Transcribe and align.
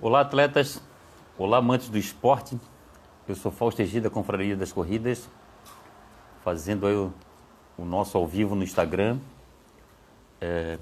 Olá, 0.00 0.20
atletas. 0.20 0.80
Olá, 1.36 1.58
amantes 1.58 1.88
do 1.88 1.98
esporte. 1.98 2.56
Eu 3.26 3.34
sou 3.34 3.50
Fausto 3.50 3.82
Egida, 3.82 4.08
Confraria 4.08 4.56
das 4.56 4.70
Corridas, 4.70 5.28
fazendo 6.44 6.86
aí 6.86 6.94
o, 6.94 7.12
o 7.76 7.84
nosso 7.84 8.16
ao 8.16 8.24
vivo 8.24 8.54
no 8.54 8.62
Instagram. 8.62 9.18
É, 10.40 10.78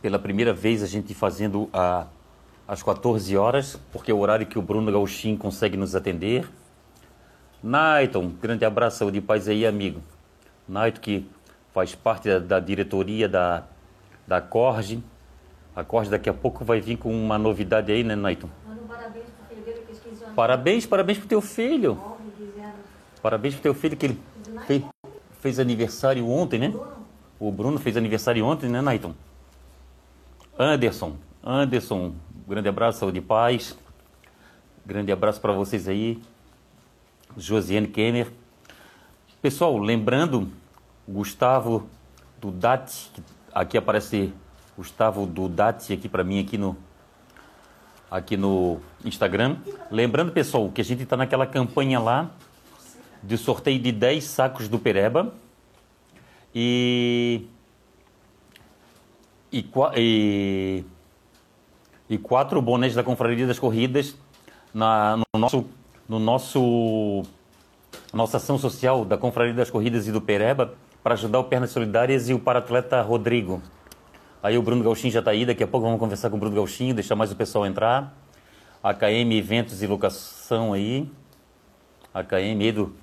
pela 0.00 0.20
primeira 0.20 0.52
vez 0.52 0.84
a 0.84 0.86
gente 0.86 1.12
fazendo 1.14 1.68
a, 1.72 2.06
às 2.66 2.80
14 2.80 3.36
horas, 3.36 3.76
porque 3.90 4.12
é 4.12 4.14
o 4.14 4.20
horário 4.20 4.46
que 4.46 4.56
o 4.56 4.62
Bruno 4.62 4.92
Gauchin 4.92 5.36
consegue 5.36 5.76
nos 5.76 5.96
atender. 5.96 6.48
Naiton, 7.60 8.28
grande 8.40 8.64
abraço, 8.64 8.98
saúde 8.98 9.18
e 9.18 9.20
paz 9.20 9.48
aí, 9.48 9.66
amigo. 9.66 10.00
Naiton 10.68 11.00
que 11.00 11.28
faz 11.74 11.96
parte 11.96 12.28
da, 12.28 12.38
da 12.38 12.60
diretoria 12.60 13.28
da, 13.28 13.64
da 14.28 14.40
Corge. 14.40 15.02
A 15.74 15.84
Corge 15.84 16.10
daqui 16.10 16.28
a 16.28 16.34
pouco 16.34 16.64
vai 16.64 16.80
vir 16.80 16.96
com 16.96 17.12
uma 17.12 17.38
novidade 17.38 17.92
aí, 17.92 18.02
né, 18.02 18.16
Naiton? 18.16 18.48
Manda 18.66 18.82
um 18.82 18.86
parabéns 18.86 19.24
pro 19.26 19.46
filho 19.48 19.62
dele 19.62 19.84
que. 19.86 20.34
Parabéns, 20.34 20.86
parabéns 20.86 21.18
pro 21.18 21.28
teu 21.28 21.40
filho. 21.40 21.98
Parabéns 23.22 23.54
pro 23.54 23.62
teu 23.62 23.74
filho 23.74 23.96
que 23.96 24.06
ele 24.06 24.20
fez, 24.66 24.82
fez 25.40 25.58
aniversário 25.58 26.28
ontem, 26.28 26.58
né? 26.58 26.74
O 27.38 27.52
Bruno 27.52 27.78
fez 27.78 27.96
aniversário 27.96 28.44
ontem, 28.44 28.68
né, 28.68 28.80
Naiton? 28.80 29.14
Anderson, 30.58 31.16
Anderson, 31.42 32.14
grande 32.46 32.68
abraço, 32.68 32.98
saúde 32.98 33.18
e 33.18 33.22
paz. 33.22 33.76
Grande 34.84 35.12
abraço 35.12 35.40
para 35.40 35.52
vocês 35.52 35.88
aí. 35.88 36.20
Josiane 37.36 37.86
Kenner. 37.86 38.28
Pessoal, 39.40 39.78
lembrando, 39.78 40.48
Gustavo 41.08 41.88
Dudati, 42.40 43.10
que 43.14 43.22
aqui 43.54 43.78
aparece 43.78 44.32
Gustavo 44.80 45.26
Dudati 45.26 45.92
aqui 45.92 46.08
para 46.08 46.24
mim 46.24 46.40
aqui 46.40 46.56
no 46.56 46.74
aqui 48.10 48.34
no 48.34 48.80
Instagram. 49.04 49.58
Lembrando, 49.90 50.32
pessoal, 50.32 50.70
que 50.70 50.80
a 50.80 50.84
gente 50.84 51.02
está 51.02 51.18
naquela 51.18 51.46
campanha 51.46 52.00
lá 52.00 52.30
de 53.22 53.36
sorteio 53.36 53.78
de 53.78 53.92
10 53.92 54.24
sacos 54.24 54.68
do 54.68 54.78
Pereba. 54.78 55.34
E 56.54 57.42
e, 59.52 59.68
e, 59.96 60.84
e 62.08 62.18
quatro 62.18 62.62
bonés 62.62 62.94
da 62.94 63.02
Confraria 63.02 63.46
das 63.46 63.58
Corridas 63.58 64.16
na, 64.72 65.18
no 65.18 65.38
nosso, 65.38 65.66
no 66.08 66.18
nosso 66.18 67.22
nossa 68.14 68.38
ação 68.38 68.56
social 68.56 69.04
da 69.04 69.18
Confraria 69.18 69.52
das 69.52 69.70
Corridas 69.70 70.08
e 70.08 70.12
do 70.12 70.22
Pereba 70.22 70.72
para 71.02 71.14
ajudar 71.14 71.38
o 71.38 71.44
Pernas 71.44 71.70
Solidárias 71.70 72.30
e 72.30 72.34
o 72.34 72.38
paratleta 72.38 73.02
Rodrigo. 73.02 73.60
Aí 74.42 74.56
o 74.56 74.62
Bruno 74.62 74.82
Gauchinho 74.82 75.12
já 75.12 75.18
está 75.18 75.32
aí, 75.32 75.44
daqui 75.44 75.62
a 75.62 75.66
pouco 75.66 75.84
vamos 75.84 76.00
conversar 76.00 76.30
com 76.30 76.36
o 76.36 76.38
Bruno 76.40 76.56
Gauchinho, 76.56 76.94
deixar 76.94 77.14
mais 77.14 77.30
o 77.30 77.36
pessoal 77.36 77.66
entrar. 77.66 78.16
AKM 78.82 79.30
Eventos 79.32 79.82
e 79.82 79.86
Locação 79.86 80.72
aí. 80.72 81.10
AKM 82.14 82.60
aí 82.60 82.72
do, 82.72 82.94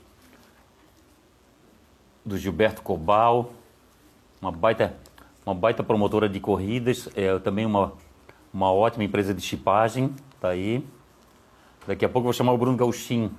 do 2.25 2.37
Gilberto 2.37 2.81
Cobal, 2.81 3.51
uma 4.41 4.51
baita, 4.51 4.95
uma 5.45 5.53
baita 5.53 5.83
promotora 5.83 6.27
de 6.27 6.39
corridas, 6.39 7.07
é 7.15 7.37
também 7.39 7.65
uma, 7.65 7.93
uma 8.51 8.71
ótima 8.71 9.03
empresa 9.03 9.33
de 9.33 9.41
chipagem, 9.41 10.13
tá 10.41 10.49
aí. 10.49 10.83
Daqui 11.85 12.03
a 12.03 12.09
pouco 12.09 12.19
eu 12.19 12.31
vou 12.31 12.33
chamar 12.33 12.51
o 12.51 12.57
Bruno 12.57 12.75
Gauchinho. 12.75 13.31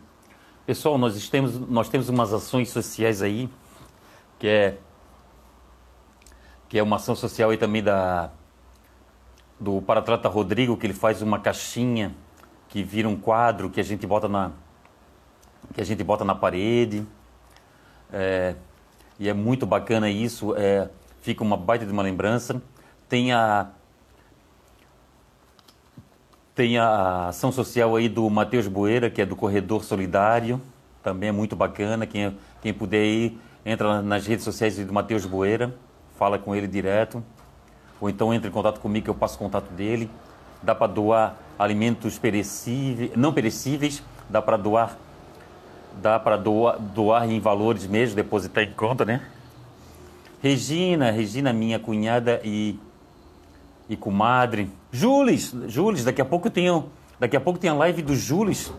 Pessoal, 0.64 0.96
nós 0.96 1.28
temos, 1.28 1.58
nós 1.68 1.88
temos 1.88 2.08
umas 2.08 2.32
ações 2.32 2.70
sociais 2.70 3.22
aí, 3.22 3.48
que 4.38 4.46
é, 4.46 4.78
que 6.68 6.78
é 6.78 6.82
uma 6.82 6.96
ação 6.96 7.16
social 7.16 7.50
aí 7.50 7.56
também 7.56 7.82
da, 7.82 8.30
do 9.58 9.80
paratleta 9.82 10.28
Rodrigo, 10.28 10.76
que 10.76 10.86
ele 10.86 10.94
faz 10.94 11.22
uma 11.22 11.38
caixinha 11.38 12.14
que 12.68 12.82
vira 12.82 13.08
um 13.08 13.16
quadro 13.16 13.70
que 13.70 13.80
a 13.80 13.82
gente 13.82 14.06
bota 14.06 14.28
na, 14.28 14.52
que 15.72 15.80
a 15.80 15.84
gente 15.84 16.04
bota 16.04 16.24
na 16.24 16.34
parede. 16.34 17.04
É, 18.12 18.54
e 19.18 19.28
é 19.28 19.32
muito 19.32 19.66
bacana 19.66 20.08
isso, 20.08 20.54
é, 20.56 20.88
fica 21.22 21.42
uma 21.42 21.56
baita 21.56 21.84
de 21.84 21.92
uma 21.92 22.02
lembrança. 22.02 22.62
Tem 23.08 23.32
a, 23.32 23.68
tem 26.54 26.78
a 26.78 27.28
ação 27.28 27.50
social 27.50 27.96
aí 27.96 28.08
do 28.08 28.28
Matheus 28.28 28.68
Boeira, 28.68 29.10
que 29.10 29.22
é 29.22 29.26
do 29.26 29.34
Corredor 29.34 29.82
Solidário, 29.82 30.60
também 31.02 31.30
é 31.30 31.32
muito 31.32 31.56
bacana. 31.56 32.06
Quem, 32.06 32.36
quem 32.60 32.74
puder 32.74 33.04
ir, 33.04 33.40
entra 33.64 34.02
nas 34.02 34.26
redes 34.26 34.44
sociais 34.44 34.76
do 34.76 34.92
Matheus 34.92 35.24
Boeira, 35.24 35.74
fala 36.18 36.38
com 36.38 36.54
ele 36.54 36.66
direto. 36.66 37.22
Ou 38.00 38.10
então 38.10 38.34
entra 38.34 38.48
em 38.48 38.52
contato 38.52 38.80
comigo, 38.80 39.04
que 39.04 39.10
eu 39.10 39.14
passo 39.14 39.36
o 39.36 39.38
contato 39.38 39.70
dele. 39.72 40.10
Dá 40.62 40.74
para 40.74 40.88
doar 40.88 41.36
alimentos 41.58 42.18
perecíveis, 42.18 43.12
não 43.16 43.32
perecíveis, 43.32 44.02
dá 44.28 44.42
para 44.42 44.56
doar 44.56 44.98
dá 46.00 46.18
para 46.18 46.36
doar, 46.36 46.78
doar 46.78 47.28
em 47.28 47.40
valores 47.40 47.86
mesmo, 47.86 48.16
depositar 48.16 48.64
em 48.64 48.72
conta, 48.72 49.04
né? 49.04 49.20
Regina, 50.40 51.10
Regina, 51.10 51.52
minha 51.52 51.78
cunhada 51.78 52.40
e, 52.44 52.78
e 53.88 53.96
comadre. 53.96 54.70
Jules, 54.92 55.52
Jules, 55.66 56.04
daqui 56.04 56.20
a 56.20 56.24
pouco 56.24 56.48
tem, 56.48 56.84
daqui 57.18 57.36
a 57.36 57.40
pouco 57.40 57.58
tem 57.58 57.70
a 57.70 57.74
live 57.74 58.02
do 58.02 58.14
Jules. 58.14 58.72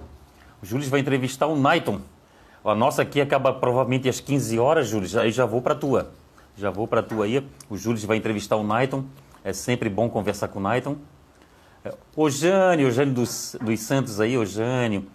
O 0.61 0.65
Jules 0.65 0.87
vai 0.87 1.01
entrevistar 1.01 1.47
o 1.47 1.57
Naiton. 1.57 1.99
A 2.63 2.75
nossa 2.75 3.01
aqui 3.01 3.19
acaba 3.19 3.53
provavelmente 3.53 4.07
às 4.07 4.19
15 4.19 4.59
horas, 4.59 4.87
Jules. 4.87 5.15
Aí 5.15 5.31
já 5.31 5.45
vou 5.45 5.61
para 5.61 5.75
tua. 5.75 6.11
Já 6.59 6.69
vou 6.69 6.85
para 6.85 7.01
tua 7.01 7.23
aí. 7.23 7.41
O 7.69 7.77
Jules 7.77 8.03
vai 8.03 8.17
entrevistar 8.17 8.57
o 8.57 8.63
Naiton. 8.63 9.05
É 9.45 9.53
sempre 9.53 9.89
bom 9.89 10.09
conversar 10.09 10.49
com 10.49 10.59
o 10.59 10.61
Naiton. 10.61 10.97
O 12.13 12.29
Jânio, 12.29 12.89
o 12.89 12.91
Jânio 12.91 13.13
dos, 13.13 13.55
dos 13.61 13.79
Santos 13.79 14.19
aí, 14.19 14.37
o 14.37 14.45
Jânio, 14.45 15.07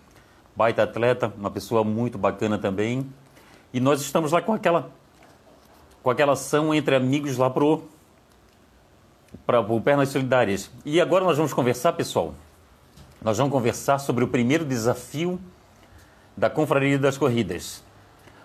baita 0.56 0.84
atleta, 0.84 1.30
uma 1.36 1.50
pessoa 1.50 1.84
muito 1.84 2.16
bacana 2.16 2.56
também. 2.56 3.06
E 3.74 3.78
nós 3.78 4.00
estamos 4.00 4.32
lá 4.32 4.40
com 4.40 4.54
aquela 4.54 4.90
com 6.02 6.08
aquela 6.08 6.32
ação 6.32 6.74
entre 6.74 6.96
amigos 6.96 7.36
lá 7.36 7.50
pro 7.50 7.82
para 9.44 9.60
o 9.60 9.80
Pernas 9.82 10.08
Solidárias. 10.08 10.70
E 10.82 10.98
agora 10.98 11.26
nós 11.26 11.36
vamos 11.36 11.52
conversar, 11.52 11.92
pessoal. 11.92 12.34
Nós 13.20 13.36
vamos 13.36 13.52
conversar 13.52 13.98
sobre 13.98 14.24
o 14.24 14.28
primeiro 14.28 14.64
desafio 14.64 15.38
da 16.34 16.48
Confraria 16.48 16.98
das 16.98 17.18
Corridas. 17.18 17.83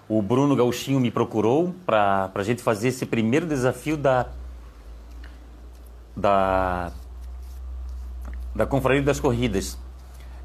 O 0.10 0.22
Bruno 0.24 0.56
Gauchinho 0.56 1.00
me 1.00 1.12
procurou 1.12 1.74
para 1.86 2.32
a 2.34 2.44
gente 2.44 2.62
fazer 2.64 2.88
esse 2.90 3.06
primeiro 3.06 3.46
desafio 3.46 3.96
da 3.96 4.26
da 6.16 6.92
da 8.56 8.66
Confraria 8.66 9.02
das 9.04 9.20
Corridas. 9.20 9.78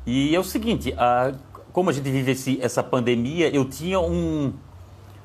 E 0.07 0.37
é 0.37 0.39
o 0.39 0.45
seguinte, 0.45 0.95
a, 0.99 1.33
como 1.73 1.89
a 1.89 1.93
gente 1.93 2.09
vive 2.11 2.33
esse, 2.33 2.61
essa 2.61 2.83
pandemia, 2.83 3.49
eu 3.49 3.65
tinha 3.65 3.99
um 3.99 4.53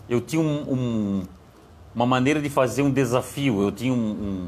eu 0.08 0.22
tinha 0.22 0.42
um, 0.42 0.74
um- 0.74 1.24
uma 1.94 2.06
maneira 2.06 2.42
de 2.42 2.50
fazer 2.50 2.82
um 2.82 2.90
desafio, 2.90 3.62
eu 3.62 3.72
tinha 3.72 3.94
um, 3.94 4.48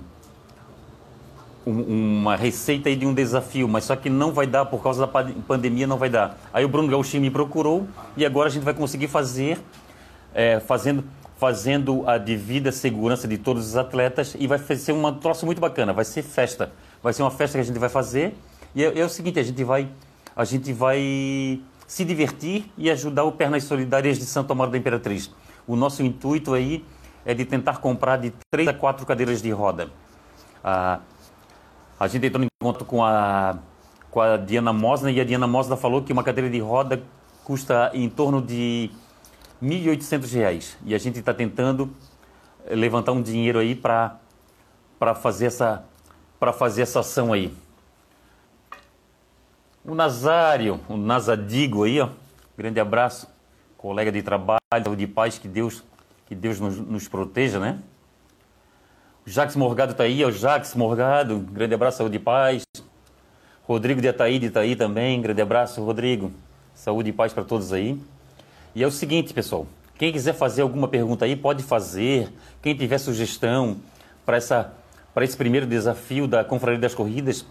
um- 1.67 1.71
um- 1.71 2.17
uma 2.21 2.35
receita 2.35 2.89
aí 2.89 2.95
de 2.95 3.05
um 3.05 3.13
desafio, 3.13 3.67
mas 3.67 3.83
só 3.83 3.95
que 3.95 4.09
não 4.09 4.31
vai 4.31 4.47
dar 4.47 4.65
por 4.65 4.81
causa 4.81 5.01
da 5.01 5.07
pa- 5.07 5.27
pandemia, 5.47 5.85
não 5.85 5.97
vai 5.97 6.09
dar. 6.09 6.39
Aí 6.51 6.65
o 6.65 6.69
Bruno 6.69 6.87
Gauchinho 6.87 7.21
me 7.21 7.29
procurou 7.29 7.87
e 8.17 8.25
agora 8.25 8.47
a 8.47 8.51
gente 8.51 8.63
vai 8.63 8.73
conseguir 8.73 9.07
fazer 9.07 9.59
é, 10.33 10.59
fazendo 10.59 11.03
fazendo 11.37 12.07
a 12.07 12.19
devida 12.19 12.71
segurança 12.71 13.27
de 13.27 13.35
todos 13.35 13.69
os 13.69 13.75
atletas 13.75 14.35
e 14.37 14.45
vai 14.45 14.59
ser 14.59 14.91
uma 14.91 15.11
troço 15.11 15.43
muito 15.43 15.59
bacana, 15.59 15.91
vai 15.91 16.05
ser 16.05 16.21
festa. 16.21 16.71
Vai 17.01 17.13
ser 17.13 17.23
uma 17.23 17.31
festa 17.31 17.57
que 17.57 17.61
a 17.61 17.65
gente 17.65 17.79
vai 17.79 17.89
fazer 17.89 18.35
e 18.75 18.83
é, 18.83 18.99
é 18.99 19.03
o 19.03 19.09
seguinte, 19.09 19.39
a 19.39 19.43
gente 19.43 19.63
vai 19.63 19.89
a 20.35 20.45
gente 20.45 20.71
vai 20.71 21.59
se 21.87 22.05
divertir 22.05 22.71
e 22.77 22.91
ajudar 22.91 23.23
o 23.23 23.31
Pernas 23.31 23.63
Solidárias 23.63 24.19
de 24.19 24.25
Santo 24.25 24.53
Amaro 24.53 24.69
da 24.69 24.77
Imperatriz. 24.77 25.31
O 25.67 25.75
nosso 25.75 26.03
intuito 26.03 26.53
aí 26.53 26.85
é 27.25 27.33
de 27.33 27.43
tentar 27.43 27.77
comprar 27.77 28.17
de 28.17 28.31
três 28.51 28.67
a 28.67 28.73
quatro 28.73 29.05
cadeiras 29.05 29.41
de 29.41 29.49
roda. 29.49 29.89
Ah, 30.63 30.99
a 31.99 32.07
gente 32.07 32.27
entrou 32.27 32.43
em 32.43 32.47
contato 32.61 32.85
com 32.85 33.03
a, 33.03 33.57
com 34.09 34.21
a 34.21 34.37
Diana 34.37 34.71
Mosna 34.71 35.11
e 35.11 35.19
a 35.19 35.23
Diana 35.23 35.47
Mosna 35.47 35.75
falou 35.75 36.01
que 36.01 36.13
uma 36.13 36.23
cadeira 36.23 36.49
de 36.49 36.59
roda 36.59 37.01
custa 37.43 37.91
em 37.93 38.07
torno 38.07 38.41
de 38.41 38.91
1.800 39.61 40.33
reais. 40.33 40.77
E 40.85 40.95
a 40.95 40.97
gente 40.97 41.19
está 41.19 41.33
tentando 41.33 41.93
eh, 42.65 42.75
levantar 42.75 43.11
um 43.11 43.21
dinheiro 43.21 43.59
aí 43.59 43.75
para 43.75 44.19
fazer, 45.21 45.45
essa, 45.45 45.85
fazer 46.57 46.81
essa 46.81 47.01
ação 47.01 47.31
aí. 47.31 47.53
O 49.85 49.95
Nazário, 49.95 50.79
o 50.87 50.97
Nazadigo 50.97 51.83
aí, 51.83 51.99
ó. 51.99 52.09
Grande 52.57 52.79
abraço. 52.79 53.27
Colega 53.77 54.11
de 54.11 54.21
trabalho, 54.21 54.59
de 54.95 55.07
paz, 55.07 55.37
que 55.37 55.47
Deus, 55.47 55.83
que 56.27 56.35
Deus 56.35 56.59
nos, 56.59 56.77
nos 56.77 57.07
proteja, 57.07 57.59
né? 57.59 57.79
O 59.25 59.29
Jax 59.29 59.55
Morgado 59.55 59.91
está 59.91 60.03
aí, 60.03 60.23
o 60.25 60.31
Jax 60.31 60.75
Morgado, 60.75 61.39
grande 61.39 61.75
abraço, 61.75 61.99
saúde 61.99 62.17
e 62.17 62.19
paz. 62.19 62.63
Rodrigo 63.63 64.01
de 64.01 64.07
Ataíde 64.07 64.47
está 64.47 64.61
aí 64.61 64.75
também, 64.75 65.21
grande 65.21 65.41
abraço, 65.41 65.83
Rodrigo. 65.83 66.31
Saúde 66.73 67.09
e 67.09 67.13
paz 67.13 67.31
para 67.31 67.43
todos 67.43 67.71
aí. 67.71 67.99
E 68.73 68.83
é 68.83 68.87
o 68.87 68.91
seguinte, 68.91 69.33
pessoal, 69.33 69.67
quem 69.97 70.11
quiser 70.11 70.33
fazer 70.33 70.61
alguma 70.61 70.87
pergunta 70.87 71.25
aí, 71.25 71.35
pode 71.35 71.61
fazer. 71.63 72.31
Quem 72.61 72.75
tiver 72.75 72.97
sugestão 72.97 73.77
para 74.25 74.37
essa 74.37 74.73
para 75.13 75.25
esse 75.25 75.35
primeiro 75.35 75.67
desafio 75.67 76.27
da 76.27 76.43
Confraria 76.43 76.79
das 76.79 76.95
Corridas, 76.95 77.45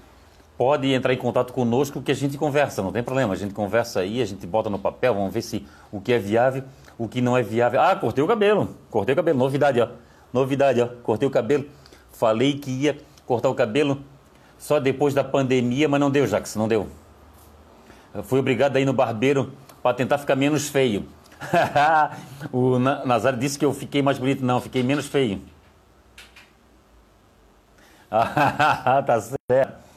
pode 0.56 0.92
entrar 0.92 1.12
em 1.12 1.16
contato 1.16 1.52
conosco 1.52 2.00
que 2.02 2.10
a 2.10 2.14
gente 2.14 2.38
conversa, 2.38 2.82
não 2.82 2.92
tem 2.92 3.02
problema. 3.02 3.34
A 3.34 3.36
gente 3.36 3.54
conversa 3.54 4.00
aí, 4.00 4.20
a 4.20 4.24
gente 4.24 4.46
bota 4.46 4.70
no 4.70 4.78
papel, 4.78 5.14
vamos 5.14 5.32
ver 5.32 5.42
se 5.42 5.66
o 5.92 6.00
que 6.00 6.12
é 6.12 6.18
viável, 6.18 6.64
o 6.98 7.08
que 7.08 7.20
não 7.20 7.36
é 7.36 7.42
viável. 7.42 7.80
Ah, 7.80 7.94
cortei 7.96 8.22
o 8.22 8.26
cabelo, 8.26 8.76
cortei 8.90 9.12
o 9.12 9.16
cabelo, 9.16 9.38
novidade, 9.38 9.80
ó. 9.80 9.88
Novidade, 10.32 10.80
ó, 10.80 10.88
cortei 11.02 11.28
o 11.28 11.30
cabelo. 11.30 11.66
Falei 12.12 12.54
que 12.54 12.70
ia 12.70 12.98
cortar 13.26 13.48
o 13.48 13.54
cabelo 13.54 13.98
só 14.58 14.78
depois 14.78 15.14
da 15.14 15.24
pandemia, 15.24 15.88
mas 15.88 16.00
não 16.00 16.10
deu, 16.10 16.26
Jax, 16.26 16.56
não 16.56 16.68
deu. 16.68 16.86
Eu 18.14 18.22
fui 18.22 18.38
obrigado 18.38 18.76
a 18.76 18.80
ir 18.80 18.84
no 18.84 18.92
barbeiro 18.92 19.52
para 19.82 19.94
tentar 19.94 20.18
ficar 20.18 20.36
menos 20.36 20.68
feio. 20.68 21.06
o 22.52 22.78
Nazário 22.78 23.38
disse 23.38 23.58
que 23.58 23.64
eu 23.64 23.72
fiquei 23.72 24.02
mais 24.02 24.18
bonito. 24.18 24.44
Não, 24.44 24.60
fiquei 24.60 24.82
menos 24.82 25.06
feio. 25.06 25.40
tá 28.10 29.20
certo. 29.20 29.90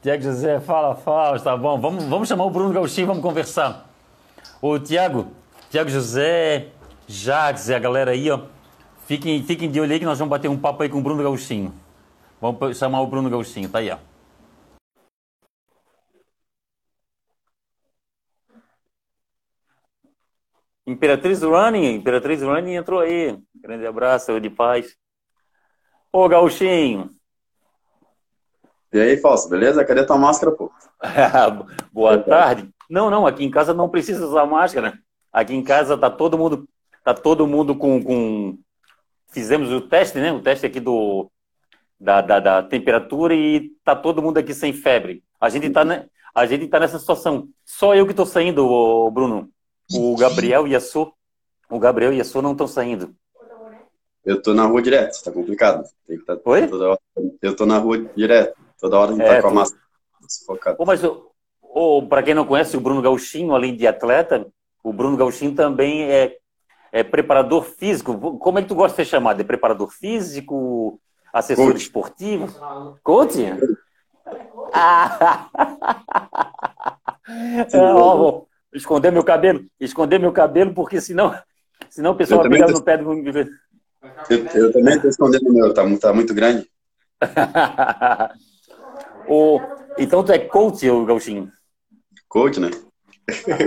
Tiago 0.00 0.22
José, 0.22 0.60
fala, 0.60 0.94
Fausto, 0.94 1.44
tá 1.44 1.56
bom. 1.56 1.78
Vamos, 1.80 2.04
vamos 2.04 2.28
chamar 2.28 2.44
o 2.44 2.50
Bruno 2.50 2.72
Gauchinho, 2.72 3.06
vamos 3.06 3.22
conversar. 3.22 3.88
Ô, 4.62 4.78
Tiago, 4.78 5.26
Tiago 5.70 5.90
José, 5.90 6.68
Jacques 7.06 7.68
e 7.68 7.74
a 7.74 7.78
galera 7.78 8.12
aí, 8.12 8.30
ó. 8.30 8.40
Fiquem, 9.06 9.42
fiquem 9.42 9.70
de 9.70 9.80
olho 9.80 9.92
aí 9.92 9.98
que 9.98 10.04
nós 10.04 10.18
vamos 10.18 10.30
bater 10.30 10.48
um 10.48 10.56
papo 10.56 10.82
aí 10.82 10.88
com 10.88 10.98
o 10.98 11.02
Bruno 11.02 11.22
Gauchinho. 11.22 11.74
Vamos 12.40 12.78
chamar 12.78 13.00
o 13.00 13.06
Bruno 13.06 13.28
Gauchinho, 13.28 13.68
tá 13.68 13.78
aí, 13.78 13.90
ó. 13.90 13.96
Imperatriz 20.88 21.42
Running, 21.42 21.96
Imperatriz 21.96 22.40
Running 22.40 22.76
entrou 22.76 23.00
aí. 23.00 23.38
Grande 23.54 23.86
abraço, 23.86 24.40
de 24.40 24.48
paz. 24.48 24.96
Ô, 26.10 26.26
Gauchinho. 26.26 27.10
E 28.90 28.98
aí, 28.98 29.18
Falso, 29.18 29.50
beleza? 29.50 29.84
Cadê 29.84 30.06
tua 30.06 30.16
máscara, 30.16 30.50
pô? 30.56 30.72
Boa 31.92 32.16
tarde. 32.16 32.70
Não, 32.88 33.10
não, 33.10 33.26
aqui 33.26 33.44
em 33.44 33.50
casa 33.50 33.74
não 33.74 33.90
precisa 33.90 34.24
usar 34.26 34.46
máscara. 34.46 34.98
Aqui 35.30 35.54
em 35.54 35.62
casa 35.62 35.98
tá 35.98 36.08
todo 36.08 36.38
mundo, 36.38 36.66
tá 37.04 37.12
todo 37.12 37.46
mundo 37.46 37.76
com, 37.76 38.02
com... 38.02 38.58
Fizemos 39.30 39.70
o 39.70 39.82
teste, 39.82 40.16
né? 40.18 40.32
O 40.32 40.40
teste 40.40 40.64
aqui 40.64 40.80
do, 40.80 41.30
da, 42.00 42.22
da, 42.22 42.40
da, 42.40 42.62
temperatura 42.62 43.34
e 43.34 43.72
tá 43.84 43.94
todo 43.94 44.22
mundo 44.22 44.38
aqui 44.38 44.54
sem 44.54 44.72
febre. 44.72 45.22
A 45.38 45.50
gente 45.50 45.68
tá, 45.68 45.84
né? 45.84 46.06
a 46.34 46.46
gente 46.46 46.66
tá 46.66 46.80
nessa 46.80 46.98
situação. 46.98 47.46
Só 47.62 47.94
eu 47.94 48.06
que 48.06 48.14
tô 48.14 48.24
saindo, 48.24 49.10
Bruno. 49.10 49.52
O 49.92 50.16
Gabriel 50.16 50.66
e 50.66 50.76
a 50.76 50.80
Su, 50.80 51.12
o 51.70 51.78
Gabriel 51.78 52.12
e 52.12 52.20
a 52.20 52.24
Su 52.24 52.42
não 52.42 52.52
estão 52.52 52.66
saindo. 52.66 53.14
Eu 54.24 54.42
tô 54.42 54.52
na 54.52 54.66
rua 54.66 54.82
direto, 54.82 55.22
tá 55.22 55.32
complicado. 55.32 55.84
Tem 56.06 56.18
que 56.18 56.24
tá 56.24 56.38
Oi? 56.44 56.66
Toda 56.66 56.90
hora, 56.90 57.00
eu 57.40 57.56
tô 57.56 57.64
na 57.64 57.78
rua 57.78 57.98
direto, 58.14 58.54
toda 58.78 58.98
hora 58.98 59.12
a 59.12 59.14
gente 59.14 59.24
é, 59.24 59.36
tá 59.36 59.42
com 59.42 59.48
a 59.48 59.54
máscara 59.54 59.82
sufocada. 60.28 60.76
Oh, 60.78 60.84
mas 60.84 61.00
oh, 61.62 62.02
para 62.06 62.22
quem 62.22 62.34
não 62.34 62.44
conhece 62.44 62.76
o 62.76 62.80
Bruno 62.80 63.00
Gauchinho, 63.00 63.54
além 63.54 63.74
de 63.74 63.86
atleta, 63.86 64.46
o 64.84 64.92
Bruno 64.92 65.16
Gauchinho 65.16 65.54
também 65.54 66.02
é, 66.02 66.36
é 66.92 67.02
preparador 67.02 67.62
físico. 67.62 68.38
Como 68.38 68.58
é 68.58 68.62
que 68.62 68.68
tu 68.68 68.74
gosta 68.74 68.90
de 68.90 68.96
ser 68.96 69.10
chamado? 69.10 69.40
É 69.40 69.44
preparador 69.44 69.90
físico, 69.90 71.00
assessor 71.32 71.68
Coach. 71.68 71.82
esportivo? 71.82 72.98
Coach? 73.02 73.38
Ah! 74.74 75.48
Sim, 77.68 77.78
oh, 77.78 78.47
esconder 78.72 79.10
meu 79.10 79.24
cabelo, 79.24 79.64
esconder 79.80 80.18
meu 80.18 80.32
cabelo, 80.32 80.74
porque 80.74 81.00
senão, 81.00 81.34
senão 81.88 82.12
o 82.12 82.16
pessoal 82.16 82.42
vai 82.42 82.50
pegar 82.50 82.68
no 82.68 82.82
pé 82.82 82.98
do 82.98 83.08
eu, 84.30 84.46
eu 84.54 84.72
também 84.72 84.94
estou 84.94 85.10
escondendo 85.10 85.48
o 85.48 85.52
meu, 85.52 85.74
tá, 85.74 85.82
tá 86.00 86.12
muito 86.12 86.32
grande. 86.32 86.66
o, 89.28 89.60
então 89.98 90.22
tu 90.22 90.32
é 90.32 90.38
coach, 90.38 90.88
o 90.88 91.04
Gauchinho? 91.04 91.50
Coach, 92.28 92.60
né? 92.60 92.70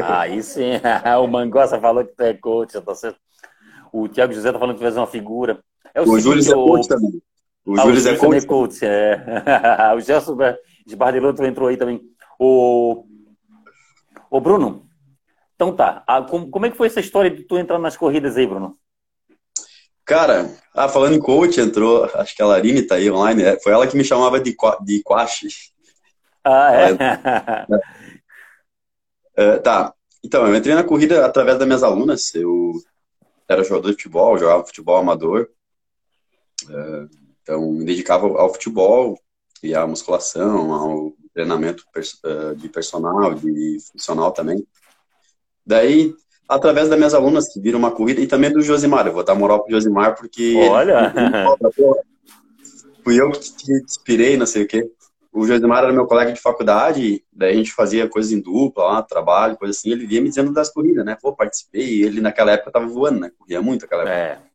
Aí 0.03 0.41
sim. 0.41 0.79
o 1.21 1.27
Mangossa 1.27 1.79
falou 1.79 2.05
que 2.05 2.15
tu 2.15 2.21
é 2.21 2.33
coach, 2.33 2.79
tá 2.79 2.95
certo. 2.95 3.19
O 3.91 4.07
Thiago 4.07 4.33
José 4.33 4.51
tá 4.51 4.59
falando 4.59 4.75
que 4.75 4.81
tu 4.81 4.85
fez 4.85 4.95
uma 4.95 5.07
figura. 5.07 5.59
É 5.93 6.01
o, 6.01 6.09
o 6.09 6.19
Júlio 6.19 6.41
é 6.41 6.53
coach 6.53 6.87
também. 6.87 7.21
O 7.65 7.73
ah, 7.73 7.83
Júlio 7.83 8.07
é 8.07 8.15
coach. 8.15 8.37
É 8.37 8.47
coach 8.47 8.85
é. 8.85 9.93
o 9.95 9.99
Gerson 9.99 10.37
Esbardelotto 10.87 11.43
entrou 11.43 11.67
aí 11.67 11.77
também. 11.77 12.01
O, 12.39 13.05
o 14.29 14.39
Bruno, 14.39 14.87
então 15.61 15.75
tá. 15.75 16.03
Ah, 16.07 16.23
como, 16.23 16.49
como 16.49 16.65
é 16.65 16.71
que 16.71 16.77
foi 16.77 16.87
essa 16.87 16.99
história 16.99 17.29
de 17.29 17.43
tu 17.43 17.55
entrar 17.55 17.77
nas 17.77 17.95
corridas 17.95 18.35
aí, 18.35 18.47
Bruno? 18.47 18.75
Cara, 20.03 20.49
ah, 20.73 20.89
falando 20.89 21.13
em 21.13 21.19
coach, 21.19 21.61
entrou, 21.61 22.05
acho 22.15 22.35
que 22.35 22.41
a 22.41 22.47
Larine 22.47 22.81
tá 22.81 22.95
aí 22.95 23.11
online, 23.11 23.43
é, 23.43 23.59
foi 23.59 23.71
ela 23.71 23.85
que 23.85 23.95
me 23.95 24.03
chamava 24.03 24.39
de, 24.39 24.57
de 24.83 25.03
Quashi. 25.03 25.49
Ah, 26.43 26.73
é? 26.73 26.91
é? 29.37 29.45
é? 29.53 29.59
Tá, 29.59 29.93
então, 30.23 30.47
eu 30.47 30.55
entrei 30.55 30.73
na 30.73 30.83
corrida 30.83 31.23
através 31.23 31.59
das 31.59 31.67
minhas 31.67 31.83
alunas, 31.83 32.33
eu 32.33 32.71
era 33.47 33.63
jogador 33.63 33.89
de 33.89 33.97
futebol, 33.97 34.39
jogava 34.39 34.65
futebol 34.65 34.97
amador, 34.97 35.47
é, 36.67 37.05
então 37.43 37.71
me 37.71 37.85
dedicava 37.85 38.25
ao 38.25 38.51
futebol 38.51 39.15
e 39.61 39.75
à 39.75 39.85
musculação, 39.85 40.73
ao 40.73 41.13
treinamento 41.35 41.83
de 42.57 42.67
personal, 42.67 43.35
de 43.35 43.77
funcional 43.91 44.31
também. 44.31 44.65
Daí, 45.65 46.13
através 46.47 46.89
das 46.89 46.97
minhas 46.97 47.13
alunas 47.13 47.51
que 47.51 47.59
viram 47.59 47.79
uma 47.79 47.91
corrida 47.91 48.21
e 48.21 48.27
também 48.27 48.51
do 48.51 48.61
Josimar, 48.61 49.07
eu 49.07 49.13
vou 49.13 49.23
dar 49.23 49.35
moral 49.35 49.63
pro 49.63 49.71
Josimar 49.71 50.15
porque... 50.15 50.55
Olha! 50.69 51.13
fui 53.03 53.19
eu 53.19 53.31
que 53.31 53.39
te 53.39 53.71
inspirei, 53.71 54.37
não 54.37 54.45
sei 54.45 54.63
o 54.63 54.67
quê. 54.67 54.89
O 55.33 55.47
Josimar 55.47 55.83
era 55.83 55.93
meu 55.93 56.05
colega 56.05 56.33
de 56.33 56.41
faculdade, 56.41 57.23
daí 57.31 57.53
a 57.53 57.55
gente 57.55 57.71
fazia 57.71 58.07
coisas 58.07 58.33
em 58.33 58.41
dupla 58.41 58.83
lá, 58.83 59.01
trabalho, 59.01 59.55
coisa 59.55 59.71
assim, 59.71 59.91
ele 59.91 60.05
vinha 60.05 60.21
me 60.21 60.27
dizendo 60.27 60.51
das 60.51 60.69
corridas, 60.69 61.05
né? 61.05 61.17
Pô, 61.21 61.33
participei, 61.33 62.03
ele 62.03 62.19
naquela 62.19 62.51
época 62.51 62.71
tava 62.71 62.85
voando, 62.85 63.21
né? 63.21 63.31
Corria 63.37 63.61
muito 63.61 63.83
naquela 63.83 64.03
época. 64.03 64.13
É. 64.13 64.51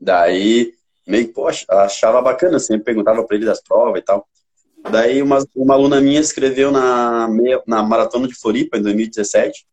Daí, 0.00 0.72
meio 1.06 1.26
que, 1.26 1.32
poxa, 1.32 1.66
achava 1.68 2.22
bacana, 2.22 2.60
sempre 2.60 2.84
perguntava 2.84 3.24
para 3.24 3.36
ele 3.36 3.44
das 3.44 3.60
provas 3.60 4.00
e 4.00 4.04
tal. 4.04 4.26
Daí 4.88 5.20
uma, 5.20 5.44
uma 5.54 5.74
aluna 5.74 6.00
minha 6.00 6.20
escreveu 6.20 6.70
na, 6.70 7.28
meia, 7.28 7.60
na 7.66 7.82
Maratona 7.82 8.28
de 8.28 8.34
Floripa, 8.34 8.78
em 8.78 8.82
2017, 8.82 9.66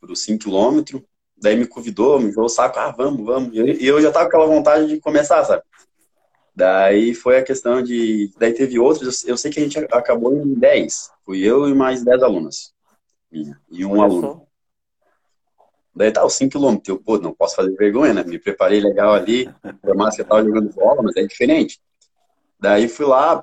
por 0.00 0.14
5 0.16 0.44
km. 0.44 1.00
Daí 1.36 1.56
me 1.56 1.66
convidou, 1.66 2.18
me 2.18 2.26
enviou 2.26 2.44
o 2.44 2.48
saco, 2.48 2.78
ah, 2.78 2.90
vamos, 2.90 3.24
vamos. 3.24 3.54
E 3.54 3.86
eu 3.86 4.00
já 4.00 4.10
tava 4.10 4.26
com 4.26 4.36
aquela 4.36 4.46
vontade 4.46 4.86
de 4.86 5.00
começar, 5.00 5.44
sabe? 5.44 5.62
Daí 6.54 7.14
foi 7.14 7.38
a 7.38 7.44
questão 7.44 7.82
de. 7.82 8.30
Daí 8.38 8.52
teve 8.52 8.78
outros, 8.78 9.24
eu 9.24 9.36
sei 9.36 9.50
que 9.50 9.60
a 9.60 9.62
gente 9.62 9.78
acabou 9.78 10.36
em 10.36 10.54
10. 10.54 11.10
Fui 11.24 11.40
eu 11.40 11.68
e 11.68 11.74
mais 11.74 12.04
10 12.04 12.22
alunas. 12.22 12.74
Minha, 13.30 13.58
e 13.70 13.84
um 13.84 13.92
Olha 13.92 14.02
aluno. 14.02 14.22
Só. 14.22 14.46
Daí 15.94 16.12
tá 16.12 16.24
os 16.24 16.34
5 16.34 16.58
km. 16.58 16.78
Eu, 16.86 16.98
pô, 16.98 17.18
não 17.18 17.32
posso 17.32 17.56
fazer 17.56 17.74
vergonha, 17.76 18.12
né? 18.12 18.24
Me 18.24 18.38
preparei 18.38 18.80
legal 18.80 19.14
ali, 19.14 19.48
por 19.80 19.94
mais 19.94 20.14
que 20.14 20.22
eu 20.22 20.26
tava 20.26 20.44
jogando 20.44 20.72
bola, 20.74 21.02
mas 21.02 21.16
é 21.16 21.22
diferente. 21.22 21.80
Daí 22.58 22.88
fui 22.88 23.06
lá, 23.06 23.42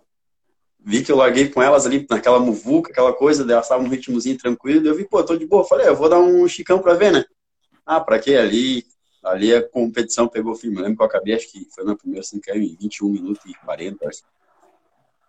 vi 0.87 1.03
que 1.03 1.11
eu 1.11 1.17
larguei 1.17 1.49
com 1.49 1.61
elas 1.61 1.85
ali 1.85 2.07
naquela 2.09 2.39
muvuca, 2.39 2.91
aquela 2.91 3.13
coisa, 3.13 3.43
elas 3.43 3.65
estavam 3.65 3.83
num 3.83 3.91
ritmozinho 3.91 4.37
tranquilo, 4.37 4.87
eu 4.87 4.95
vi, 4.95 5.05
pô, 5.05 5.21
tô 5.21 5.35
de 5.35 5.45
boa. 5.45 5.65
Falei, 5.65 5.85
é, 5.85 5.89
eu 5.89 5.95
vou 5.97 6.07
dar 6.07 6.17
um 6.17 6.47
chicão 6.47 6.79
pra 6.79 6.93
ver, 6.93 7.11
né? 7.11 7.25
Ah, 7.85 7.99
pra 7.99 8.17
quê? 8.17 8.35
Ali, 8.35 8.85
ali 9.21 9.53
a 9.53 9.67
competição 9.67 10.29
pegou 10.29 10.55
firme. 10.55 10.77
Eu 10.77 10.83
lembro 10.83 10.95
que 10.95 11.03
eu 11.03 11.07
acabei, 11.07 11.35
acho 11.35 11.51
que 11.51 11.67
foi 11.75 11.83
meu 11.83 11.97
primeiro 11.97 12.25
5 12.25 12.41
em 12.51 12.77
21 12.79 13.09
minutos 13.09 13.45
e 13.45 13.53
40, 13.65 14.07
acho. 14.07 14.21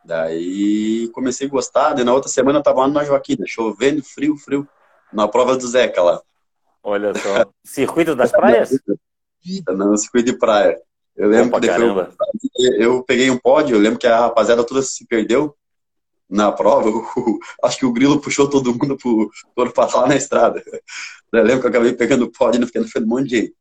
Daí 0.05 1.11
comecei 1.13 1.49
a 1.49 1.51
gostar, 1.51 1.93
daí 1.93 2.05
na 2.05 2.15
outra 2.15 2.31
semana 2.31 2.61
eu 2.61 2.63
tava 2.63 2.83
lá 2.83 2.89
na 2.89 3.05
Joaquina, 3.05 3.45
chovendo, 3.45 4.01
frio, 4.03 4.37
frio, 4.37 4.67
na 5.13 5.27
prova 5.27 5.57
do 5.57 5.67
Zeca 5.67 6.01
lá. 6.01 6.23
Olha 6.85 7.13
só. 7.15 7.51
Circuito 7.65 8.15
das 8.15 8.31
praias? 8.31 8.71
Não, 9.77 9.97
circuito 9.97 10.31
de 10.31 10.39
praia. 10.39 10.81
Eu 11.19 11.29
lembro 11.29 11.61
que 11.61 11.67
eu, 11.67 12.73
eu, 12.79 13.03
peguei 13.03 13.29
um 13.29 13.37
pódio, 13.37 13.75
eu 13.75 13.81
lembro 13.81 13.99
que 13.99 14.07
a 14.07 14.21
rapaziada 14.21 14.63
toda 14.63 14.81
se 14.83 15.05
perdeu 15.05 15.53
na 16.31 16.53
prova. 16.53 16.89
acho 17.65 17.79
que 17.79 17.85
o 17.85 17.93
Grilo 17.93 18.21
puxou 18.21 18.49
todo 18.49 18.73
mundo 18.73 18.97
pro, 18.97 19.29
pro 19.53 19.73
passar 19.73 20.07
na 20.07 20.15
estrada. 20.15 20.63
Eu 21.31 21.43
lembro 21.43 21.61
que 21.61 21.67
eu 21.67 21.71
acabei 21.71 21.93
pegando 21.93 22.25
o 22.25 22.33
pódio 22.33 22.57
e 22.57 22.61
não 22.61 22.67
fiquei 22.67 22.81
no 22.81 23.05
um 23.05 23.07
monte 23.07 23.29
de 23.29 23.37
gente. 23.37 23.55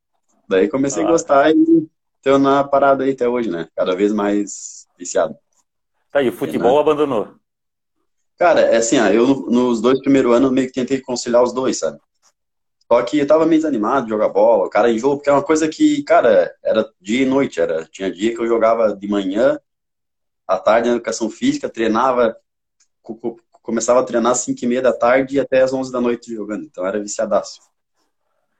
Daí 0.47 0.69
comecei 0.69 1.03
ah, 1.03 1.05
a 1.05 1.11
gostar 1.11 1.51
e 1.51 1.85
tô 2.23 2.37
na 2.37 2.63
parada 2.63 3.03
aí 3.03 3.11
até 3.11 3.27
hoje, 3.27 3.49
né? 3.49 3.67
Cada 3.75 3.93
vez 3.93 4.13
mais 4.13 4.87
viciado. 4.97 5.35
Tá, 6.09 6.21
e 6.21 6.29
o 6.29 6.31
futebol 6.31 6.75
né? 6.75 6.79
abandonou? 6.79 7.35
Cara, 8.37 8.61
é 8.61 8.77
assim, 8.77 8.97
ó, 8.99 9.07
eu 9.07 9.27
nos 9.49 9.81
dois 9.81 9.99
primeiros 9.99 10.33
anos 10.33 10.49
meio 10.49 10.67
que 10.67 10.73
tentei 10.73 11.01
conciliar 11.01 11.43
os 11.43 11.51
dois, 11.51 11.77
sabe? 11.77 11.99
Só 12.89 13.01
que 13.03 13.19
eu 13.19 13.27
tava 13.27 13.45
meio 13.45 13.59
desanimado 13.59 14.05
de 14.05 14.11
jogar 14.11 14.29
bola, 14.29 14.65
o 14.65 14.69
cara 14.69 14.91
enjoou, 14.91 15.17
porque 15.17 15.29
é 15.29 15.33
uma 15.33 15.43
coisa 15.43 15.67
que, 15.67 16.03
cara, 16.03 16.55
era 16.63 16.89
dia 17.01 17.23
e 17.23 17.25
noite, 17.25 17.59
era, 17.59 17.85
tinha 17.85 18.11
dia 18.11 18.33
que 18.33 18.41
eu 18.41 18.47
jogava 18.47 18.95
de 18.95 19.07
manhã, 19.07 19.59
à 20.47 20.57
tarde 20.57 20.87
na 20.87 20.95
educação 20.95 21.29
física, 21.29 21.67
treinava, 21.69 22.37
começava 23.61 23.99
a 23.99 24.03
treinar 24.03 24.31
às 24.31 24.39
5 24.39 24.63
e 24.63 24.67
meia 24.67 24.81
da 24.81 24.93
tarde 24.93 25.35
e 25.35 25.39
até 25.39 25.61
às 25.61 25.73
11 25.73 25.91
da 25.91 25.99
noite 25.99 26.33
jogando, 26.33 26.63
então 26.63 26.85
era 26.85 27.01
viciadaço. 27.01 27.59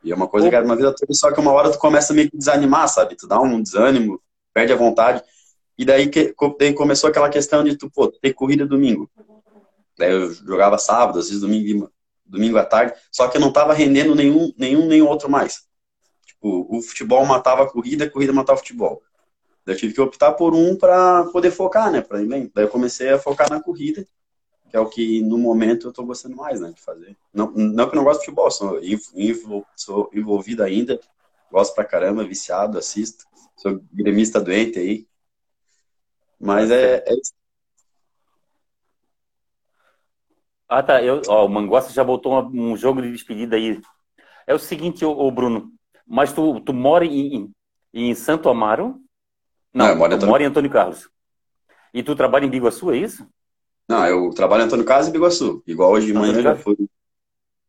E 0.03 0.11
é 0.11 0.15
uma 0.15 0.27
coisa 0.27 0.49
que 0.49 0.55
era 0.55 0.65
uma 0.65 0.75
vida 0.75 0.93
toda, 0.93 1.13
só 1.13 1.31
que 1.31 1.39
uma 1.39 1.51
hora 1.51 1.71
tu 1.71 1.79
começa 1.79 2.13
meio 2.13 2.29
que 2.29 2.37
desanimar, 2.37 2.87
sabe? 2.89 3.15
Tu 3.15 3.27
dá 3.27 3.39
um 3.39 3.61
desânimo, 3.61 4.21
perde 4.53 4.73
a 4.73 4.75
vontade. 4.75 5.23
E 5.77 5.85
daí, 5.85 6.09
que, 6.09 6.33
daí 6.59 6.73
começou 6.73 7.09
aquela 7.09 7.29
questão 7.29 7.63
de 7.63 7.77
tu, 7.77 7.89
pô, 7.89 8.07
ter 8.09 8.33
corrida 8.33 8.65
domingo. 8.65 9.09
Daí 9.97 10.11
eu 10.11 10.33
jogava 10.33 10.77
sábado, 10.77 11.19
às 11.19 11.27
vezes 11.27 11.41
domingo, 11.41 11.91
domingo 12.27 12.57
à 12.57 12.65
tarde, 12.65 12.93
só 13.11 13.27
que 13.27 13.37
eu 13.37 13.41
não 13.41 13.51
tava 13.51 13.73
rendendo 13.73 14.13
nenhum, 14.15 14.53
nenhum 14.57 14.87
nem 14.87 15.01
outro 15.01 15.29
mais. 15.29 15.65
Tipo, 16.25 16.67
o 16.69 16.81
futebol 16.81 17.25
matava 17.25 17.63
a 17.63 17.69
corrida, 17.69 18.05
a 18.05 18.09
corrida 18.09 18.33
matava 18.33 18.57
o 18.57 18.61
futebol. 18.61 19.01
Eu 19.65 19.75
tive 19.75 19.93
que 19.93 20.01
optar 20.01 20.31
por 20.33 20.53
um 20.53 20.75
para 20.77 21.25
poder 21.25 21.51
focar, 21.51 21.91
né, 21.91 22.01
para 22.01 22.23
bem. 22.23 22.49
Daí 22.53 22.65
eu 22.65 22.69
comecei 22.69 23.09
a 23.09 23.19
focar 23.19 23.49
na 23.49 23.61
corrida, 23.61 24.07
que 24.69 24.77
é 24.77 24.79
o 24.79 24.89
que 24.89 25.21
no 25.21 25.37
momento 25.37 25.87
eu 25.87 25.91
tô 25.91 26.05
gostando 26.05 26.35
mais, 26.35 26.61
né, 26.61 26.71
de 26.71 26.81
fazer. 26.81 27.17
Não, 27.33 27.51
não 27.51 27.89
que 27.89 27.95
eu 27.95 27.97
não 27.97 28.03
gosto 28.05 28.19
de 28.21 28.25
futebol, 28.25 28.49
sou, 28.49 28.79
sou 29.75 30.09
envolvido 30.13 30.63
ainda, 30.63 30.99
gosto 31.51 31.73
pra 31.75 31.83
caramba, 31.83 32.25
viciado, 32.25 32.77
assisto, 32.77 33.25
sou 33.57 33.81
gremista 33.91 34.39
doente 34.39 34.79
aí. 34.79 35.07
Mas 36.39 36.69
é, 36.71 37.03
é 37.05 37.13
Ah, 40.67 40.83
tá. 40.83 41.01
Eu, 41.01 41.21
ó, 41.27 41.45
o 41.45 41.49
Manguaça 41.49 41.93
já 41.93 42.03
botou 42.03 42.49
um, 42.51 42.75
jogo 42.75 43.01
de 43.01 43.11
despedida 43.11 43.55
aí. 43.55 43.79
É 44.45 44.53
o 44.53 44.59
seguinte, 44.59 45.05
ô, 45.05 45.11
ô 45.11 45.31
Bruno, 45.31 45.71
mas 46.05 46.33
tu, 46.33 46.59
tu 46.61 46.73
mora 46.73 47.05
em, 47.05 47.51
em 47.93 48.13
Santo 48.13 48.49
Amaro? 48.49 48.99
Não, 49.73 49.85
Não 49.85 49.91
eu 49.91 49.97
moro 49.97 50.11
em 50.11 50.15
Antônio... 50.15 50.31
mora 50.31 50.43
em 50.43 50.45
Antônio 50.47 50.71
Carlos. 50.71 51.09
E 51.93 52.03
tu 52.03 52.15
trabalha 52.15 52.45
em 52.45 52.49
Biguaçu, 52.49 52.91
é 52.91 52.97
isso? 52.97 53.27
Não, 53.87 54.05
eu 54.05 54.29
trabalho 54.31 54.63
em 54.63 54.65
Antônio 54.65 54.85
Carlos 54.85 55.07
e 55.07 55.11
Biguaçu. 55.11 55.63
Igual 55.65 55.91
hoje 55.91 56.07
de 56.07 56.13
manhã 56.13 56.31
Antônio 56.31 56.43
já 56.43 56.55
fui. 56.55 56.77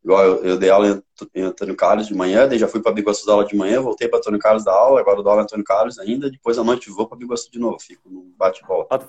Igual 0.02 0.24
eu, 0.24 0.44
eu, 0.44 0.58
dei 0.58 0.70
aula 0.70 1.02
em 1.34 1.42
Antônio 1.42 1.76
Carlos 1.76 2.06
de 2.06 2.14
manhã, 2.14 2.48
daí 2.48 2.58
já 2.58 2.66
fui 2.66 2.80
para 2.80 2.92
Biguaçu 2.92 3.26
dar 3.26 3.34
aula 3.34 3.44
de 3.44 3.56
manhã, 3.56 3.80
voltei 3.80 4.08
para 4.08 4.18
Antônio 4.18 4.38
Carlos 4.38 4.64
da 4.64 4.72
aula, 4.72 5.00
agora 5.00 5.18
eu 5.18 5.22
dou 5.22 5.30
aula 5.30 5.42
em 5.42 5.44
Antônio 5.44 5.64
Carlos 5.64 5.98
ainda, 5.98 6.30
depois 6.30 6.58
à 6.58 6.64
noite 6.64 6.88
vou 6.90 7.06
para 7.06 7.18
Biguaçu 7.18 7.50
de 7.50 7.58
novo, 7.58 7.78
fico 7.78 8.08
no 8.08 8.22
bate-volta. 8.36 8.94
Ah, 8.94 9.06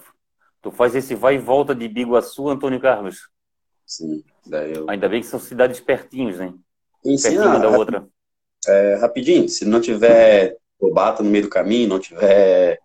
tu 0.62 0.72
faz 0.72 0.96
esse 0.96 1.16
vai 1.16 1.36
e 1.36 1.38
volta 1.38 1.74
de 1.74 1.88
Biguaçu, 1.88 2.50
Antônio 2.50 2.80
Carlos? 2.82 3.30
Sim. 3.90 4.24
Daí 4.46 4.76
eu... 4.76 4.88
Ainda 4.88 5.10
bem 5.10 5.20
que 5.20 5.26
são 5.26 5.40
cidades 5.40 5.80
pertinhos, 5.80 6.38
né? 6.38 6.54
Pertinho 7.04 7.60
da 7.60 7.70
outra. 7.70 8.08
É, 8.68 8.96
rapidinho, 8.96 9.50
se 9.50 9.66
não 9.66 9.82
tiver 9.82 10.56
bobata 10.80 11.24
no 11.24 11.30
meio 11.30 11.46
do 11.46 11.50
caminho, 11.50 11.90
não 11.90 12.00
tiver 12.00 12.80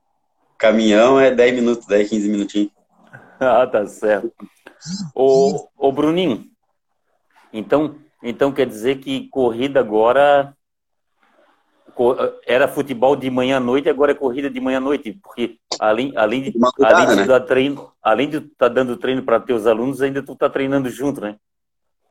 caminhão, 0.56 1.20
é 1.20 1.30
10 1.30 1.54
minutos, 1.56 1.86
10, 1.86 2.08
15 2.08 2.28
minutinhos. 2.30 2.70
ah, 3.38 3.66
tá 3.66 3.86
certo. 3.86 4.32
Ô, 5.14 5.68
ô 5.76 5.92
Bruninho, 5.92 6.46
então, 7.52 7.96
então 8.22 8.50
quer 8.50 8.66
dizer 8.66 8.98
que 8.98 9.28
corrida 9.28 9.80
agora 9.80 10.56
era 12.46 12.68
futebol 12.68 13.14
de 13.14 13.30
manhã 13.30 13.58
à 13.58 13.60
noite, 13.60 13.88
agora 13.88 14.12
é 14.12 14.14
corrida 14.14 14.50
de 14.50 14.60
manhã 14.60 14.78
à 14.78 14.80
noite, 14.80 15.18
porque 15.22 15.58
além, 15.78 16.12
além 16.16 16.42
de, 16.42 16.54
além 16.82 17.06
de 17.06 17.16
né? 17.16 17.24
dar 17.24 17.40
treino, 17.40 17.92
além 18.02 18.28
de 18.28 18.38
estar 18.38 18.50
tá 18.56 18.68
dando 18.68 18.96
treino 18.96 19.22
para 19.22 19.40
teus 19.40 19.66
alunos, 19.66 20.02
ainda 20.02 20.22
tu 20.22 20.34
tá 20.34 20.48
treinando 20.50 20.88
junto, 20.90 21.20
né? 21.20 21.36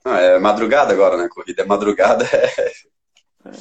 Ah, 0.06 0.20
é 0.20 0.40
madrugada 0.40 0.94
agora, 0.94 1.18
né? 1.18 1.28
Corrida 1.30 1.63
é 1.63 1.66
madrugada. 1.66 2.25
É... 3.46 3.52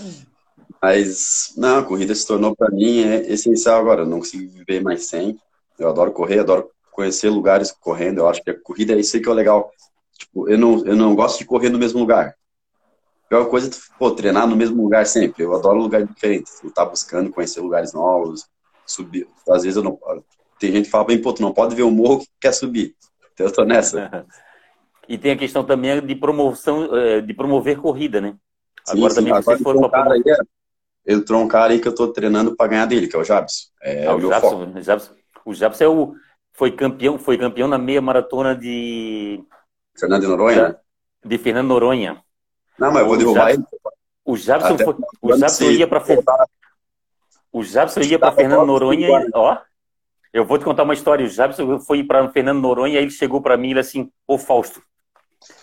Mas, 0.81 1.55
não, 1.57 1.79
a 1.79 1.83
corrida 1.83 2.14
se 2.14 2.25
tornou 2.25 2.55
para 2.55 2.71
mim 2.71 3.02
é 3.02 3.33
essencial 3.33 3.81
agora. 3.81 4.02
Eu 4.02 4.07
não 4.07 4.19
consigo 4.19 4.49
viver 4.49 4.81
mais 4.81 5.07
sem. 5.07 5.37
Eu 5.76 5.88
adoro 5.88 6.12
correr, 6.12 6.38
adoro 6.38 6.71
conhecer 6.93 7.31
lugares 7.31 7.73
correndo. 7.73 8.19
Eu 8.19 8.29
acho 8.29 8.41
que 8.45 8.50
a 8.50 8.61
corrida 8.61 8.93
é 8.93 9.00
isso 9.00 9.17
aí 9.17 9.23
que 9.23 9.29
é 9.29 9.33
legal. 9.33 9.73
Tipo, 10.17 10.49
eu 10.49 10.57
não, 10.57 10.87
eu 10.87 10.95
não 10.95 11.17
gosto 11.17 11.38
de 11.38 11.45
correr 11.45 11.69
no 11.69 11.81
mesmo 11.81 11.99
lugar 11.99 12.37
pior 13.32 13.48
coisa 13.48 13.70
é 13.70 13.98
pô, 13.98 14.10
treinar 14.10 14.46
no 14.46 14.54
mesmo 14.54 14.82
lugar 14.82 15.06
sempre. 15.06 15.42
Eu 15.42 15.54
adoro 15.54 15.78
lugares 15.78 16.06
diferentes. 16.06 16.60
Tu 16.60 16.70
tá 16.70 16.84
buscando 16.84 17.30
conhecer 17.30 17.62
lugares 17.62 17.94
novos, 17.94 18.46
subir. 18.86 19.26
Às 19.48 19.62
vezes 19.62 19.76
eu 19.76 19.82
não. 19.82 19.98
Tem 20.58 20.70
gente 20.70 20.84
que 20.84 20.90
fala 20.90 21.06
bem, 21.06 21.20
pô, 21.20 21.32
tu 21.32 21.40
não 21.40 21.54
pode 21.54 21.74
ver 21.74 21.82
o 21.82 21.90
morro 21.90 22.20
que 22.20 22.28
quer 22.38 22.52
subir. 22.52 22.94
Então 23.32 23.46
eu 23.46 23.52
tô 23.52 23.64
nessa. 23.64 24.26
e 25.08 25.16
tem 25.16 25.32
a 25.32 25.36
questão 25.36 25.64
também 25.64 26.04
de 26.04 26.14
promoção, 26.14 26.94
é, 26.94 27.22
de 27.22 27.32
promover 27.32 27.78
corrida, 27.78 28.20
né? 28.20 28.36
Sim, 28.84 28.98
agora 28.98 29.10
sim, 29.10 29.16
também 29.16 29.32
agora 29.32 29.44
vocês 29.44 29.62
foram 29.62 29.88
para. 29.88 30.12
Aí, 30.12 30.22
é, 30.26 31.14
entrou 31.14 31.40
um 31.40 31.48
cara 31.48 31.72
aí 31.72 31.80
que 31.80 31.88
eu 31.88 31.94
tô 31.94 32.08
treinando 32.08 32.54
para 32.54 32.68
ganhar 32.68 32.86
dele, 32.86 33.08
que 33.08 33.16
é 33.16 33.18
o 33.18 33.24
Jabs. 33.24 33.72
É 33.82 34.06
ah, 34.06 34.14
o, 34.14 34.18
o, 34.18 34.28
Jabs, 34.28 34.84
Jabs, 34.84 35.12
o 35.46 35.54
Jabs 35.54 35.80
é 35.80 35.88
o. 35.88 36.14
Foi 36.52 36.70
campeão, 36.70 37.18
foi 37.18 37.38
campeão 37.38 37.66
na 37.66 37.78
meia 37.78 38.02
maratona 38.02 38.54
de. 38.54 39.42
Fernando 39.98 40.20
de 40.20 40.28
Noronha? 40.28 40.76
De 41.24 41.38
Fernando 41.38 41.68
Noronha. 41.68 42.22
Não, 42.79 42.93
mas 42.93 43.02
eu 43.02 43.07
vou 43.07 43.17
derrubar 43.17 43.50
ele. 43.50 43.64
O 44.25 44.37
Jabson, 44.37 44.79
foi, 44.79 44.95
o 45.21 45.37
Jabson 45.37 45.64
ia 45.64 45.87
para 45.87 46.02
o 47.52 47.62
Jabson 47.62 48.00
ia 48.00 48.19
para 48.19 48.33
Fernando 48.33 48.67
Noronha 48.67 49.09
e, 49.09 49.31
ó, 49.35 49.59
eu 50.33 50.45
vou 50.45 50.59
te 50.59 50.64
contar 50.64 50.85
uma 50.85 50.95
história. 50.95 51.26
O 51.26 51.29
Jabson 51.29 51.79
foi 51.81 52.02
para 52.02 52.29
Fernando 52.31 52.61
Noronha 52.61 52.99
e 52.99 53.02
ele 53.02 53.11
chegou 53.11 53.43
para 53.43 53.57
mim 53.57 53.73
e 53.73 53.79
assim, 53.79 54.11
ô 54.26 54.38
Fausto, 54.38 54.81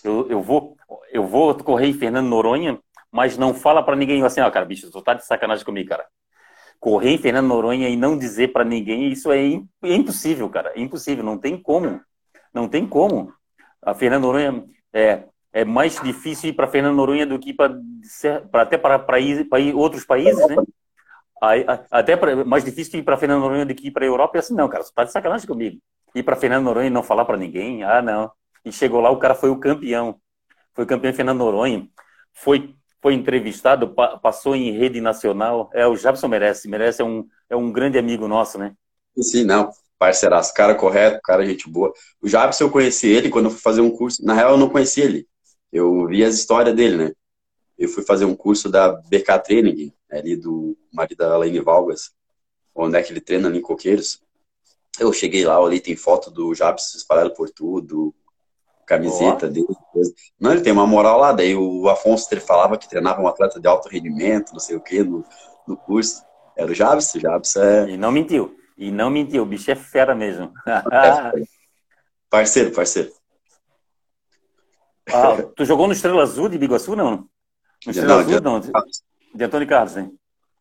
eu, 0.04 0.28
eu 0.30 0.42
vou 0.42 0.76
eu 1.12 1.26
vou 1.26 1.56
correr 1.56 1.88
em 1.88 1.94
Fernando 1.94 2.28
Noronha, 2.28 2.80
mas 3.12 3.38
não 3.38 3.54
fala 3.54 3.82
para 3.82 3.96
ninguém 3.96 4.24
assim, 4.24 4.42
ó, 4.42 4.52
cara, 4.52 4.66
bicho, 4.66 4.92
tu 4.92 5.02
tá 5.02 5.14
de 5.14 5.26
sacanagem 5.26 5.66
comigo, 5.66 5.90
cara. 5.90 6.06
Correr 6.80 7.10
em 7.10 7.18
Fernando 7.18 7.48
Noronha 7.48 7.90
e 7.90 7.98
não 7.98 8.18
dizer 8.18 8.50
para 8.50 8.64
ninguém, 8.64 9.12
isso 9.12 9.32
é, 9.32 9.40
é 9.84 9.96
impossível, 9.96 10.50
cara. 10.50 10.72
É 10.76 10.80
impossível, 10.80 11.24
não 11.24 11.38
tem 11.38 11.58
como. 11.58 12.00
Não 12.54 12.68
tem 12.68 12.88
como. 12.88 13.34
A 13.82 13.94
Fernando 13.94 14.24
Noronha 14.24 14.64
é, 14.94 15.24
é 15.52 15.66
mais 15.66 16.00
difícil 16.02 16.50
ir 16.50 16.54
para 16.54 16.68
Fernando 16.68 16.96
Noronha 16.96 17.26
do 17.26 17.40
que 17.40 17.54
para 17.54 17.80
até 18.54 18.78
para, 18.78 19.20
ir 19.20 19.74
outros 19.74 20.06
países, 20.06 20.46
né? 20.48 20.56
Até 21.90 22.16
pra, 22.16 22.44
mais 22.46 22.64
difícil 22.64 23.00
ir 23.00 23.04
para 23.04 23.18
Fernando 23.18 23.42
Noronha 23.42 23.66
do 23.66 23.74
que 23.74 23.88
ir 23.88 23.92
para 23.92 24.06
a 24.06 24.08
Europa. 24.08 24.38
E 24.38 24.40
assim, 24.40 24.54
não, 24.54 24.68
cara, 24.68 24.84
você 24.84 24.92
tá 24.94 25.04
de 25.04 25.12
sacanagem 25.12 25.48
comigo. 25.48 25.80
Ir 26.14 26.24
para 26.24 26.36
Fernando 26.36 26.66
Noronha 26.66 26.88
e 26.88 26.92
não 26.92 27.04
falar 27.04 27.26
para 27.26 27.38
ninguém? 27.38 27.84
Ah, 27.84 28.02
não. 28.02 28.32
E 28.64 28.72
chegou 28.72 29.00
lá, 29.00 29.10
o 29.10 29.18
cara 29.18 29.36
foi 29.36 29.50
o 29.50 29.60
campeão. 29.60 30.20
Foi 30.74 30.86
campeão 30.86 31.14
Fernando 31.14 31.40
Noronha. 31.40 31.88
Foi, 32.34 32.76
foi 33.02 33.14
entrevistado, 33.14 33.90
pa, 33.90 34.18
passou 34.18 34.56
em 34.56 34.72
rede 34.72 35.02
nacional. 35.02 35.70
É, 35.74 35.88
o 35.88 35.96
Jabson 35.96 36.28
merece, 36.28 36.68
merece, 36.68 37.02
é 37.02 37.06
um, 37.06 37.26
é 37.50 37.56
um 37.56 37.72
grande 37.72 37.98
amigo 37.98 38.28
nosso, 38.28 38.58
né? 38.58 38.74
Sim, 39.18 39.44
não 39.46 39.72
parceiraço, 40.00 40.54
cara 40.54 40.74
correto, 40.74 41.20
cara 41.22 41.46
gente 41.46 41.70
boa. 41.70 41.92
O 42.22 42.28
Jabson 42.28 42.64
eu 42.64 42.72
conheci 42.72 43.08
ele 43.08 43.30
quando 43.30 43.46
eu 43.46 43.52
fui 43.52 43.60
fazer 43.60 43.82
um 43.82 43.92
curso. 43.92 44.24
Na 44.26 44.34
real, 44.34 44.52
eu 44.52 44.58
não 44.58 44.70
conheci 44.70 45.02
ele. 45.02 45.28
Eu 45.72 46.08
vi 46.08 46.24
as 46.24 46.36
histórias 46.36 46.76
dele, 46.76 46.98
né? 46.98 47.12
Eu 47.78 47.88
fui 47.88 48.04
fazer 48.04 48.26
um 48.26 48.36
curso 48.36 48.70
da 48.70 48.92
BK 48.92 49.40
Training, 49.44 49.94
ali 50.12 50.36
do 50.36 50.78
marido 50.92 51.18
da 51.18 51.36
Elaine 51.36 51.60
Valgas, 51.62 52.12
onde 52.76 52.98
é 52.98 53.02
que 53.02 53.12
ele 53.12 53.22
treina 53.22 53.48
ali 53.48 53.60
em 53.60 53.62
Coqueiros. 53.62 54.22
Eu 55.00 55.14
cheguei 55.14 55.46
lá, 55.46 55.58
ali 55.58 55.80
tem 55.80 55.96
foto 55.96 56.30
do 56.30 56.54
Jabs 56.54 56.94
espalhado 56.96 57.34
por 57.34 57.50
tudo, 57.50 58.14
camiseta 58.86 59.46
oh. 59.46 59.50
dele. 59.50 59.68
Coisa. 59.94 60.14
Não, 60.40 60.52
ele 60.52 60.62
tem 60.62 60.74
uma 60.74 60.88
moral 60.88 61.20
lá. 61.20 61.32
Daí 61.32 61.56
o 61.56 61.88
Afonso 61.88 62.28
ele 62.32 62.42
falava 62.42 62.78
que 62.78 62.90
treinava 62.90 63.22
um 63.22 63.28
atleta 63.28 63.60
de 63.60 63.68
alto 63.68 63.88
rendimento, 63.88 64.52
não 64.52 64.60
sei 64.60 64.76
o 64.76 64.82
que, 64.82 65.04
no, 65.04 65.24
no 65.68 65.78
curso. 65.78 66.24
Era 66.58 66.72
o 66.72 66.76
Jabs, 66.76 67.14
o 67.14 67.20
Jabs 67.20 67.56
é. 67.56 67.92
E 67.92 67.98
não 67.98 68.12
mentiu. 68.12 68.58
E 68.78 68.92
não 68.92 69.10
mentiu, 69.10 69.44
o 69.44 69.46
bicho 69.46 69.70
é 69.70 69.76
fera 69.76 70.16
mesmo. 70.16 70.52
parceiro, 72.30 72.72
parceiro. 72.72 73.12
Ah, 75.14 75.44
tu 75.56 75.66
jogou 75.66 75.88
no 75.88 75.94
Estrela 75.94 76.24
Azul 76.24 76.50
de 76.50 76.58
Biguaçu, 76.58 76.96
não? 76.96 77.28
No 77.86 77.92
Estrela 77.92 78.24
não, 78.24 78.56
Azul, 78.56 78.72
não? 78.72 78.84
De 79.34 79.44
Antônio 79.44 79.68
Carlos, 79.68 79.98
hein? 79.98 80.12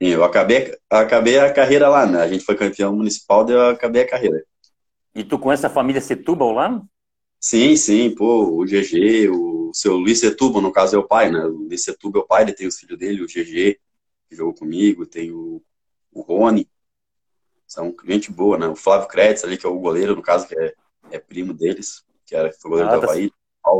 Sim, 0.00 0.08
eu 0.08 0.22
acabei, 0.22 0.76
acabei 0.88 1.38
a 1.38 1.52
carreira 1.52 1.88
lá, 1.88 2.06
né? 2.06 2.22
A 2.22 2.28
gente 2.28 2.44
foi 2.44 2.54
campeão 2.54 2.94
municipal, 2.94 3.44
daí 3.44 3.56
eu 3.56 3.70
acabei 3.70 4.02
a 4.02 4.08
carreira. 4.08 4.44
E 5.14 5.24
tu 5.24 5.38
conhece 5.38 5.66
a 5.66 5.70
família 5.70 6.00
Setúbal 6.00 6.52
lá? 6.52 6.82
Sim, 7.40 7.76
sim, 7.76 8.14
pô, 8.14 8.60
o 8.60 8.64
GG, 8.64 9.28
o 9.30 9.70
seu 9.74 9.96
Luiz 9.96 10.20
Setúbal, 10.20 10.62
no 10.62 10.72
caso 10.72 10.96
é 10.96 10.98
o 10.98 11.06
pai, 11.06 11.30
né? 11.30 11.40
O 11.40 11.66
Luiz 11.66 11.82
Setúbal 11.82 12.22
é 12.22 12.24
o 12.24 12.28
pai, 12.28 12.42
ele 12.42 12.52
tem 12.52 12.66
os 12.66 12.78
filhos 12.78 12.98
dele, 12.98 13.22
o 13.22 13.26
GG, 13.26 13.78
que 14.28 14.36
jogou 14.36 14.54
comigo, 14.54 15.06
tem 15.06 15.32
o, 15.32 15.62
o 16.12 16.20
Rony, 16.20 16.68
são 17.66 17.94
gente 18.06 18.32
boa, 18.32 18.56
né? 18.56 18.66
O 18.66 18.74
Flávio 18.74 19.08
Kretz 19.08 19.44
ali, 19.44 19.58
que 19.58 19.66
é 19.66 19.68
o 19.68 19.78
goleiro, 19.78 20.16
no 20.16 20.22
caso, 20.22 20.48
que 20.48 20.58
é, 20.58 20.74
é 21.10 21.18
primo 21.18 21.52
deles, 21.52 22.02
que 22.24 22.34
era 22.34 22.52
foi 22.52 22.70
goleiro 22.70 22.90
ah, 22.90 22.98
tá 22.98 23.04
Havaí. 23.04 23.30
Tá... 23.30 23.70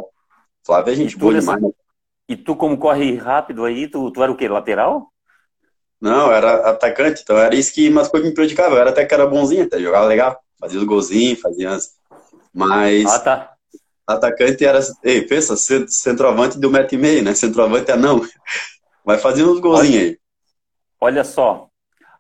Flávio 0.69 0.93
é 0.93 0.97
gente 0.97 1.17
boa 1.17 1.33
nessa... 1.33 1.57
demais. 1.57 1.73
E 2.29 2.37
tu, 2.37 2.55
como 2.55 2.77
corre 2.77 3.17
rápido 3.17 3.65
aí, 3.65 3.89
tu, 3.89 4.11
tu 4.11 4.23
era 4.23 4.31
o 4.31 4.37
quê? 4.37 4.47
Lateral? 4.47 5.11
Não, 5.99 6.31
era 6.31 6.69
atacante, 6.69 7.23
então 7.23 7.39
era 7.39 7.55
isso 7.55 7.73
que 7.73 7.89
umas 7.89 8.09
coisas 8.09 8.29
me 8.29 8.35
prejudicava. 8.35 8.75
Eu 8.75 8.81
era 8.83 8.91
até 8.91 9.07
que 9.07 9.15
era 9.15 9.27
bonzinho, 9.27 9.65
até 9.65 9.81
jogava 9.81 10.05
legal, 10.05 10.39
fazia 10.61 10.79
os 10.79 10.85
golzinhos, 10.85 11.41
fazia 11.41 11.71
as... 11.71 11.95
Mas. 12.53 13.07
Ah, 13.07 13.19
tá. 13.19 13.53
Atacante 14.07 14.63
era. 14.63 14.79
Ei, 15.03 15.23
pensa, 15.23 15.57
centroavante 15.57 16.59
de 16.59 16.67
um 16.67 16.71
metro 16.71 16.95
e 16.97 16.99
meio, 16.99 17.23
né? 17.23 17.35
Centroavante 17.35 17.91
é 17.91 17.97
não. 17.97 18.21
Vai 19.05 19.17
fazer 19.17 19.45
uns 19.45 19.61
golzinhos 19.61 19.97
olha, 19.97 20.09
aí. 20.11 20.19
Olha 21.01 21.25
só. 21.25 21.69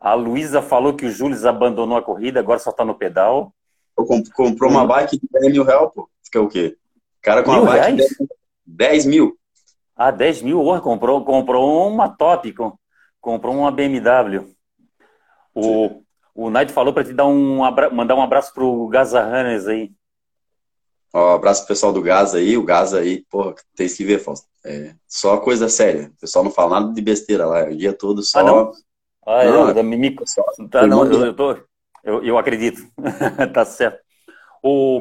A 0.00 0.14
Luísa 0.14 0.62
falou 0.62 0.94
que 0.94 1.04
o 1.04 1.10
Júlio 1.10 1.46
abandonou 1.46 1.98
a 1.98 2.02
corrida, 2.02 2.40
agora 2.40 2.58
só 2.58 2.72
tá 2.72 2.84
no 2.84 2.94
pedal. 2.94 3.52
Comprou 4.32 4.70
uma 4.70 4.86
bike 4.86 5.18
de 5.18 5.28
10 5.30 5.52
mil 5.52 5.64
reais, 5.64 5.90
pô. 5.94 6.08
Fica 6.22 6.40
o 6.40 6.48
quê? 6.48 6.78
O 7.18 7.22
cara 7.22 7.42
com 7.42 7.52
mil 7.52 7.62
uma 7.62 7.72
bike 7.72 7.90
de 7.90 7.96
10 7.98 8.18
mil. 8.20 8.37
Ah, 9.96 10.10
10 10.10 10.42
mil, 10.42 10.60
oh, 10.64 10.80
comprou, 10.80 11.24
comprou 11.24 11.88
uma 11.88 12.08
top, 12.08 12.54
comprou 13.20 13.56
uma 13.56 13.70
BMW. 13.72 14.46
O, 15.54 16.02
O 16.34 16.50
Night 16.50 16.72
falou 16.72 16.94
para 16.94 17.02
te 17.02 17.12
dar 17.12 17.26
um 17.26 17.64
abra... 17.64 17.90
mandar 17.90 18.14
um 18.14 18.22
abraço 18.22 18.54
pro 18.54 18.86
Gaza 18.86 19.20
Runners 19.20 19.66
aí. 19.66 19.90
Ó, 21.12 21.34
abraço 21.34 21.62
pro 21.62 21.68
pessoal 21.68 21.92
do 21.92 22.00
Gaza 22.00 22.38
aí. 22.38 22.56
O 22.56 22.62
Gaza 22.62 23.00
aí, 23.00 23.24
porra, 23.28 23.56
tem 23.74 23.88
que 23.88 24.04
ver, 24.04 24.20
Fausto. 24.20 24.46
É 24.64 24.94
só 25.08 25.38
coisa 25.38 25.68
séria. 25.68 26.12
O 26.16 26.20
pessoal 26.20 26.44
não 26.44 26.52
fala 26.52 26.78
nada 26.78 26.92
de 26.92 27.02
besteira 27.02 27.44
lá. 27.44 27.64
O 27.64 27.76
dia 27.76 27.92
todo 27.92 28.22
só. 28.22 28.38
Ah, 28.38 28.42
não? 28.44 28.72
Ah, 29.26 29.44
não, 29.44 29.68
eu, 29.70 29.82
me... 29.82 30.14
tá, 30.70 30.86
não, 30.86 31.04
eu, 31.06 31.26
eu, 31.26 31.34
tô... 31.34 31.56
eu, 32.04 32.22
eu 32.22 32.38
acredito. 32.38 32.82
tá 33.52 33.64
certo. 33.64 33.98
O, 34.62 35.00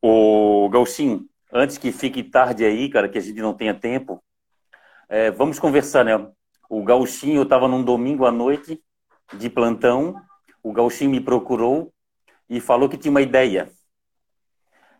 o 0.00 0.68
Gauchinho, 0.68 1.26
antes 1.54 1.78
que 1.78 1.92
fique 1.92 2.24
tarde 2.24 2.64
aí, 2.64 2.90
cara, 2.90 3.08
que 3.08 3.16
a 3.16 3.20
gente 3.20 3.40
não 3.40 3.54
tenha 3.54 3.72
tempo, 3.72 4.22
é, 5.08 5.30
vamos 5.30 5.60
conversar, 5.60 6.04
né? 6.04 6.28
O 6.68 6.82
Gauchinho, 6.82 7.36
eu 7.36 7.42
estava 7.44 7.68
num 7.68 7.82
domingo 7.82 8.26
à 8.26 8.32
noite 8.32 8.82
de 9.34 9.48
plantão, 9.48 10.16
o 10.62 10.72
Gauchinho 10.72 11.10
me 11.10 11.20
procurou 11.20 11.92
e 12.50 12.60
falou 12.60 12.88
que 12.88 12.96
tinha 12.96 13.10
uma 13.10 13.22
ideia. 13.22 13.70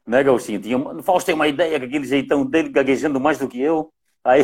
Né, 0.06 0.23
Gauchinho? 0.23 0.61
Tinha, 0.61 0.78
o 0.78 1.02
Fausto 1.02 1.26
tem 1.26 1.34
uma 1.34 1.49
ideia, 1.49 1.80
com 1.80 1.87
aquele 1.87 2.06
jeitão 2.06 2.46
dele, 2.46 2.68
gaguejando 2.68 3.18
mais 3.18 3.38
do 3.38 3.49
que 3.49 3.61
eu. 3.61 3.90
Aí, 4.25 4.42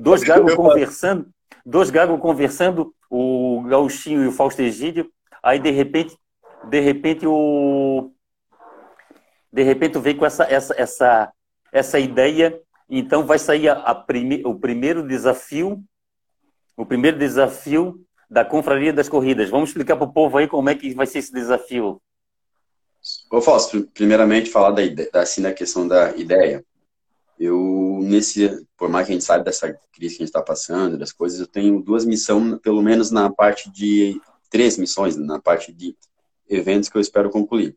dois 0.00 0.22
gagos 0.22 0.54
conversando, 0.54 1.26
dois 1.66 1.90
gagos 1.90 2.20
conversando, 2.20 2.94
o 3.10 3.60
Gauchinho 3.62 4.22
e 4.22 4.28
o 4.28 4.32
Fausto 4.32 4.62
Egídio. 4.62 5.10
Aí, 5.42 5.58
de 5.58 5.70
repente, 5.72 6.16
de 6.68 6.78
repente, 6.78 7.26
o... 7.26 8.13
De 9.54 9.62
repente, 9.62 9.98
veio 9.98 10.16
com 10.16 10.26
essa, 10.26 10.44
essa, 10.44 10.74
essa, 10.76 11.32
essa 11.72 11.98
ideia. 12.00 12.60
Então, 12.90 13.24
vai 13.24 13.38
sair 13.38 13.68
a, 13.68 13.74
a 13.74 13.94
prime... 13.94 14.42
o 14.44 14.58
primeiro 14.58 15.06
desafio 15.06 15.80
o 16.76 16.84
primeiro 16.84 17.16
desafio 17.16 18.04
da 18.28 18.44
Confraria 18.44 18.92
das 18.92 19.08
Corridas. 19.08 19.48
Vamos 19.48 19.70
explicar 19.70 19.96
para 19.96 20.06
o 20.06 20.12
povo 20.12 20.38
aí 20.38 20.48
como 20.48 20.68
é 20.68 20.74
que 20.74 20.92
vai 20.92 21.06
ser 21.06 21.20
esse 21.20 21.32
desafio. 21.32 22.02
Eu 23.32 23.40
posso, 23.40 23.86
primeiramente, 23.94 24.50
falar 24.50 24.72
da, 24.72 24.82
ideia, 24.82 25.08
assim, 25.12 25.40
da 25.40 25.52
questão 25.52 25.86
da 25.86 26.16
ideia. 26.16 26.64
Eu, 27.38 28.00
nesse, 28.02 28.66
por 28.76 28.88
mais 28.88 29.06
que 29.06 29.12
a 29.12 29.14
gente 29.14 29.24
saiba 29.24 29.44
dessa 29.44 29.72
crise 29.92 30.16
que 30.16 30.22
a 30.22 30.26
gente 30.26 30.34
está 30.34 30.42
passando, 30.42 30.98
das 30.98 31.12
coisas, 31.12 31.38
eu 31.38 31.46
tenho 31.46 31.80
duas 31.80 32.04
missões, 32.04 32.58
pelo 32.60 32.82
menos 32.82 33.12
na 33.12 33.30
parte 33.30 33.70
de, 33.70 34.20
três 34.50 34.78
missões, 34.78 35.16
na 35.16 35.40
parte 35.40 35.72
de 35.72 35.96
eventos 36.48 36.88
que 36.88 36.96
eu 36.96 37.00
espero 37.00 37.30
concluir. 37.30 37.76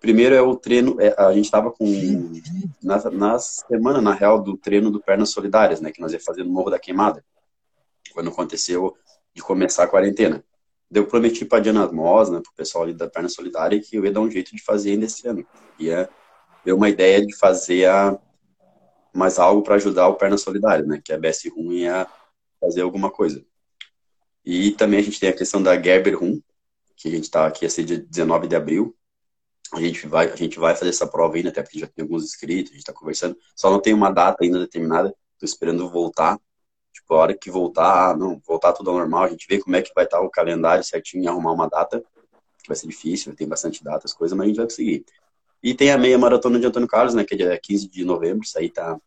Primeiro 0.00 0.34
é 0.34 0.40
o 0.40 0.54
treino, 0.54 1.00
é, 1.00 1.14
a 1.18 1.32
gente 1.32 1.46
estava 1.46 1.70
com, 1.72 1.84
na, 2.82 3.10
na 3.10 3.38
semana, 3.38 4.00
na 4.00 4.12
real, 4.12 4.40
do 4.40 4.56
treino 4.56 4.90
do 4.90 5.00
Pernas 5.00 5.30
Solidárias, 5.30 5.80
né, 5.80 5.90
que 5.90 6.00
nós 6.00 6.12
ia 6.12 6.20
fazer 6.20 6.44
no 6.44 6.50
Morro 6.50 6.70
da 6.70 6.78
Queimada 6.78 7.24
quando 8.12 8.30
aconteceu 8.30 8.96
de 9.34 9.42
começar 9.42 9.84
a 9.84 9.88
quarentena. 9.88 10.44
Eu 10.90 11.06
prometi 11.06 11.44
para 11.44 11.58
a 11.58 11.60
Diana 11.60 11.86
Mosna, 11.92 12.40
para 12.40 12.50
o 12.50 12.54
pessoal 12.54 12.84
ali 12.84 12.94
da 12.94 13.08
Perna 13.08 13.28
Solidária, 13.28 13.80
que 13.80 13.96
eu 13.96 14.04
ia 14.04 14.12
dar 14.12 14.20
um 14.20 14.30
jeito 14.30 14.54
de 14.56 14.62
fazer 14.62 14.92
ainda 14.92 15.04
esse 15.04 15.26
ano. 15.28 15.46
Ia 15.78 16.08
ter 16.64 16.72
uma 16.72 16.88
ideia 16.88 17.24
de 17.24 17.36
fazer 17.36 17.86
a, 17.86 18.18
mais 19.12 19.38
algo 19.38 19.62
para 19.62 19.74
ajudar 19.74 20.08
o 20.08 20.14
Perna 20.14 20.38
Solidária, 20.38 20.84
né? 20.84 21.00
Que 21.04 21.12
a 21.12 21.18
BS 21.18 21.50
Rum 21.54 21.72
ia 21.72 22.06
fazer 22.60 22.80
alguma 22.80 23.10
coisa. 23.10 23.44
E 24.44 24.70
também 24.72 24.98
a 24.98 25.02
gente 25.02 25.20
tem 25.20 25.28
a 25.28 25.36
questão 25.36 25.62
da 25.62 25.80
Gerber 25.80 26.18
Rum, 26.18 26.40
que 26.96 27.08
a 27.08 27.10
gente 27.10 27.24
está 27.24 27.46
aqui, 27.46 27.64
ia 27.66 27.70
ser 27.70 27.84
dia 27.84 27.98
19 27.98 28.48
de 28.48 28.56
abril. 28.56 28.96
A 29.72 29.80
gente 29.80 30.06
vai, 30.06 30.30
a 30.30 30.36
gente 30.36 30.58
vai 30.58 30.74
fazer 30.74 30.90
essa 30.90 31.06
prova 31.06 31.36
ainda, 31.36 31.50
até 31.50 31.62
porque 31.62 31.78
já 31.78 31.86
tem 31.86 32.02
alguns 32.02 32.24
inscritos, 32.24 32.72
a 32.72 32.74
gente 32.74 32.82
está 32.82 32.92
conversando. 32.92 33.36
Só 33.54 33.70
não 33.70 33.80
tem 33.80 33.92
uma 33.92 34.10
data 34.10 34.44
ainda 34.44 34.58
determinada. 34.58 35.14
Estou 35.34 35.46
esperando 35.46 35.88
voltar 35.90 36.38
Tipo, 36.98 37.14
a 37.14 37.18
hora 37.18 37.34
que 37.36 37.50
voltar, 37.50 38.16
não, 38.16 38.40
voltar 38.44 38.72
tudo 38.72 38.90
ao 38.90 38.96
normal, 38.96 39.24
a 39.24 39.28
gente 39.28 39.46
vê 39.48 39.60
como 39.60 39.76
é 39.76 39.82
que 39.82 39.92
vai 39.94 40.04
estar 40.04 40.20
o 40.20 40.28
calendário 40.28 40.82
certinho 40.82 41.22
e 41.22 41.28
arrumar 41.28 41.52
uma 41.52 41.68
data, 41.68 42.00
que 42.60 42.68
vai 42.68 42.76
ser 42.76 42.88
difícil, 42.88 43.34
tem 43.36 43.46
bastante 43.46 43.84
datas, 43.84 44.12
coisas, 44.12 44.36
mas 44.36 44.44
a 44.44 44.48
gente 44.48 44.56
vai 44.56 44.66
conseguir. 44.66 45.04
E 45.62 45.74
tem 45.74 45.92
a 45.92 45.98
meia 45.98 46.18
maratona 46.18 46.58
de 46.58 46.66
Antônio 46.66 46.88
Carlos, 46.88 47.14
né, 47.14 47.24
que 47.24 47.34
é 47.34 47.36
dia 47.36 47.60
15 47.60 47.88
de 47.88 48.04
novembro, 48.04 48.42
isso 48.44 48.58
aí 48.58 48.68
tá, 48.68 48.98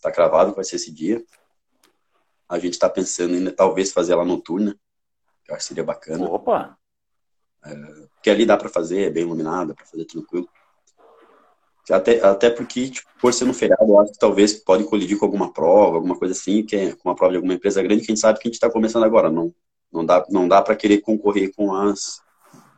tá 0.00 0.10
cravado 0.10 0.50
que 0.50 0.56
vai 0.56 0.64
ser 0.64 0.76
esse 0.76 0.90
dia. 0.90 1.22
A 2.48 2.58
gente 2.58 2.78
tá 2.78 2.88
pensando 2.88 3.34
ainda, 3.34 3.52
talvez, 3.52 3.92
fazer 3.92 4.14
ela 4.14 4.24
noturna, 4.24 4.74
que 5.44 5.50
eu 5.50 5.56
acho 5.56 5.64
que 5.64 5.68
seria 5.68 5.84
bacana. 5.84 6.26
Opa! 6.28 6.78
Porque 8.14 8.30
ali 8.30 8.44
dá 8.44 8.56
para 8.56 8.68
fazer, 8.68 9.02
é 9.02 9.10
bem 9.10 9.22
iluminada, 9.22 9.74
para 9.74 9.86
fazer 9.86 10.04
tranquilo. 10.04 10.48
Até, 11.90 12.24
até 12.24 12.48
porque, 12.48 12.88
tipo, 12.88 13.08
por 13.20 13.32
ser 13.34 13.44
no 13.44 13.52
feriado, 13.52 13.84
eu 13.84 14.00
acho 14.00 14.12
que 14.12 14.18
talvez 14.18 14.54
pode 14.54 14.84
colidir 14.84 15.18
com 15.18 15.26
alguma 15.26 15.52
prova, 15.52 15.96
alguma 15.96 16.18
coisa 16.18 16.32
assim, 16.32 16.64
que 16.64 16.74
é 16.74 16.92
com 16.92 17.08
uma 17.08 17.14
prova 17.14 17.32
de 17.32 17.36
alguma 17.36 17.54
empresa 17.54 17.82
grande, 17.82 18.00
que 18.00 18.10
a 18.10 18.14
gente 18.14 18.20
sabe 18.20 18.38
que 18.38 18.48
a 18.48 18.50
gente 18.50 18.54
está 18.54 18.70
começando 18.70 19.04
agora. 19.04 19.30
Não, 19.30 19.54
não 19.92 20.04
dá, 20.04 20.24
não 20.30 20.48
dá 20.48 20.62
para 20.62 20.76
querer 20.76 21.00
concorrer 21.02 21.52
com 21.54 21.74
as 21.74 22.22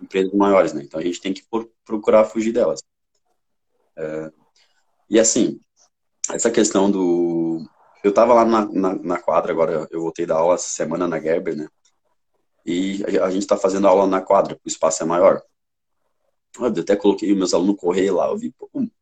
empresas 0.01 0.33
maiores, 0.33 0.73
né? 0.73 0.83
Então 0.83 1.01
a 1.01 1.03
gente 1.03 1.21
tem 1.21 1.33
que 1.33 1.43
por, 1.49 1.71
procurar 1.85 2.25
fugir 2.25 2.53
delas. 2.53 2.83
É, 3.97 4.31
e 5.09 5.19
assim, 5.19 5.61
essa 6.31 6.51
questão 6.51 6.91
do. 6.91 7.65
Eu 8.03 8.11
estava 8.11 8.35
lá 8.35 8.45
na, 8.45 8.67
na, 8.67 8.95
na, 8.95 9.19
quadra, 9.19 9.53
agora 9.53 9.87
eu 9.91 10.01
voltei 10.01 10.27
da 10.27 10.37
aula 10.37 10.55
essa 10.55 10.69
semana 10.69 11.09
na 11.09 11.19
Gerber, 11.21 11.57
né? 11.57 11.69
E 12.67 13.05
a, 13.23 13.31
gente 13.31 13.43
está 13.43 13.57
fazendo 13.57 13.87
aula 13.87 14.09
na 14.09 14.21
quadra, 14.21 14.59
o 14.65 14.69
espaço 14.69 15.01
é 15.01 15.07
maior. 15.07 15.41
Eu 16.59 16.67
até 16.67 16.97
coloquei 16.97 17.33
meus 17.33 17.55
alunos 17.55 17.77
correr 17.77 18.11
lá, 18.11 18.27
eu 18.27 18.37
vi 18.37 18.53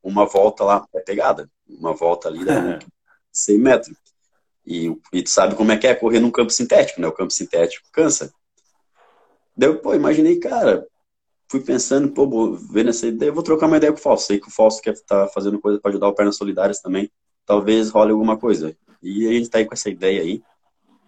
uma 0.02 0.26
volta 0.26 0.64
lá, 0.64 0.86
é 0.94 1.00
pegada, 1.00 1.48
uma 1.66 1.94
volta 1.94 2.28
ali 2.28 2.44
da 2.44 2.78
100 3.32 3.58
metros. 3.58 3.96
E, 4.66 4.94
e 5.12 5.22
tu 5.22 5.30
sabe 5.30 5.54
como 5.54 5.72
é 5.72 5.78
que 5.78 5.86
é 5.86 5.94
correr 5.94 6.20
num 6.20 6.30
campo 6.30 6.50
sintético, 6.50 7.00
né? 7.00 7.06
O 7.06 7.12
campo 7.12 7.32
sintético 7.32 7.88
cansa. 7.90 8.32
Daí 9.56 9.70
eu, 9.70 9.78
pô, 9.78 9.94
imaginei, 9.94 10.38
cara, 10.38 10.86
fui 11.48 11.60
pensando, 11.60 12.10
pô, 12.10 12.52
vendo 12.70 12.90
essa 12.90 13.06
ideia, 13.06 13.30
eu 13.30 13.34
vou 13.34 13.42
trocar 13.42 13.66
uma 13.66 13.78
ideia 13.78 13.92
com 13.92 13.98
o 13.98 14.02
Falso. 14.02 14.26
Sei 14.26 14.38
que 14.38 14.48
o 14.48 14.50
Falso 14.50 14.82
quer 14.82 14.92
estar 14.92 15.26
tá 15.26 15.32
fazendo 15.32 15.58
coisa 15.58 15.80
para 15.80 15.90
ajudar 15.90 16.08
o 16.08 16.14
Pernas 16.14 16.36
Solidárias 16.36 16.80
também. 16.80 17.10
Talvez 17.46 17.88
role 17.90 18.12
alguma 18.12 18.36
coisa. 18.36 18.76
E 19.02 19.26
a 19.26 19.32
gente 19.32 19.48
tá 19.48 19.58
aí 19.58 19.64
com 19.64 19.74
essa 19.74 19.88
ideia 19.88 20.20
aí. 20.20 20.42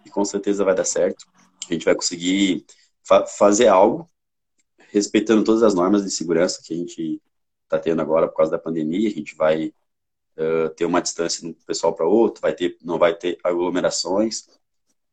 E 0.05 0.09
com 0.09 0.25
certeza 0.25 0.63
vai 0.63 0.73
dar 0.73 0.85
certo. 0.85 1.25
A 1.69 1.73
gente 1.73 1.85
vai 1.85 1.95
conseguir 1.95 2.65
fa 3.03 3.25
fazer 3.25 3.67
algo 3.67 4.09
respeitando 4.89 5.43
todas 5.43 5.63
as 5.63 5.73
normas 5.73 6.03
de 6.03 6.11
segurança 6.11 6.61
que 6.63 6.73
a 6.73 6.77
gente 6.77 7.21
está 7.63 7.77
tendo 7.77 8.01
agora 8.01 8.27
por 8.27 8.37
causa 8.37 8.51
da 8.51 8.59
pandemia. 8.59 9.09
A 9.09 9.11
gente 9.11 9.35
vai 9.35 9.73
uh, 10.37 10.69
ter 10.75 10.85
uma 10.85 11.01
distância 11.01 11.41
de 11.41 11.47
um 11.47 11.53
pessoal 11.53 11.93
para 11.93 12.05
outro, 12.05 12.41
vai 12.41 12.53
ter, 12.53 12.77
não 12.81 12.97
vai 12.97 13.13
ter 13.13 13.37
aglomerações, 13.43 14.47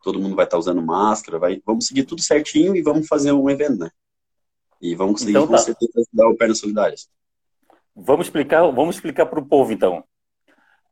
todo 0.02 0.20
mundo 0.20 0.36
vai 0.36 0.44
estar 0.44 0.56
tá 0.56 0.60
usando 0.60 0.82
máscara, 0.82 1.38
vai, 1.38 1.60
vamos 1.64 1.86
seguir 1.86 2.04
tudo 2.04 2.22
certinho 2.22 2.76
e 2.76 2.82
vamos 2.82 3.06
fazer 3.06 3.32
um 3.32 3.48
evento, 3.50 3.78
né? 3.78 3.90
E 4.80 4.94
vamos 4.94 5.14
conseguir 5.14 5.30
então, 5.32 5.46
tá. 5.46 5.52
com 5.52 5.58
certeza 5.58 5.92
ajudar 5.96 6.28
o 6.28 6.36
Pernas 6.36 6.58
Solidárias. 6.58 7.08
Vamos 7.96 8.26
explicar, 8.26 8.62
vamos 8.70 8.96
explicar 8.96 9.26
para 9.26 9.40
o 9.40 9.46
povo 9.46 9.72
então. 9.72 10.04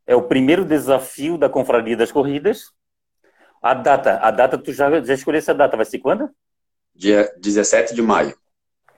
É 0.05 0.15
o 0.15 0.23
primeiro 0.23 0.65
desafio 0.65 1.37
da 1.37 1.49
Confraria 1.49 1.95
das 1.95 2.11
Corridas. 2.11 2.71
A 3.63 3.73
data, 3.73 4.19
a 4.21 4.29
data 4.29 4.57
tu 4.57 4.73
já, 4.73 5.01
já 5.01 5.13
escolheu 5.13 5.39
essa 5.39 5.53
data, 5.53 5.77
vai 5.77 5.85
ser 5.85 5.99
quando? 5.99 6.29
Dia 6.93 7.33
17 7.39 7.95
de 7.95 8.01
maio. 8.01 8.37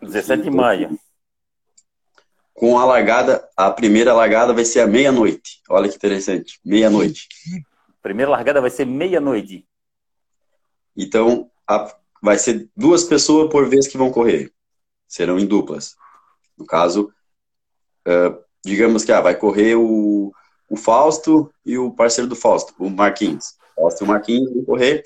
17 0.01 0.41
de 0.41 0.49
maio. 0.49 0.99
Com 2.51 2.79
a 2.79 2.83
largada, 2.83 3.47
a 3.55 3.69
primeira 3.69 4.11
largada 4.11 4.53
vai 4.53 4.65
ser 4.65 4.79
à 4.79 4.87
meia-noite. 4.87 5.61
Olha 5.69 5.87
que 5.87 5.95
interessante, 5.95 6.59
meia-noite. 6.65 7.27
Primeira 8.01 8.31
largada 8.31 8.59
vai 8.59 8.71
ser 8.71 8.85
meia-noite. 8.85 9.67
Então, 10.97 11.51
a, 11.67 11.95
vai 12.19 12.39
ser 12.39 12.67
duas 12.75 13.03
pessoas 13.03 13.51
por 13.51 13.69
vez 13.69 13.87
que 13.87 13.99
vão 13.99 14.11
correr. 14.11 14.51
Serão 15.07 15.37
em 15.37 15.45
duplas. 15.45 15.95
No 16.57 16.65
caso, 16.65 17.13
uh, 18.07 18.43
digamos 18.65 19.05
que 19.05 19.11
ah, 19.11 19.21
vai 19.21 19.35
correr 19.35 19.75
o, 19.75 20.33
o 20.67 20.75
Fausto 20.75 21.53
e 21.63 21.77
o 21.77 21.91
parceiro 21.91 22.27
do 22.27 22.35
Fausto, 22.35 22.73
o 22.79 22.89
Marquinhos. 22.89 23.53
Fausto 23.75 24.03
o 24.03 24.07
Marquinhos 24.07 24.53
vão 24.53 24.63
correr 24.63 25.03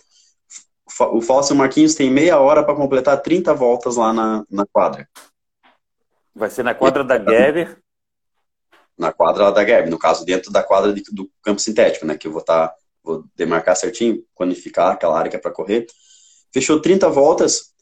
o 1.11 1.21
Fausto 1.21 1.55
Marquinhos 1.55 1.95
tem 1.95 2.09
meia 2.09 2.39
hora 2.39 2.63
para 2.63 2.75
completar 2.75 3.21
30 3.21 3.53
voltas 3.53 3.95
lá 3.95 4.11
na, 4.11 4.43
na 4.49 4.65
quadra. 4.65 5.07
Vai 6.35 6.49
ser 6.49 6.63
na 6.63 6.73
quadra 6.73 7.03
da 7.03 7.17
Geber? 7.17 7.77
Na 8.97 9.13
quadra 9.13 9.51
da 9.51 9.63
Geber, 9.63 9.89
no 9.89 9.99
caso, 9.99 10.25
dentro 10.25 10.51
da 10.51 10.63
quadra 10.63 10.93
de, 10.93 11.03
do 11.11 11.29
campo 11.41 11.61
sintético, 11.61 12.05
né? 12.05 12.17
Que 12.17 12.27
eu 12.27 12.31
vou 12.31 12.41
estar, 12.41 12.69
tá, 12.69 12.75
vou 13.03 13.23
demarcar 13.35 13.75
certinho, 13.75 14.23
quantificar 14.33 14.91
aquela 14.91 15.17
área 15.17 15.29
que 15.29 15.37
é 15.37 15.39
para 15.39 15.51
correr. 15.51 15.85
Fechou 16.51 16.81
30 16.81 17.09
voltas, 17.09 17.73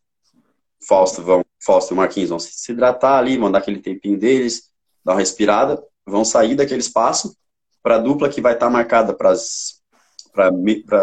Fausto, 0.88 1.24
vão, 1.24 1.44
Fausto 1.64 1.94
e 1.94 1.98
Marquinhos 1.98 2.30
vão 2.30 2.40
se 2.40 2.72
hidratar 2.72 3.18
ali, 3.18 3.38
vão 3.38 3.52
dar 3.52 3.60
aquele 3.60 3.80
tempinho 3.80 4.20
deles, 4.20 4.70
dar 5.04 5.14
uma 5.14 5.20
respirada, 5.20 5.82
vão 6.06 6.26
sair 6.26 6.56
daquele 6.56 6.82
espaço 6.82 7.36
para 7.82 7.96
a 7.96 8.00
dupla 8.00 8.30
que 8.30 8.42
vai 8.42 8.54
estar 8.54 8.68
tá 8.68 8.72
marcada 8.72 9.14
para 9.14 9.34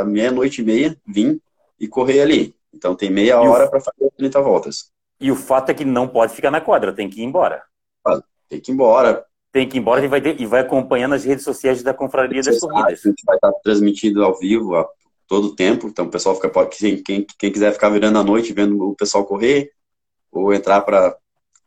meia-noite 0.06 0.60
e 0.60 0.64
meia 0.64 0.96
vir 1.06 1.40
e 1.78 1.88
correr 1.88 2.20
ali. 2.20 2.54
Então 2.72 2.94
tem 2.94 3.10
meia 3.10 3.40
hora 3.40 3.68
para 3.68 3.80
fazer 3.80 4.10
30 4.16 4.40
voltas. 4.40 4.90
E 5.20 5.30
o 5.30 5.36
fato 5.36 5.70
é 5.70 5.74
que 5.74 5.84
não 5.84 6.08
pode 6.08 6.34
ficar 6.34 6.50
na 6.50 6.60
quadra, 6.60 6.92
tem 6.92 7.08
que 7.08 7.20
ir 7.20 7.24
embora. 7.24 7.62
Tem 8.48 8.60
que 8.60 8.70
ir 8.70 8.74
embora. 8.74 9.24
Tem 9.52 9.68
que 9.68 9.76
ir 9.76 9.80
embora 9.80 10.04
e 10.04 10.08
vai, 10.08 10.20
ter, 10.20 10.40
e 10.40 10.46
vai 10.46 10.60
acompanhando 10.60 11.14
as 11.14 11.24
redes 11.24 11.44
sociais 11.44 11.82
da 11.82 11.94
Confraria 11.94 12.42
das 12.42 12.58
Corridas. 12.58 13.00
A 13.04 13.08
gente 13.08 13.22
vai 13.24 13.36
estar 13.36 13.52
transmitindo 13.62 14.24
ao 14.24 14.36
vivo, 14.36 14.74
todo 15.28 15.48
o 15.48 15.54
tempo. 15.54 15.86
Então, 15.86 16.06
o 16.06 16.10
pessoal 16.10 16.34
fica, 16.34 16.50
quem, 16.66 17.02
quem, 17.02 17.26
quem 17.38 17.52
quiser 17.52 17.72
ficar 17.72 17.88
virando 17.88 18.18
a 18.18 18.24
noite 18.24 18.52
vendo 18.52 18.90
o 18.90 18.96
pessoal 18.96 19.24
correr, 19.24 19.70
ou 20.30 20.52
entrar 20.52 20.80
para 20.80 21.16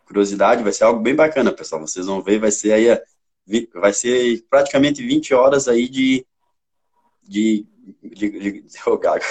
curiosidade, 0.05 0.63
vai 0.63 0.73
ser 0.73 0.83
algo 0.83 0.99
bem 0.99 1.15
bacana, 1.15 1.51
pessoal. 1.51 1.81
Vocês 1.81 2.05
vão 2.05 2.21
ver, 2.21 2.39
vai 2.39 2.51
ser 2.51 2.73
aí, 2.73 2.99
vai 3.73 3.93
ser 3.93 4.45
praticamente 4.49 5.01
20 5.01 5.33
horas 5.33 5.69
aí 5.69 5.87
de, 5.87 6.25
de, 7.27 7.65
de, 8.03 8.29
de, 8.29 8.61
de 8.61 8.79
oh, 8.85 8.97
gago. 8.97 9.23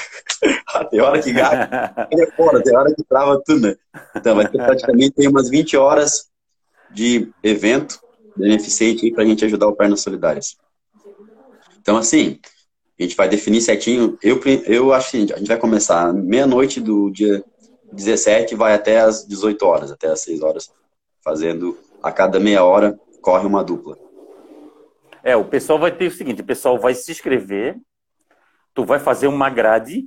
tem 0.90 1.00
hora 1.00 1.22
que 1.22 1.32
gaga, 1.32 2.09
é 2.12 2.30
fora, 2.32 2.62
tem 2.62 2.76
hora 2.76 2.94
que 2.94 3.04
trava 3.04 3.42
tudo, 3.44 3.68
né? 3.68 3.76
Então, 4.14 4.35
vai 4.35 4.48
ter 4.48 4.59
praticamente 4.59 5.26
umas 5.28 5.48
20 5.48 5.76
horas 5.76 6.28
de 6.90 7.30
evento 7.42 8.00
beneficente 8.37 9.11
para 9.11 9.24
a 9.24 9.26
gente 9.26 9.44
ajudar 9.44 9.68
o 9.68 9.74
Pernas 9.74 10.00
Solidárias. 10.00 10.56
Então, 11.80 11.96
assim, 11.96 12.38
a 12.98 13.02
gente 13.02 13.16
vai 13.16 13.28
definir 13.28 13.61
certinho. 13.61 14.18
Eu, 14.22 14.40
eu 14.66 14.92
acho 14.92 15.11
que 15.11 15.32
a 15.32 15.38
gente 15.38 15.48
vai 15.48 15.59
começar 15.59 16.12
meia-noite 16.12 16.80
do 16.80 17.11
dia 17.11 17.44
17 17.92 18.54
vai 18.54 18.74
até 18.74 19.00
as 19.00 19.26
18 19.26 19.62
horas, 19.64 19.92
até 19.92 20.09
as 20.09 20.20
6 20.20 20.42
horas, 20.42 20.70
fazendo 21.22 21.78
a 22.02 22.12
cada 22.12 22.38
meia 22.38 22.64
hora 22.64 22.98
corre 23.20 23.46
uma 23.46 23.64
dupla. 23.64 23.98
É, 25.26 25.34
o 25.34 25.44
pessoal 25.44 25.76
vai 25.76 25.90
ter 25.90 26.06
o 26.06 26.10
seguinte, 26.12 26.40
o 26.40 26.44
pessoal 26.44 26.78
vai 26.78 26.94
se 26.94 27.10
inscrever, 27.10 27.76
tu 28.72 28.84
vai 28.84 29.00
fazer 29.00 29.26
uma 29.26 29.50
grade 29.50 30.04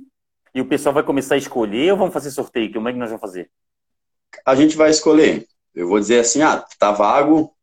e 0.54 0.62
o 0.62 0.64
pessoal 0.64 0.94
vai 0.94 1.02
começar 1.02 1.34
a 1.34 1.38
escolher 1.38 1.92
ou 1.92 1.98
vamos 1.98 2.14
fazer 2.14 2.30
sorteio? 2.30 2.72
Como 2.72 2.88
é 2.88 2.92
que 2.94 2.98
nós 2.98 3.10
vamos 3.10 3.20
fazer? 3.20 3.50
A 4.46 4.54
gente 4.54 4.78
vai 4.78 4.88
escolher. 4.88 5.46
Eu 5.74 5.88
vou 5.88 6.00
dizer 6.00 6.20
assim, 6.20 6.40
ah, 6.40 6.64
tá 6.78 6.90
vago, 6.90 7.54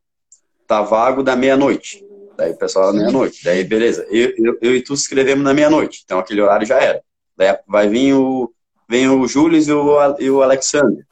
tá 0.67 0.83
vago 0.83 1.23
da 1.23 1.35
meia-noite. 1.35 2.05
Daí 2.37 2.51
o 2.51 2.57
pessoal 2.59 2.93
da 2.93 2.99
meia-noite. 2.99 3.43
Daí, 3.43 3.63
beleza. 3.63 4.05
Eu, 4.11 4.35
eu, 4.37 4.57
eu, 4.61 4.75
e 4.75 4.83
tu 4.83 4.93
escrevemos 4.93 5.43
na 5.43 5.51
meia-noite. 5.51 6.03
Então 6.05 6.19
aquele 6.19 6.43
horário 6.43 6.67
já 6.67 6.79
era. 6.79 7.01
Daí 7.35 7.57
vai 7.67 7.89
vir 7.89 8.13
o, 8.13 8.53
vem 8.87 9.09
o 9.09 9.27
Júlio 9.27 9.59
e 9.59 9.71
o, 9.71 10.17
e 10.19 10.29
o 10.29 10.43
Alexander. 10.43 11.03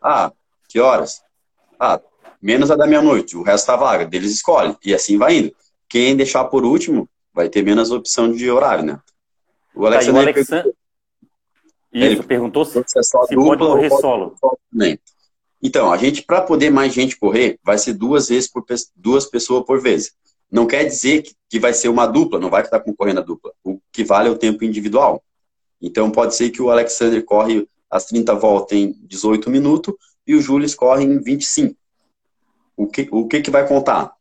Ah, 0.00 0.32
que 0.66 0.80
horas? 0.80 1.20
Ah, 1.78 2.00
menos 2.40 2.70
a 2.70 2.74
da 2.74 2.86
meia-noite, 2.86 3.36
o 3.36 3.42
resto 3.42 3.66
tá 3.66 3.76
vaga, 3.76 4.06
deles 4.06 4.32
escolhe. 4.32 4.74
E 4.82 4.94
assim 4.94 5.18
vai 5.18 5.36
indo. 5.36 5.54
Quem 5.94 6.16
deixar 6.16 6.42
por 6.46 6.64
último 6.64 7.08
vai 7.32 7.48
ter 7.48 7.62
menos 7.62 7.92
opção 7.92 8.32
de 8.32 8.50
horário, 8.50 8.84
né? 8.84 9.00
O 9.72 9.86
Alexander. 9.86 10.12
Tá, 10.12 10.18
o 10.18 10.22
Alexander... 10.34 10.74
Isso, 11.92 12.04
ele 12.04 12.22
perguntou 12.24 12.64
se, 12.64 12.82
se, 12.84 12.98
é 12.98 13.02
só 13.04 13.24
se 13.24 13.36
dupla 13.36 13.56
pode 13.56 13.70
correr 13.70 13.92
ou 13.92 14.00
solo. 14.00 14.36
Então, 15.62 15.92
a 15.92 15.96
gente, 15.96 16.22
para 16.22 16.42
poder 16.42 16.68
mais 16.68 16.92
gente 16.92 17.16
correr, 17.16 17.60
vai 17.62 17.78
ser 17.78 17.92
duas 17.92 18.28
vezes 18.28 18.50
por 18.50 18.64
duas 18.96 19.26
pessoas 19.26 19.64
por 19.64 19.80
vez. 19.80 20.10
Não 20.50 20.66
quer 20.66 20.82
dizer 20.82 21.22
que, 21.48 21.60
vai 21.60 21.72
ser 21.72 21.90
uma 21.90 22.08
dupla, 22.08 22.40
não 22.40 22.50
vai 22.50 22.62
estar 22.62 22.80
concorrendo 22.80 23.20
a 23.20 23.22
dupla. 23.22 23.52
O 23.62 23.78
que 23.92 24.02
vale 24.02 24.28
é 24.28 24.32
o 24.32 24.36
tempo 24.36 24.64
individual. 24.64 25.22
Então 25.80 26.10
pode 26.10 26.34
ser 26.34 26.50
que 26.50 26.60
o 26.60 26.70
Alexander 26.70 27.24
corre 27.24 27.68
as 27.88 28.06
30 28.06 28.34
voltas 28.34 28.76
em 28.76 28.90
18 29.02 29.48
minutos 29.48 29.94
e 30.26 30.34
o 30.34 30.42
Júlio 30.42 30.68
corre 30.74 31.04
em 31.04 31.22
25. 31.22 31.76
O 32.76 32.88
que, 32.88 33.08
o 33.12 33.28
que, 33.28 33.42
que 33.42 33.50
vai 33.52 33.64
contar? 33.68 34.12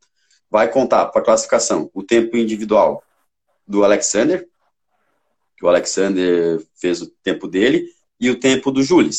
Vai 0.54 0.70
contar 0.70 1.08
para 1.08 1.20
a 1.20 1.26
classificação 1.26 1.90
o 1.96 2.04
tempo 2.04 2.38
individual 2.38 3.04
do 3.68 3.84
Alexander, 3.84 4.48
que 5.58 5.66
o 5.66 5.68
Alexander 5.68 6.64
fez 6.76 7.02
o 7.02 7.08
tempo 7.24 7.48
dele, 7.48 7.90
e 8.20 8.30
o 8.30 8.40
tempo 8.40 8.72
do 8.72 8.84
Júlio, 8.84 9.10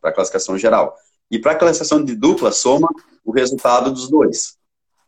para 0.00 0.10
a 0.10 0.12
classificação 0.12 0.56
geral. 0.56 0.96
E 1.28 1.40
para 1.40 1.50
a 1.50 1.54
classificação 1.56 2.04
de 2.04 2.14
dupla, 2.14 2.52
soma 2.52 2.88
o 3.24 3.32
resultado 3.32 3.90
dos 3.90 4.08
dois. 4.08 4.56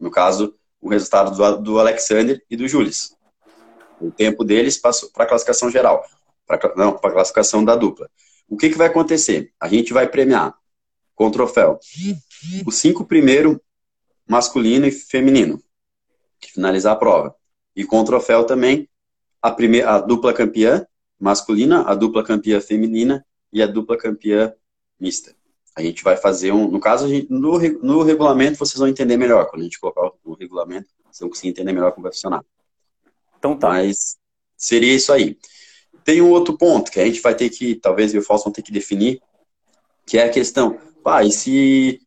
No 0.01 0.11
caso, 0.11 0.53
o 0.81 0.89
resultado 0.89 1.31
do, 1.31 1.63
do 1.63 1.79
Alexander 1.79 2.45
e 2.51 2.57
do 2.57 2.67
Júlio. 2.67 2.91
O 4.01 4.11
tempo 4.11 4.43
deles 4.43 4.77
passou 4.77 5.11
para 5.11 5.27
a 5.27 5.29
classificação 5.29 5.71
geral 5.71 6.05
para 6.45 6.75
não, 6.75 6.99
para 6.99 7.13
classificação 7.13 7.65
da 7.65 7.77
dupla. 7.77 8.11
O 8.49 8.57
que, 8.57 8.69
que 8.69 8.77
vai 8.77 8.89
acontecer? 8.89 9.53
A 9.61 9.69
gente 9.69 9.93
vai 9.93 10.09
premiar 10.09 10.57
com 11.15 11.31
troféu 11.31 11.79
os 12.67 12.75
cinco 12.75 13.05
primeiros, 13.05 13.59
masculino 14.27 14.85
e 14.85 14.91
feminino, 14.91 15.63
que 16.41 16.53
finalizar 16.53 16.93
a 16.93 16.97
prova. 16.97 17.35
E 17.75 17.85
com 17.85 18.05
troféu 18.05 18.45
também 18.45 18.89
a, 19.41 19.51
primeira, 19.51 19.95
a 19.95 20.01
dupla 20.01 20.33
campeã 20.33 20.87
masculina, 21.19 21.83
a 21.83 21.95
dupla 21.95 22.25
campeã 22.25 22.61
feminina 22.61 23.25
e 23.53 23.63
a 23.63 23.67
dupla 23.67 23.97
campeã 23.97 24.53
mista. 24.99 25.35
A 25.77 25.83
gente 25.83 26.03
vai 26.03 26.17
fazer 26.17 26.53
um. 26.53 26.69
No 26.69 26.81
caso, 26.81 27.09
gente, 27.09 27.31
no, 27.31 27.59
no 27.83 28.03
regulamento 28.03 28.59
vocês 28.59 28.79
vão 28.79 28.89
entender 28.89 29.17
melhor. 29.17 29.47
Quando 29.47 29.63
a 29.63 29.65
gente 29.65 29.79
colocar 29.79 30.11
o 30.25 30.35
regulamento, 30.35 30.89
vocês 31.05 31.21
vão 31.21 31.29
conseguir 31.29 31.51
entender 31.51 31.73
melhor 31.73 31.93
como 31.93 32.03
vai 32.03 32.13
funcionar. 32.13 32.45
Então 33.39 33.57
tá. 33.57 33.69
Mas 33.69 34.17
seria 34.57 34.95
isso 34.95 35.13
aí. 35.13 35.39
Tem 36.05 36.21
um 36.21 36.31
outro 36.31 36.57
ponto 36.57 36.91
que 36.91 36.99
a 36.99 37.05
gente 37.05 37.21
vai 37.21 37.35
ter 37.35 37.49
que, 37.51 37.75
talvez 37.77 38.13
eu 38.13 38.21
e 38.21 38.23
o 38.23 38.27
Fausto 38.27 38.45
vão 38.45 38.53
ter 38.53 38.63
que 38.63 38.73
definir, 38.73 39.21
que 40.07 40.19
é 40.19 40.25
a 40.25 40.31
questão, 40.31 40.79
pá, 41.05 41.23
e 41.23 41.31
se, 41.31 42.01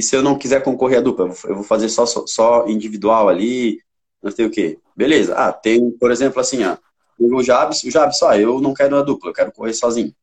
e 0.00 0.02
se 0.02 0.16
eu 0.16 0.22
não 0.22 0.38
quiser 0.38 0.62
concorrer 0.62 0.98
à 0.98 1.02
dupla? 1.02 1.26
Eu 1.44 1.56
vou 1.56 1.62
fazer 1.62 1.90
só, 1.90 2.06
só, 2.06 2.66
individual 2.66 3.28
ali, 3.28 3.82
não 4.22 4.30
sei 4.30 4.46
o 4.46 4.50
quê. 4.50 4.78
Beleza. 4.96 5.34
Ah, 5.34 5.52
tem, 5.52 5.90
por 5.90 6.10
exemplo, 6.10 6.40
assim, 6.40 6.64
ó, 6.64 6.78
o 7.18 7.42
Jabs, 7.42 7.84
o 7.84 7.90
Jabs, 7.90 8.16
só, 8.16 8.34
eu 8.34 8.62
não 8.62 8.72
quero 8.72 8.96
a 8.96 9.02
dupla, 9.02 9.28
eu 9.28 9.34
quero 9.34 9.52
correr 9.52 9.74
sozinho. 9.74 10.14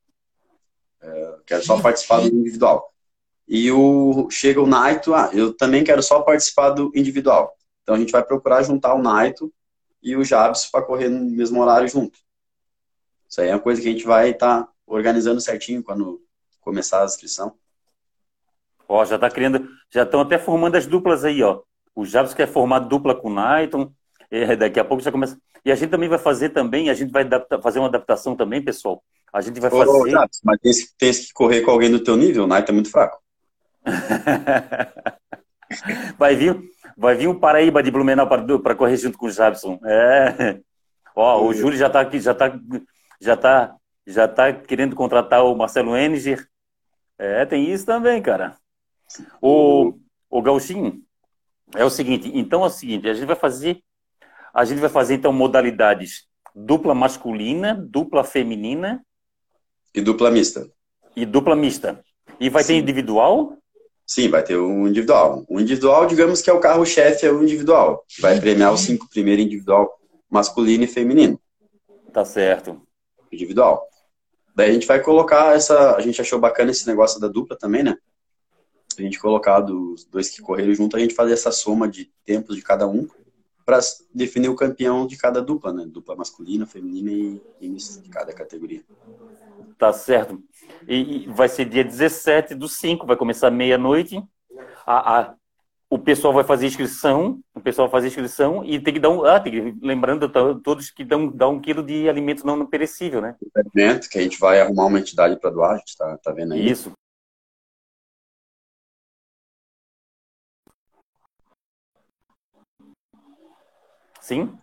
É, 1.00 1.36
quero 1.46 1.64
só 1.64 1.80
participar 1.80 2.22
do 2.22 2.28
individual. 2.28 2.92
E 3.48 3.72
o 3.72 4.28
chega 4.32 4.60
o 4.60 4.66
Naito, 4.66 5.14
ah, 5.14 5.30
eu 5.32 5.54
também 5.54 5.84
quero 5.84 6.02
só 6.02 6.22
participar 6.22 6.72
do 6.72 6.92
individual. 6.96 7.56
Então 7.84 7.94
a 7.94 8.00
gente 8.00 8.12
vai 8.12 8.24
procurar 8.24 8.64
juntar 8.64 8.96
o 8.96 9.02
Naito 9.02 9.54
e 10.02 10.16
o 10.16 10.24
Jabs 10.24 10.66
para 10.66 10.82
correr 10.82 11.08
no 11.08 11.24
mesmo 11.24 11.62
horário 11.62 11.88
junto. 11.88 12.18
Isso 13.30 13.42
aí 13.42 13.50
é 13.50 13.54
uma 13.54 13.62
coisa 13.62 13.80
que 13.80 13.88
a 13.88 13.92
gente 13.92 14.06
vai 14.06 14.32
estar 14.32 14.64
tá 14.64 14.72
organizando 14.88 15.40
certinho 15.40 15.84
quando 15.84 16.20
começar 16.62 17.04
a 17.04 17.06
inscrição. 17.06 17.56
Ó, 18.88 19.04
já 19.06 19.16
está 19.16 19.30
criando, 19.30 19.68
já 19.92 20.04
estão 20.04 20.22
até 20.22 20.38
formando 20.38 20.76
as 20.76 20.86
duplas 20.86 21.26
aí, 21.26 21.44
ó. 21.44 21.62
O 21.96 22.06
Jabs 22.06 22.34
quer 22.34 22.48
formar 22.48 22.80
dupla 22.80 23.16
com 23.16 23.30
o 23.30 23.34
Naiton, 23.34 23.92
daqui 24.58 24.80
a 24.80 24.86
pouco 24.86 25.04
já 25.04 25.12
começa. 25.12 25.38
E 25.66 25.72
a 25.72 25.76
gente 25.76 25.90
também 25.90 26.08
vai 26.08 26.20
fazer 26.20 26.50
também, 26.50 26.90
a 26.90 26.94
gente 26.94 27.12
vai 27.12 27.28
fazer 27.62 27.80
uma 27.80 27.88
adaptação 27.88 28.36
também, 28.36 28.64
pessoal. 28.64 29.04
A 29.34 29.42
gente 29.42 29.60
vai 29.60 29.70
fazer. 29.70 29.90
Ô, 29.90 30.08
Jabs, 30.08 30.40
mas 30.44 30.60
tem, 30.62 30.72
tem 30.98 31.12
que 31.12 31.34
correr 31.34 31.62
com 31.62 31.72
alguém 31.72 31.92
do 31.92 32.04
teu 32.04 32.16
nível, 32.16 32.46
o 32.46 32.48
Naiton 32.48 32.72
é 32.72 32.76
muito 32.76 32.92
fraco. 32.92 33.20
vai 36.18 36.36
vir, 36.36 36.60
vai 36.96 37.16
vir 37.16 37.28
um 37.28 37.40
Paraíba 37.40 37.84
de 37.84 37.92
Blumenau 37.92 38.28
para 38.28 38.76
correr 38.76 38.98
junto 38.98 39.18
com 39.18 39.26
o 39.26 39.32
Jabson. 39.32 39.80
É. 39.86 40.60
Ó, 41.16 41.46
o 41.46 41.54
Júlio 41.54 41.78
já 41.78 41.88
está 41.88 42.02
aqui, 42.02 42.20
já 42.20 42.32
está 42.32 42.60
já 43.20 43.34
está 43.34 43.76
já 44.06 44.28
tá 44.28 44.54
querendo 44.54 44.96
contratar 44.96 45.44
o 45.44 45.56
Marcelo 45.56 45.98
Eninger. 45.98 46.48
É, 47.18 47.46
tem 47.46 47.72
isso 47.72 47.86
também, 47.86 48.22
cara. 48.22 48.56
O, 49.42 49.94
o 50.30 50.42
Gauchinho, 50.42 51.02
é 51.76 51.84
o 51.84 51.90
seguinte, 51.90 52.32
então 52.34 52.64
é 52.64 52.68
o 52.68 52.70
seguinte, 52.70 53.08
a 53.10 53.14
gente 53.14 53.26
vai 53.26 53.36
fazer, 53.36 53.82
a 54.54 54.66
gente 54.66 54.80
vai 54.80 54.90
fazer 54.90 55.16
então 55.16 55.34
modalidades 55.34 56.28
dupla 56.56 56.96
masculina, 56.96 57.76
dupla 57.76 58.24
feminina 58.24 59.04
e 59.94 60.02
dupla 60.02 60.32
mista. 60.32 60.68
E 61.16 61.26
dupla 61.26 61.56
mista. 61.56 62.04
E 62.40 62.50
vai 62.50 62.64
Sim. 62.64 62.74
ter 62.74 62.80
individual? 62.80 63.58
Sim, 64.06 64.30
vai 64.30 64.44
ter 64.44 64.58
um 64.58 64.88
individual. 64.88 65.46
O 65.50 65.60
individual, 65.60 66.06
digamos 66.06 66.42
que 66.42 66.50
é 66.50 66.54
o 66.54 66.60
carro-chefe, 66.60 67.26
é 67.26 67.32
o 67.32 67.44
individual. 67.44 68.06
Vai 68.20 68.40
premiar 68.40 68.74
os 68.74 68.82
cinco 68.82 69.10
primeiros 69.10 69.44
individual 69.44 70.00
masculino 70.30 70.84
e 70.84 70.88
feminino. 70.88 71.40
Tá 72.14 72.24
certo 72.24 72.82
individual. 73.32 73.88
Daí 74.56 74.72
a 74.72 74.74
gente 74.74 74.88
vai 74.88 75.02
colocar 75.02 75.56
essa. 75.56 75.96
A 75.96 76.02
gente 76.02 76.20
achou 76.20 76.40
bacana 76.40 76.72
esse 76.72 76.88
negócio 76.88 77.20
da 77.20 77.28
dupla 77.28 77.58
também, 77.58 77.84
né? 77.84 77.98
A 78.98 79.02
gente 79.04 79.20
colocar 79.20 79.60
dos 79.60 80.06
dois 80.06 80.30
que 80.30 80.42
correram 80.42 80.74
junto, 80.74 80.96
a 80.96 81.00
gente 81.00 81.14
fazer 81.14 81.34
essa 81.34 81.52
soma 81.52 81.88
de 81.88 82.12
tempos 82.26 82.56
de 82.56 82.62
cada 82.62 82.88
um 82.88 83.08
para 83.66 83.80
definir 84.14 84.48
o 84.48 84.56
campeão 84.56 85.06
de 85.06 85.18
cada 85.18 85.42
dupla, 85.42 85.74
né? 85.74 85.86
Dupla 85.86 86.16
masculina, 86.16 86.66
feminina 86.66 87.12
e, 87.12 87.42
e 87.60 87.70
de 87.70 88.10
cada 88.10 88.32
categoria. 88.34 88.82
Tá 89.78 89.92
certo. 89.92 90.42
E, 90.88 91.26
e 91.26 91.28
vai 91.28 91.50
ser 91.50 91.66
dia 91.66 91.84
17 91.84 92.56
do 92.56 92.70
5, 92.70 93.06
vai 93.06 93.18
começar 93.18 93.52
meia-noite. 93.52 94.24
A, 94.86 95.20
a, 95.20 95.36
o 95.90 96.00
pessoal 96.00 96.34
vai 96.34 96.44
fazer 96.44 96.66
inscrição, 96.66 97.40
o 97.54 97.60
pessoal 97.60 97.88
vai 97.88 98.00
fazer 98.00 98.08
inscrição 98.08 98.64
e 98.64 98.80
tem 98.80 98.94
que 98.94 99.00
dar 99.00 99.10
um, 99.10 99.26
ah, 99.26 99.40
tem 99.40 99.52
que, 99.52 99.86
lembrando 99.86 100.30
todos 100.62 100.90
que 100.90 101.04
dão, 101.04 101.28
dão 101.28 101.56
um 101.56 101.62
quilo 101.62 101.84
de 101.84 102.10
alimento 102.10 102.46
não 102.46 102.66
perecível, 102.66 103.22
né? 103.22 103.36
Que 104.10 104.18
a 104.18 104.22
gente 104.22 104.40
vai 104.40 104.62
arrumar 104.62 104.86
uma 104.86 105.00
entidade 105.00 105.38
para 105.40 105.50
doar, 105.50 105.76
a 105.76 105.78
gente 105.78 105.96
tá, 105.98 106.18
tá 106.18 106.32
vendo 106.32 106.54
aí. 106.54 106.70
Isso. 106.70 106.92
Sim? 114.28 114.54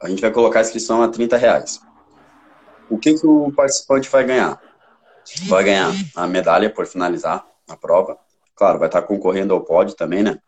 A 0.00 0.08
gente 0.08 0.20
vai 0.20 0.30
colocar 0.30 0.60
a 0.60 0.62
inscrição 0.62 1.02
a 1.02 1.08
30 1.08 1.36
reais. 1.36 1.80
O 2.88 2.96
que, 2.96 3.14
que 3.14 3.26
o 3.26 3.50
participante 3.50 4.08
vai 4.08 4.24
ganhar? 4.24 4.62
Vai 5.48 5.64
ganhar 5.64 5.90
a 6.14 6.28
medalha 6.28 6.72
por 6.72 6.86
finalizar 6.86 7.44
a 7.68 7.76
prova, 7.76 8.16
Claro, 8.54 8.78
vai 8.78 8.86
estar 8.86 9.02
concorrendo 9.02 9.52
ao 9.52 9.64
pódio 9.64 9.96
também, 9.96 10.22
né? 10.22 10.38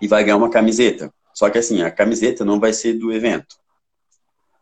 E 0.00 0.08
vai 0.08 0.24
ganhar 0.24 0.38
uma 0.38 0.48
camiseta. 0.48 1.12
Só 1.34 1.50
que 1.50 1.58
assim, 1.58 1.82
a 1.82 1.90
camiseta 1.90 2.46
não 2.46 2.58
vai 2.58 2.72
ser 2.72 2.94
do 2.94 3.12
evento. 3.12 3.56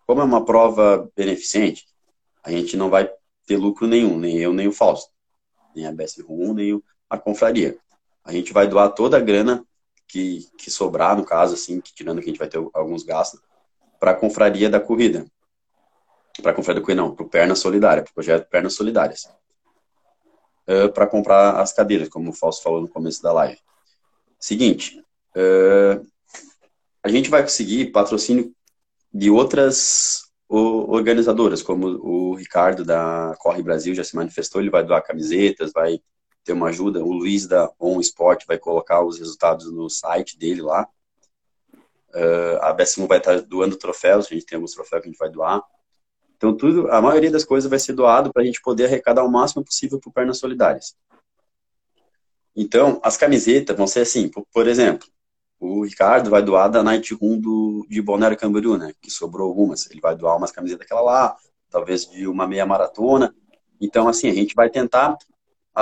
como 0.04 0.20
é 0.20 0.24
uma 0.24 0.44
prova 0.44 1.08
beneficente, 1.14 1.86
a 2.42 2.50
gente 2.50 2.76
não 2.76 2.90
vai 2.90 3.08
ter 3.46 3.56
lucro 3.56 3.86
nenhum, 3.86 4.18
nem 4.18 4.38
eu, 4.38 4.52
nem 4.52 4.66
o 4.66 4.72
Fausto, 4.72 5.12
nem 5.72 5.86
a 5.86 5.92
BS1, 5.92 6.52
nem 6.52 6.82
a 7.08 7.16
confraria. 7.16 7.78
A 8.24 8.32
gente 8.32 8.52
vai 8.52 8.66
doar 8.66 8.88
toda 8.88 9.18
a 9.18 9.20
grana 9.20 9.64
que, 10.08 10.48
que 10.58 10.70
sobrar, 10.70 11.16
no 11.16 11.24
caso, 11.24 11.54
assim, 11.54 11.80
que, 11.80 11.94
tirando 11.94 12.18
que 12.18 12.24
a 12.24 12.28
gente 12.28 12.38
vai 12.38 12.48
ter 12.48 12.58
alguns 12.74 13.02
gastos, 13.02 13.40
para 13.98 14.12
a 14.12 14.14
confraria 14.14 14.68
da 14.68 14.80
corrida. 14.80 15.26
Para 16.42 16.52
a 16.52 16.54
confraria 16.54 16.80
da 16.80 16.84
corrida, 16.84 17.02
não, 17.02 17.14
para 17.14 17.24
o 17.24 17.28
Perna 17.28 17.54
Solidária, 17.54 18.02
para 18.02 18.10
o 18.10 18.14
projeto 18.14 18.48
Pernas 18.48 18.74
Solidárias. 18.74 19.28
Uh, 20.68 20.92
para 20.92 21.06
comprar 21.06 21.60
as 21.60 21.72
cadeiras, 21.72 22.08
como 22.08 22.30
o 22.30 22.32
Fausto 22.32 22.62
falou 22.62 22.80
no 22.80 22.88
começo 22.88 23.22
da 23.22 23.32
live. 23.32 23.58
Seguinte, 24.38 25.02
uh, 25.36 26.06
a 27.02 27.08
gente 27.08 27.30
vai 27.30 27.42
conseguir 27.42 27.92
patrocínio 27.92 28.52
de 29.12 29.30
outras 29.30 30.24
organizadoras, 30.48 31.62
como 31.62 31.86
o 31.86 32.34
Ricardo 32.34 32.84
da 32.84 33.34
Corre 33.38 33.62
Brasil 33.62 33.94
já 33.94 34.04
se 34.04 34.14
manifestou, 34.14 34.60
ele 34.60 34.70
vai 34.70 34.84
doar 34.84 35.02
camisetas, 35.02 35.72
vai 35.72 36.00
ter 36.46 36.52
uma 36.52 36.68
ajuda. 36.68 37.04
O 37.04 37.12
Luiz 37.12 37.46
da 37.46 37.70
On 37.78 38.00
Sport 38.00 38.46
vai 38.46 38.56
colocar 38.56 39.04
os 39.04 39.18
resultados 39.18 39.70
no 39.70 39.90
site 39.90 40.38
dele 40.38 40.62
lá. 40.62 40.88
Uh, 42.14 42.62
a 42.62 42.72
BSM 42.72 43.06
vai 43.06 43.18
estar 43.18 43.42
doando 43.42 43.76
troféus, 43.76 44.26
a 44.26 44.34
gente 44.34 44.46
tem 44.46 44.56
alguns 44.56 44.72
troféus 44.72 45.02
que 45.02 45.08
a 45.08 45.10
gente 45.10 45.18
vai 45.18 45.28
doar. 45.28 45.62
Então, 46.36 46.56
tudo, 46.56 46.90
a 46.90 47.02
maioria 47.02 47.30
das 47.30 47.44
coisas 47.44 47.68
vai 47.68 47.78
ser 47.78 47.94
doado 47.94 48.32
para 48.32 48.42
a 48.42 48.44
gente 48.46 48.60
poder 48.62 48.86
arrecadar 48.86 49.24
o 49.24 49.30
máximo 49.30 49.64
possível 49.64 49.98
para 49.98 50.12
Pernas 50.12 50.38
Solidárias. 50.38 50.94
Então, 52.54 53.00
as 53.02 53.16
camisetas 53.16 53.76
vão 53.76 53.86
ser 53.86 54.00
assim, 54.00 54.28
por, 54.28 54.46
por, 54.52 54.66
exemplo, 54.66 55.06
o 55.58 55.84
Ricardo 55.84 56.30
vai 56.30 56.42
doar 56.42 56.70
da 56.70 56.82
Night 56.82 57.12
Room 57.14 57.38
do, 57.38 57.86
de 57.88 58.00
Balneário 58.00 58.36
Camboriú, 58.36 58.78
né, 58.78 58.92
que 59.00 59.10
sobrou 59.10 59.48
algumas. 59.48 59.90
Ele 59.90 60.00
vai 60.00 60.14
doar 60.16 60.36
umas 60.36 60.52
camisetas 60.52 60.86
daquela 60.86 61.02
lá, 61.02 61.36
talvez 61.70 62.06
de 62.06 62.26
uma 62.26 62.46
meia 62.46 62.64
maratona. 62.64 63.34
Então, 63.80 64.08
assim, 64.08 64.28
a 64.28 64.34
gente 64.34 64.54
vai 64.54 64.70
tentar 64.70 65.16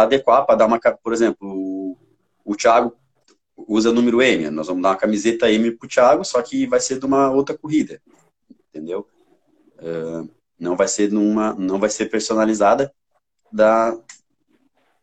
adequar 0.02 0.44
para 0.44 0.57
dar 0.57 0.66
uma, 0.66 0.80
por 0.80 1.12
exemplo, 1.12 1.48
o, 1.48 1.96
o 2.44 2.57
Thiago 2.57 2.96
usa 3.57 3.92
número 3.92 4.20
M, 4.20 4.50
nós 4.50 4.66
vamos 4.66 4.83
dar 4.83 4.90
uma 4.90 4.96
camiseta 4.96 5.50
M 5.50 5.70
para 5.70 5.87
o 5.87 5.88
Thiago, 5.88 6.24
só 6.24 6.42
que 6.42 6.66
vai 6.66 6.80
ser 6.80 6.98
de 6.98 7.07
uma 7.07 7.30
outra 7.30 7.57
corrida, 7.57 8.02
entendeu? 8.68 9.07
Uh, 9.78 10.28
não 10.59 10.76
vai 10.76 10.88
ser 10.88 11.12
numa, 11.12 11.54
não 11.54 11.78
vai 11.78 11.88
ser 11.90 12.07
personalizada 12.07 12.92
da 13.52 13.96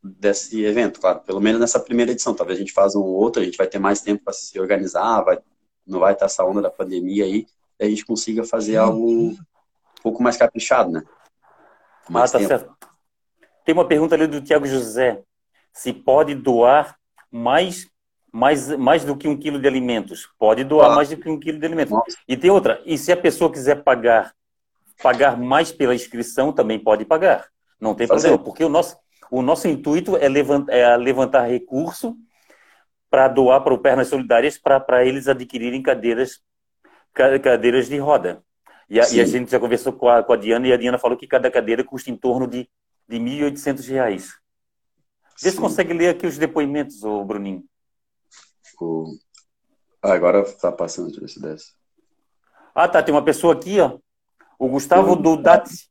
desse 0.04 0.64
evento, 0.64 1.00
claro, 1.00 1.20
pelo 1.20 1.40
menos 1.40 1.62
nessa 1.62 1.80
primeira 1.80 2.12
edição. 2.12 2.34
Talvez 2.34 2.58
a 2.58 2.62
gente 2.62 2.74
faça 2.74 2.98
um 2.98 3.04
outro, 3.04 3.40
a 3.40 3.46
gente 3.46 3.58
vai 3.58 3.68
ter 3.68 3.78
mais 3.78 4.02
tempo 4.02 4.24
para 4.24 4.34
se 4.34 4.60
organizar, 4.60 5.22
vai, 5.22 5.38
não 5.86 6.00
vai 6.00 6.14
estar 6.14 6.26
essa 6.26 6.44
onda 6.44 6.60
da 6.60 6.72
pandemia 6.72 7.24
aí, 7.24 7.46
e 7.80 7.86
a 7.86 7.88
gente 7.88 8.04
consiga 8.04 8.44
fazer 8.44 8.78
algo 8.78 9.08
um 9.08 9.38
pouco 10.02 10.24
mais 10.24 10.38
caprichado, 10.38 10.92
né? 10.92 11.04
Mais 12.10 12.32
ah, 12.32 12.34
tá 12.34 12.40
tempo. 12.40 12.50
certo. 12.50 12.81
Tem 13.66 13.74
uma 13.74 13.88
pergunta 13.88 14.16
ali 14.16 14.28
do 14.28 14.42
Tiago 14.42 14.66
José. 14.66 15.22
Se 15.74 15.94
pode 15.94 16.36
doar 16.36 16.96
mais, 17.32 17.88
mais, 18.32 18.68
mais 18.78 19.06
do 19.06 19.16
que 19.16 19.28
um 19.28 19.38
quilo 19.38 19.60
de 19.60 19.68
alimentos? 19.68 20.28
Pode 20.38 20.64
doar 20.64 20.96
mais 20.96 21.10
do 21.10 21.18
que 21.18 21.30
um 21.30 21.40
quilo 21.40 21.60
de 21.60 21.66
alimentos. 21.66 21.92
Nossa. 21.92 22.18
E 22.28 22.36
tem 22.36 22.50
outra. 22.50 22.82
E 22.86 22.98
se 22.98 23.12
a 23.12 23.18
pessoa 23.18 23.52
quiser 23.52 23.84
pagar, 23.84 24.34
pagar 25.02 25.38
mais 25.38 25.72
pela 25.72 25.96
inscrição, 25.96 26.52
também 26.52 26.80
pode 26.80 27.06
pagar. 27.06 27.48
Não 27.80 27.96
tem 27.96 28.08
Fazer. 28.08 28.28
problema, 28.28 28.44
porque 28.44 28.64
o 28.64 28.70
nosso, 28.70 28.98
o 29.30 29.42
nosso 29.42 29.68
intuito 29.68 30.18
é 30.18 30.28
levantar, 30.28 30.74
é 30.74 30.98
levantar 30.98 31.48
recurso 31.48 32.16
para 33.10 33.28
doar 33.28 33.62
para 33.62 33.74
o 33.74 33.80
Pernas 33.80 34.08
Solidárias 34.08 34.58
para 34.58 35.06
eles 35.06 35.28
adquirirem 35.28 35.82
cadeiras, 35.82 36.40
cadeiras 37.14 37.90
de 37.90 37.98
roda. 37.98 38.44
E 38.90 39.00
a, 39.00 39.10
e 39.10 39.22
a, 39.22 39.26
gente 39.26 39.50
já 39.50 39.60
conversou 39.60 39.94
com 39.94 40.08
a, 40.08 40.22
com 40.22 40.34
a 40.34 40.38
Diana 40.38 40.68
e 40.68 40.74
a 40.74 40.78
Diana 40.78 40.98
falou 40.98 41.18
que 41.18 41.28
cada 41.28 41.50
cadeira 41.50 41.84
custa 41.84 42.12
em 42.12 42.16
torno 42.16 42.46
de 42.46 42.70
de 43.08 43.18
R$ 43.18 43.52
1.800. 43.52 44.42
Vê 45.42 45.52
se 45.52 45.58
consegue 45.58 45.94
ler 45.94 46.10
aqui 46.10 46.28
os 46.28 46.38
depoimentos, 46.38 47.04
ô 47.04 47.24
Bruninho. 47.26 47.64
O... 48.80 49.06
Ah, 50.02 50.14
agora 50.14 50.42
está 50.42 50.72
passando, 50.72 51.06
deixa 51.06 51.20
eu 51.20 51.28
ver 51.28 51.34
se 51.34 51.42
desce. 51.42 51.74
Ah, 52.74 52.88
tá, 52.88 53.04
tem 53.04 53.14
uma 53.14 53.24
pessoa 53.24 53.54
aqui, 53.54 53.80
ó. 53.80 53.98
O 54.58 54.68
Gustavo 54.68 55.16
Dudati. 55.16 55.90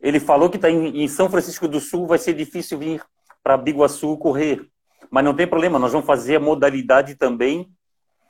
Ele 0.00 0.20
falou 0.20 0.48
que 0.48 0.56
está 0.56 0.70
em, 0.70 1.02
em, 1.02 1.08
São 1.08 1.28
Francisco 1.28 1.66
do 1.66 1.80
Sul, 1.80 2.06
vai 2.06 2.18
ser 2.18 2.32
difícil 2.32 2.78
vir 2.78 3.02
para 3.42 3.56
Biguaçu 3.56 4.16
correr. 4.16 4.66
Mas 5.10 5.24
não 5.24 5.34
tem 5.34 5.46
problema, 5.46 5.78
nós 5.78 5.92
vamos 5.92 6.06
fazer 6.06 6.36
a 6.36 6.40
modalidade 6.40 7.16
também 7.16 7.68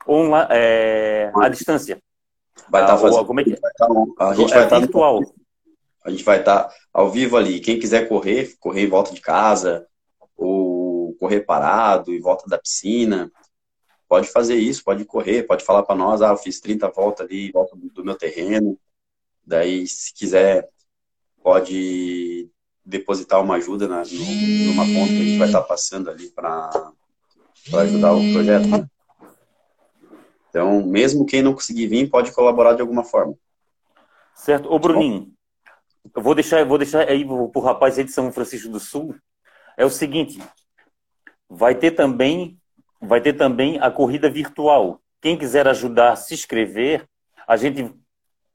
online, 0.08 0.48
é, 0.50 1.30
à 1.34 1.48
distância. 1.48 2.00
Vai 2.70 2.82
estar 2.82 2.94
tá 2.94 2.94
ah, 2.94 2.98
fazendo. 2.98 3.26
Como 3.26 3.40
é 3.40 3.44
que... 3.44 3.50
Vai 3.50 3.72
tá, 3.76 4.28
a 4.28 4.34
gente 4.34 4.52
é 4.52 4.54
vai 4.54 4.64
estar 4.64 4.76
tá 4.76 4.80
virtual. 4.80 5.20
A 6.04 6.10
gente 6.10 6.24
vai 6.24 6.40
estar 6.40 6.72
ao 6.92 7.10
vivo 7.10 7.36
ali. 7.36 7.60
Quem 7.60 7.78
quiser 7.78 8.08
correr, 8.08 8.56
correr 8.58 8.82
em 8.82 8.88
volta 8.88 9.12
de 9.12 9.20
casa, 9.20 9.86
ou 10.36 11.14
correr 11.14 11.40
parado 11.40 12.14
em 12.14 12.20
volta 12.20 12.48
da 12.48 12.58
piscina, 12.58 13.30
pode 14.08 14.28
fazer 14.28 14.56
isso, 14.56 14.84
pode 14.84 15.04
correr, 15.04 15.42
pode 15.42 15.64
falar 15.64 15.82
para 15.82 15.96
nós, 15.96 16.22
ah, 16.22 16.30
eu 16.30 16.36
fiz 16.36 16.60
30 16.60 16.88
voltas 16.88 17.26
ali 17.26 17.52
volta 17.52 17.76
do 17.76 18.04
meu 18.04 18.16
terreno. 18.16 18.78
Daí, 19.44 19.86
se 19.86 20.14
quiser, 20.14 20.68
pode 21.42 22.48
depositar 22.84 23.42
uma 23.42 23.56
ajuda 23.56 23.86
na, 23.86 24.02
no, 24.02 24.66
numa 24.66 24.84
conta 24.84 25.12
que 25.12 25.20
a 25.20 25.24
gente 25.24 25.38
vai 25.38 25.48
estar 25.48 25.62
passando 25.62 26.10
ali 26.10 26.30
para 26.30 26.92
ajudar 27.80 28.12
o 28.12 28.32
projeto. 28.32 28.68
Né? 28.68 28.86
Então, 30.48 30.86
mesmo 30.86 31.26
quem 31.26 31.42
não 31.42 31.52
conseguir 31.52 31.86
vir, 31.86 32.08
pode 32.08 32.32
colaborar 32.32 32.74
de 32.74 32.80
alguma 32.80 33.04
forma. 33.04 33.34
Certo. 34.34 34.72
Ô, 34.72 34.78
Bruninho, 34.78 35.32
eu 36.14 36.22
vou 36.22 36.34
deixar, 36.34 36.64
vou 36.64 36.78
deixar 36.78 37.08
aí 37.08 37.24
para 37.24 37.34
o 37.34 37.60
rapaz 37.60 37.98
aí 37.98 38.04
de 38.04 38.12
São 38.12 38.30
Francisco 38.32 38.68
do 38.68 38.80
Sul. 38.80 39.14
É 39.76 39.84
o 39.84 39.90
seguinte, 39.90 40.40
vai 41.48 41.74
ter 41.74 41.92
também, 41.92 42.58
vai 43.00 43.20
ter 43.20 43.32
também 43.32 43.78
a 43.80 43.90
corrida 43.90 44.28
virtual. 44.28 45.00
Quem 45.20 45.36
quiser 45.36 45.66
ajudar 45.68 46.12
a 46.12 46.16
se 46.16 46.34
inscrever, 46.34 47.08
a 47.46 47.56
gente, 47.56 47.92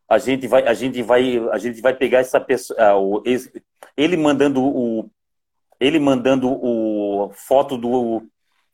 a 0.07 0.17
gente 0.17 0.47
vai, 0.47 0.67
a 0.67 0.73
gente 0.73 1.01
vai, 1.01 1.37
a 1.51 1.57
gente 1.57 1.81
vai 1.81 1.93
pegar 1.93 2.19
essa 2.19 2.39
pessoa, 2.39 2.79
ele 3.97 4.17
mandando 4.17 4.63
o, 4.63 5.09
ele 5.79 5.99
mandando 5.99 6.49
o 6.49 7.31
foto 7.33 7.77
do, 7.77 8.25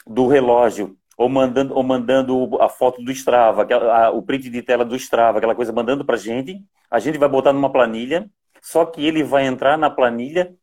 do 0.05 0.27
relógio 0.27 0.95
ou 1.17 1.27
mandando, 1.27 1.75
ou 1.75 1.83
mandando 1.83 2.61
a 2.61 2.69
foto 2.69 3.01
do 3.03 3.11
Strava, 3.11 3.67
a, 3.73 4.09
o 4.09 4.21
print 4.21 4.49
de 4.49 4.61
tela 4.61 4.85
do 4.85 4.95
Strava, 4.95 5.37
aquela 5.37 5.55
coisa 5.55 5.73
mandando 5.73 6.05
para 6.05 6.15
a 6.15 6.19
gente, 6.19 6.63
a 6.89 6.97
gente 6.97 7.17
vai 7.17 7.27
botar 7.27 7.51
numa 7.51 7.71
planilha 7.71 8.29
só 8.61 8.85
que 8.85 9.05
ele 9.05 9.23
vai 9.23 9.45
entrar 9.45 9.77
na 9.77 9.89
planilha 9.89 10.53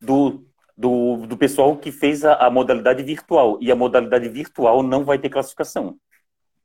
do, 0.00 0.44
do, 0.76 1.26
do 1.26 1.36
pessoal 1.36 1.76
que 1.76 1.92
fez 1.92 2.24
a, 2.24 2.34
a, 2.34 2.50
modalidade 2.50 3.02
virtual. 3.02 3.58
E 3.60 3.70
a 3.70 3.76
modalidade 3.76 4.28
virtual 4.28 4.82
não 4.82 5.04
vai 5.04 5.18
ter 5.18 5.28
classificação. 5.28 5.96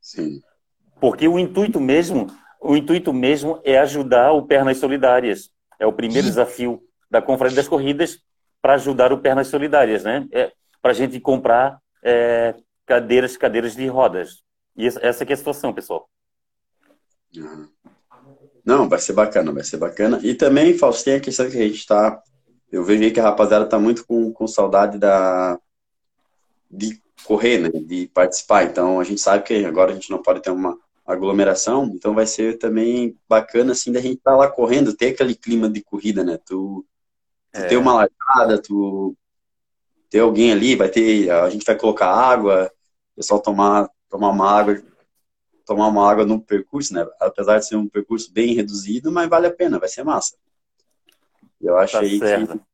Sim. 0.00 0.40
Porque 1.00 1.26
o 1.26 1.38
intuito 1.38 1.80
mesmo, 1.80 2.26
o 2.60 2.76
intuito 2.76 3.12
mesmo 3.12 3.60
é 3.64 3.78
ajudar 3.78 4.32
o 4.32 4.46
Pernas 4.46 4.78
Solidárias. 4.78 5.50
É 5.78 5.86
o 5.86 5.92
primeiro 5.92 6.24
Sim. 6.24 6.30
desafio 6.30 6.82
da 7.10 7.22
Conferência 7.22 7.56
das 7.56 7.68
Corridas 7.68 8.20
para 8.60 8.74
ajudar 8.74 9.12
o 9.12 9.18
Pernas 9.18 9.48
Solidárias, 9.48 10.04
né? 10.04 10.28
É, 10.32 10.52
para 10.82 10.90
a 10.90 10.94
gente 10.94 11.18
comprar 11.20 11.80
é, 12.02 12.54
cadeiras, 12.84 13.36
cadeiras 13.36 13.74
de 13.74 13.86
rodas. 13.86 14.42
E 14.76 14.86
essa 14.86 15.24
é 15.24 15.32
a 15.32 15.36
situação, 15.36 15.72
pessoal. 15.72 16.08
Uhum. 17.36 17.68
Não, 18.70 18.88
vai 18.88 19.00
ser 19.00 19.14
bacana, 19.14 19.50
vai 19.50 19.64
ser 19.64 19.78
bacana. 19.78 20.20
E 20.22 20.32
também, 20.32 20.78
Fausto, 20.78 21.04
tem 21.04 21.14
a 21.14 21.20
questão 21.20 21.50
que 21.50 21.58
a 21.58 21.66
gente 21.66 21.84
tá. 21.84 22.22
Eu 22.70 22.84
vejo 22.84 23.12
que 23.12 23.18
a 23.18 23.24
rapaziada 23.24 23.66
tá 23.66 23.80
muito 23.80 24.06
com, 24.06 24.32
com 24.32 24.46
saudade 24.46 24.96
da. 24.96 25.58
de 26.70 27.02
correr, 27.24 27.58
né? 27.58 27.68
De 27.68 28.06
participar. 28.14 28.62
Então 28.62 29.00
a 29.00 29.04
gente 29.04 29.20
sabe 29.20 29.42
que 29.42 29.64
agora 29.64 29.90
a 29.90 29.94
gente 29.94 30.08
não 30.08 30.22
pode 30.22 30.40
ter 30.40 30.50
uma 30.50 30.78
aglomeração, 31.04 31.90
então 31.92 32.14
vai 32.14 32.24
ser 32.28 32.58
também 32.58 33.18
bacana 33.28 33.72
assim 33.72 33.90
da 33.90 34.00
gente 34.00 34.18
estar 34.18 34.30
tá 34.30 34.36
lá 34.36 34.48
correndo, 34.48 34.94
ter 34.94 35.08
aquele 35.08 35.34
clima 35.34 35.68
de 35.68 35.82
corrida, 35.82 36.22
né? 36.22 36.38
Tu, 36.46 36.86
tu 37.52 37.58
é. 37.58 37.66
ter 37.66 37.76
uma 37.76 37.94
largada, 37.94 38.62
tu 38.62 39.16
ter 40.08 40.20
alguém 40.20 40.52
ali, 40.52 40.76
vai 40.76 40.88
ter. 40.88 41.28
A 41.28 41.50
gente 41.50 41.66
vai 41.66 41.76
colocar 41.76 42.06
água, 42.06 42.70
o 43.14 43.16
pessoal 43.16 43.40
tomar, 43.40 43.90
tomar 44.08 44.30
uma 44.30 44.48
água 44.48 44.80
tomar 45.70 45.86
uma 45.86 46.10
água 46.10 46.26
no 46.26 46.42
percurso, 46.42 46.92
né? 46.92 47.06
Apesar 47.20 47.60
de 47.60 47.66
ser 47.68 47.76
um 47.76 47.88
percurso 47.88 48.32
bem 48.32 48.54
reduzido, 48.54 49.12
mas 49.12 49.28
vale 49.28 49.46
a 49.46 49.54
pena, 49.54 49.78
vai 49.78 49.88
ser 49.88 50.02
massa. 50.02 50.36
Eu 51.60 51.78
acho 51.78 51.92
tá 51.92 52.00
aí 52.00 52.18
certo. 52.18 52.58
que 52.58 52.64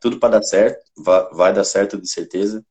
tudo 0.00 0.18
para 0.18 0.30
dar 0.30 0.42
certo, 0.42 0.82
vai, 0.96 1.28
vai, 1.30 1.52
dar 1.52 1.62
certo 1.62 2.00
de 2.00 2.10
certeza. 2.10 2.66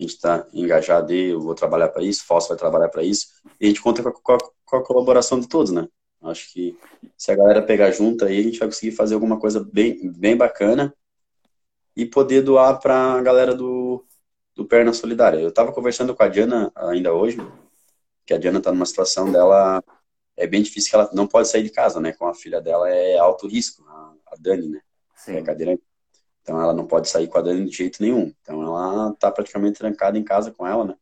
A 0.00 0.02
gente 0.02 0.14
está 0.14 0.44
engajado 0.52 1.12
aí, 1.12 1.30
eu 1.30 1.40
vou 1.40 1.54
trabalhar 1.54 1.88
para 1.88 2.02
isso, 2.02 2.24
o 2.24 2.26
Fausto 2.26 2.48
vai 2.48 2.58
trabalhar 2.58 2.88
para 2.88 3.04
isso, 3.04 3.28
e 3.60 3.66
a 3.66 3.68
gente 3.68 3.80
conta 3.80 4.02
com 4.02 4.08
a, 4.08 4.12
com, 4.12 4.32
a, 4.32 4.38
com 4.64 4.76
a, 4.78 4.84
colaboração 4.84 5.38
de 5.38 5.48
todos, 5.48 5.70
né? 5.70 5.86
Acho 6.22 6.52
que 6.52 6.76
se 7.16 7.30
a 7.30 7.36
galera 7.36 7.62
pegar 7.62 7.92
junto 7.92 8.24
aí, 8.24 8.40
a 8.40 8.42
gente 8.42 8.58
vai 8.58 8.66
conseguir 8.66 8.96
fazer 8.96 9.14
alguma 9.14 9.38
coisa 9.38 9.62
bem, 9.62 10.10
bem 10.10 10.36
bacana 10.36 10.92
e 11.94 12.04
poder 12.04 12.42
doar 12.42 12.80
para 12.80 13.12
a 13.12 13.22
galera 13.22 13.54
do, 13.54 14.04
do 14.56 14.64
Perna 14.64 14.92
Solidária. 14.92 15.38
Eu 15.38 15.50
estava 15.50 15.72
conversando 15.72 16.16
com 16.16 16.22
a 16.24 16.28
Diana 16.28 16.72
ainda 16.74 17.14
hoje, 17.14 17.38
que 18.26 18.34
a 18.34 18.38
Diana 18.38 18.58
está 18.58 18.72
numa 18.72 18.84
situação 18.84 19.30
dela 19.30 19.82
é 20.36 20.46
bem 20.46 20.62
difícil 20.62 20.90
que 20.90 20.96
ela 20.96 21.10
não 21.14 21.26
pode 21.26 21.48
sair 21.48 21.62
de 21.62 21.70
casa, 21.70 22.00
né? 22.00 22.12
Com 22.12 22.26
a 22.26 22.34
filha 22.34 22.60
dela 22.60 22.90
é 22.90 23.16
alto 23.16 23.46
risco, 23.46 23.82
a, 23.88 24.36
Dani, 24.38 24.68
né? 24.68 24.80
Sim. 25.14 25.36
É 25.36 25.42
cadeirante. 25.42 25.82
Então 26.42 26.60
ela 26.60 26.74
não 26.74 26.86
pode 26.86 27.08
sair 27.08 27.26
com 27.26 27.38
a 27.38 27.40
Dani 27.40 27.64
de 27.64 27.74
jeito 27.74 28.02
nenhum. 28.02 28.32
Então 28.42 28.62
ela 28.62 29.14
tá 29.14 29.30
praticamente 29.30 29.78
trancada 29.78 30.18
em 30.18 30.24
casa 30.24 30.50
com 30.50 30.66
ela, 30.66 30.84
né? 30.84 30.94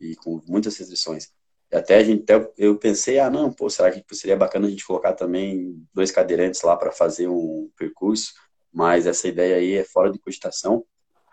E 0.00 0.16
com 0.16 0.40
muitas 0.46 0.76
restrições. 0.78 1.30
E 1.70 1.76
até 1.76 1.96
a 1.96 2.04
gente, 2.04 2.22
até 2.22 2.50
eu 2.56 2.78
pensei, 2.78 3.18
ah, 3.18 3.28
não, 3.28 3.52
pô, 3.52 3.68
será 3.68 3.90
que 3.90 4.02
seria 4.14 4.36
bacana 4.36 4.66
a 4.66 4.70
gente 4.70 4.86
colocar 4.86 5.12
também 5.12 5.86
dois 5.92 6.10
cadeirantes 6.10 6.62
lá 6.62 6.76
para 6.76 6.90
fazer 6.90 7.28
um 7.28 7.70
percurso? 7.76 8.32
Mas 8.72 9.06
essa 9.06 9.28
ideia 9.28 9.56
aí 9.56 9.74
é 9.74 9.84
fora 9.84 10.10
de 10.10 10.18
cogitação, 10.18 10.84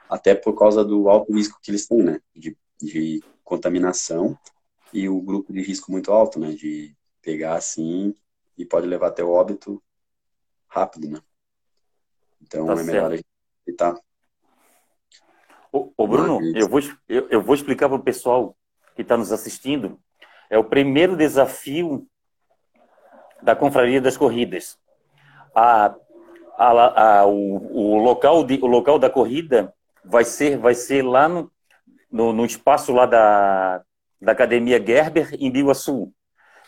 até 0.09 0.35
por 0.35 0.57
causa 0.57 0.83
do 0.83 1.07
alto 1.07 1.31
risco 1.33 1.59
que 1.61 1.71
eles 1.71 1.87
têm, 1.87 2.03
né? 2.03 2.19
De, 2.35 2.57
de 2.81 3.23
contaminação 3.43 4.37
e 4.93 5.09
o 5.09 5.21
grupo 5.21 5.53
de 5.53 5.61
risco 5.61 5.91
muito 5.91 6.11
alto, 6.11 6.39
né? 6.39 6.51
De 6.51 6.95
pegar 7.21 7.55
assim 7.55 8.13
e 8.57 8.65
pode 8.65 8.87
levar 8.87 9.07
até 9.07 9.23
o 9.23 9.31
óbito 9.31 9.81
rápido, 10.67 11.09
né? 11.09 11.19
Então 12.41 12.67
tá 12.67 12.73
é 12.73 12.83
melhor 12.83 13.11
a 13.11 13.15
gente 13.15 13.27
evitar. 13.67 13.95
Ô, 15.71 15.91
ô 15.97 16.07
Bruno, 16.07 16.39
Mas... 16.39 16.55
eu 16.55 16.69
vou, 16.69 16.79
eu, 17.09 17.27
eu 17.29 17.41
vou 17.41 17.55
explicar 17.55 17.89
para 17.89 17.97
o 17.97 18.03
pessoal 18.03 18.55
que 18.95 19.01
está 19.01 19.17
nos 19.17 19.31
assistindo 19.31 19.99
é 20.49 20.57
o 20.57 20.63
primeiro 20.63 21.17
desafio 21.17 22.07
da 23.41 23.55
Confraria 23.55 23.99
das 23.99 24.15
Corridas. 24.15 24.77
A, 25.53 25.95
a, 26.57 27.19
a, 27.19 27.25
o, 27.25 27.95
o, 27.95 27.97
local 27.97 28.43
de, 28.43 28.59
o 28.61 28.67
local 28.67 28.99
da 28.99 29.09
corrida 29.09 29.73
vai 30.03 30.23
ser, 30.23 30.57
vai 30.57 30.75
ser 30.75 31.03
lá 31.03 31.27
no, 31.27 31.51
no, 32.11 32.31
no 32.31 32.45
espaço 32.45 32.93
lá 32.93 33.05
da, 33.05 33.83
da 34.25 34.31
Academia 34.31 34.83
Gerber, 34.83 35.35
em 35.39 35.51
Biguaçu. 35.51 36.11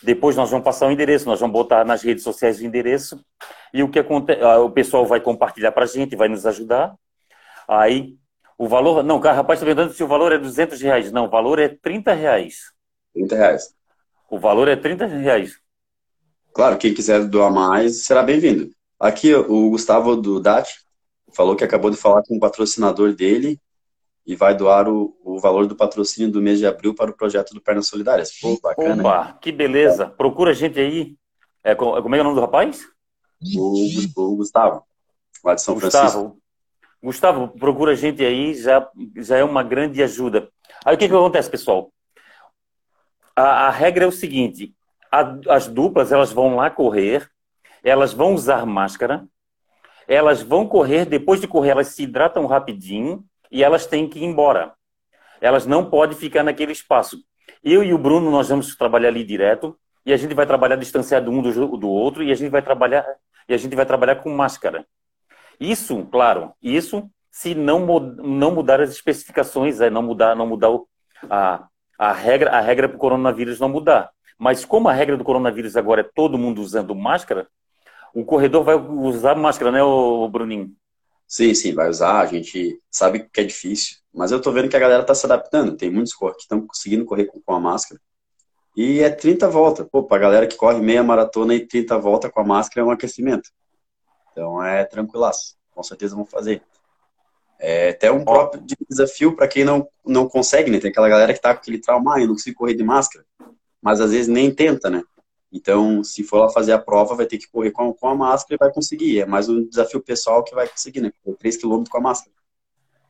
Depois 0.04 0.36
nós 0.36 0.52
vamos 0.52 0.64
passar 0.64 0.88
o 0.88 0.92
endereço, 0.92 1.26
nós 1.26 1.40
vamos 1.40 1.54
botar 1.54 1.84
nas 1.84 2.04
redes 2.04 2.24
sociais 2.24 2.60
o 2.60 2.66
endereço 2.66 3.20
e 3.74 3.82
o 3.82 3.90
que 3.90 3.98
acontece, 3.98 4.44
o 4.44 4.70
pessoal 4.70 5.08
vai 5.08 5.20
compartilhar 5.20 5.72
para 5.72 5.86
a 5.86 5.88
gente, 5.88 6.16
vai 6.16 6.28
nos 6.28 6.46
ajudar. 6.46 6.94
Aí 7.68 8.16
o 8.60 8.68
valor, 8.68 9.04
não, 9.04 9.18
o 9.18 9.20
rapaz 9.20 9.58
está 9.58 9.66
perguntando 9.66 9.92
se 9.92 10.04
o 10.04 10.08
valor 10.08 10.32
é 10.32 10.38
200 10.38 10.80
reais. 10.82 11.12
Não, 11.12 11.26
o 11.26 11.30
valor 11.30 11.58
é 11.58 11.68
30 11.68 12.14
reais. 12.14 12.72
30 13.16 13.36
reais. 13.36 13.76
O 14.30 14.38
valor 14.38 14.68
é 14.68 14.76
30 14.76 15.08
reais. 15.08 15.60
Claro, 16.54 16.78
quem 16.78 16.94
quiser 16.94 17.26
doar 17.26 17.52
mais 17.52 18.06
será 18.06 18.22
bem-vindo. 18.22 18.70
Aqui 19.00 19.34
o 19.34 19.72
Gustavo 19.72 20.16
do 20.16 20.40
DAT 20.40 20.76
falou 21.34 21.56
que 21.56 21.64
acabou 21.64 21.90
de 21.90 21.98
falar 21.98 22.22
com 22.22 22.38
o 22.38 22.40
patrocinador 22.40 23.14
dele 23.14 23.60
e 24.28 24.36
vai 24.36 24.54
doar 24.54 24.90
o, 24.90 25.18
o 25.24 25.40
valor 25.40 25.66
do 25.66 25.76
patrocínio 25.76 26.30
do 26.30 26.42
mês 26.42 26.60
de 26.60 26.68
abril 26.68 26.94
para 26.94 27.10
o 27.10 27.16
projeto 27.16 27.54
do 27.54 27.62
Pernas 27.62 27.88
Solidárias. 27.88 28.38
Pô, 28.40 28.60
bacana. 28.62 29.02
Opa, 29.02 29.38
que 29.42 29.52
beleza. 29.52 30.06
Procura 30.06 30.52
a 30.52 30.54
gente 30.54 30.78
aí. 30.80 31.16
É, 31.64 31.74
como 31.74 32.14
é, 32.14 32.18
é 32.18 32.22
o 32.22 32.24
nome 32.24 32.36
do 32.36 32.42
rapaz? 32.42 32.86
O, 33.56 33.88
o 34.18 34.36
Gustavo, 34.36 34.84
lá 35.44 35.56
de 35.56 35.62
São 35.62 35.76
Gustavo. 35.76 36.12
Francisco. 36.12 36.42
Gustavo, 37.02 37.48
procura 37.48 37.94
a 37.94 37.96
gente 37.96 38.24
aí, 38.26 38.54
já, 38.54 38.88
já 39.16 39.38
é 39.38 39.44
uma 39.44 39.64
grande 39.64 40.04
ajuda. 40.04 40.50
Aí 40.84 40.96
o 40.96 40.98
que, 40.98 41.08
que 41.08 41.14
acontece, 41.14 41.50
pessoal? 41.50 41.92
a, 43.38 43.68
a 43.68 43.70
regra 43.70 44.04
é 44.04 44.08
o 44.08 44.12
seguinte: 44.12 44.74
a, 45.12 45.38
as 45.50 45.68
duplas 45.68 46.12
elas 46.12 46.32
vão 46.34 46.56
lá 46.56 46.72
correr, 46.72 47.30
elas 47.84 48.12
vão 48.12 48.34
usar 48.34 48.66
máscara, 48.66 49.28
elas 50.08 50.42
vão 50.42 50.68
correr, 50.68 51.06
depois 51.06 51.40
de 51.40 51.48
correr, 51.48 51.70
elas 51.70 51.90
se 51.90 52.04
hidratam 52.04 52.48
rapidinho 52.48 53.24
e 53.52 53.64
elas 53.64 53.86
têm 53.86 54.08
que 54.08 54.20
ir 54.20 54.24
embora. 54.24 54.74
Elas 55.40 55.66
não 55.66 55.90
podem 55.90 56.18
ficar 56.18 56.44
naquele 56.44 56.72
espaço. 56.72 57.18
Eu 57.64 57.84
e 57.84 57.94
o 57.94 57.98
Bruno, 57.98 58.32
nós 58.32 58.50
vamos 58.50 58.76
trabalhar 58.76 59.10
ali 59.10 59.24
direto 59.24 59.78
e 60.06 60.14
a 60.14 60.18
gente 60.18 60.34
vai 60.34 60.46
trabalhar 60.46 60.76
distanciado 60.76 61.32
um 61.32 61.42
do, 61.42 61.78
do 61.78 61.90
outro 61.90 62.24
e 62.24 62.32
a 62.32 62.36
gente 62.36 62.50
vai 62.50 62.62
trabalhar 62.62 63.06
e 63.48 63.54
a 63.54 63.58
gente 63.58 63.76
vai 63.76 63.86
trabalhar 63.86 64.18
com 64.18 64.30
máscara. 64.30 64.86
Isso, 65.60 66.06
claro, 66.12 66.54
isso 66.62 67.10
se 67.38 67.54
não, 67.54 67.86
não 68.00 68.52
mudar 68.52 68.82
as 68.82 68.90
especificações, 68.90 69.80
é 69.80 69.92
não 69.92 70.02
mudar, 70.02 70.36
não 70.36 70.48
mudar 70.48 70.72
o, 70.72 70.88
a, 71.30 71.68
a 71.98 72.12
regra, 72.12 72.50
a 72.50 72.60
regra 72.60 72.90
para 72.90 72.96
o 72.96 73.00
coronavírus 73.00 73.60
não 73.60 73.70
mudar. 73.70 74.10
Mas 74.40 74.66
como 74.66 74.90
a 74.90 74.94
regra 74.94 75.16
do 75.16 75.24
coronavírus 75.24 75.78
agora 75.78 76.02
é 76.02 76.10
todo 76.16 76.38
mundo 76.38 76.62
usando 76.62 76.96
máscara, 76.96 77.48
o 78.12 78.26
corredor 78.26 78.64
vai 78.64 78.76
usar 78.76 79.36
máscara, 79.36 79.72
né, 79.72 79.84
o 79.84 80.28
Bruninho? 80.28 80.72
Sim, 81.28 81.54
sim, 81.54 81.74
vai 81.74 81.90
usar. 81.90 82.22
A 82.22 82.26
gente 82.26 82.82
sabe 82.90 83.28
que 83.32 83.42
é 83.42 83.44
difícil, 83.44 83.98
mas 84.14 84.32
eu 84.32 84.42
tô 84.42 84.52
vendo 84.52 84.70
que 84.70 84.78
a 84.78 84.80
galera 84.80 85.04
tá 85.04 85.14
se 85.14 85.26
adaptando. 85.26 85.76
Tem 85.76 85.92
muitos 85.92 86.14
que 86.16 86.26
estão 86.40 86.66
conseguindo 86.66 87.06
correr 87.06 87.26
com, 87.26 87.42
com 87.42 87.54
a 87.54 87.60
máscara. 87.60 88.00
E 88.76 89.02
é 89.02 89.10
30 89.10 89.50
voltas. 89.50 89.88
Pô, 89.92 90.04
pra 90.04 90.18
galera 90.18 90.48
que 90.48 90.56
corre 90.56 90.80
meia 90.80 91.04
maratona 91.04 91.54
e 91.54 91.68
30 91.68 91.98
voltas 91.98 92.32
com 92.32 92.40
a 92.40 92.46
máscara 92.46 92.82
é 92.86 92.88
um 92.88 92.92
aquecimento. 92.92 93.50
Então 94.32 94.64
é 94.64 94.86
tranquilaço. 94.86 95.58
Com 95.72 95.84
certeza 95.84 96.16
vão 96.16 96.26
fazer. 96.26 96.62
É 97.60 97.90
até 97.90 98.12
um 98.12 98.24
próprio 98.24 98.64
desafio 98.88 99.36
para 99.36 99.48
quem 99.48 99.66
não, 99.66 99.88
não 100.06 100.30
consegue, 100.30 100.70
né? 100.70 100.80
Tem 100.80 100.92
aquela 100.92 101.10
galera 101.10 101.34
que 101.34 101.42
tá 101.42 101.54
com 101.54 101.60
aquele 101.60 101.80
trauma, 101.80 102.16
ah, 102.16 102.22
eu 102.22 102.28
não 102.28 102.36
consigo 102.36 102.58
correr 102.58 102.76
de 102.76 102.84
máscara, 102.84 103.26
mas 103.82 104.00
às 104.00 104.12
vezes 104.12 104.28
nem 104.28 104.54
tenta, 104.54 104.92
né? 104.92 105.04
Então, 105.52 106.04
se 106.04 106.24
for 106.24 106.40
lá 106.40 106.50
fazer 106.50 106.74
a 106.74 106.80
prova, 106.80 107.16
vai 107.16 107.26
ter 107.26 107.38
que 107.38 107.48
correr 107.48 107.72
com 107.72 107.90
a, 107.90 107.94
com 107.94 108.08
a 108.10 108.16
máscara 108.16 108.56
e 108.56 108.58
vai 108.58 108.72
conseguir. 108.72 109.22
É 109.22 109.26
mais 109.26 109.48
um 109.48 109.68
desafio 109.68 110.02
pessoal 110.02 110.44
que 110.44 110.54
vai 110.54 110.68
conseguir, 110.68 111.02
né? 111.02 111.12
3 111.40 111.58
km 111.58 111.84
com 111.90 111.98
a 111.98 112.02
máscara. 112.02 112.36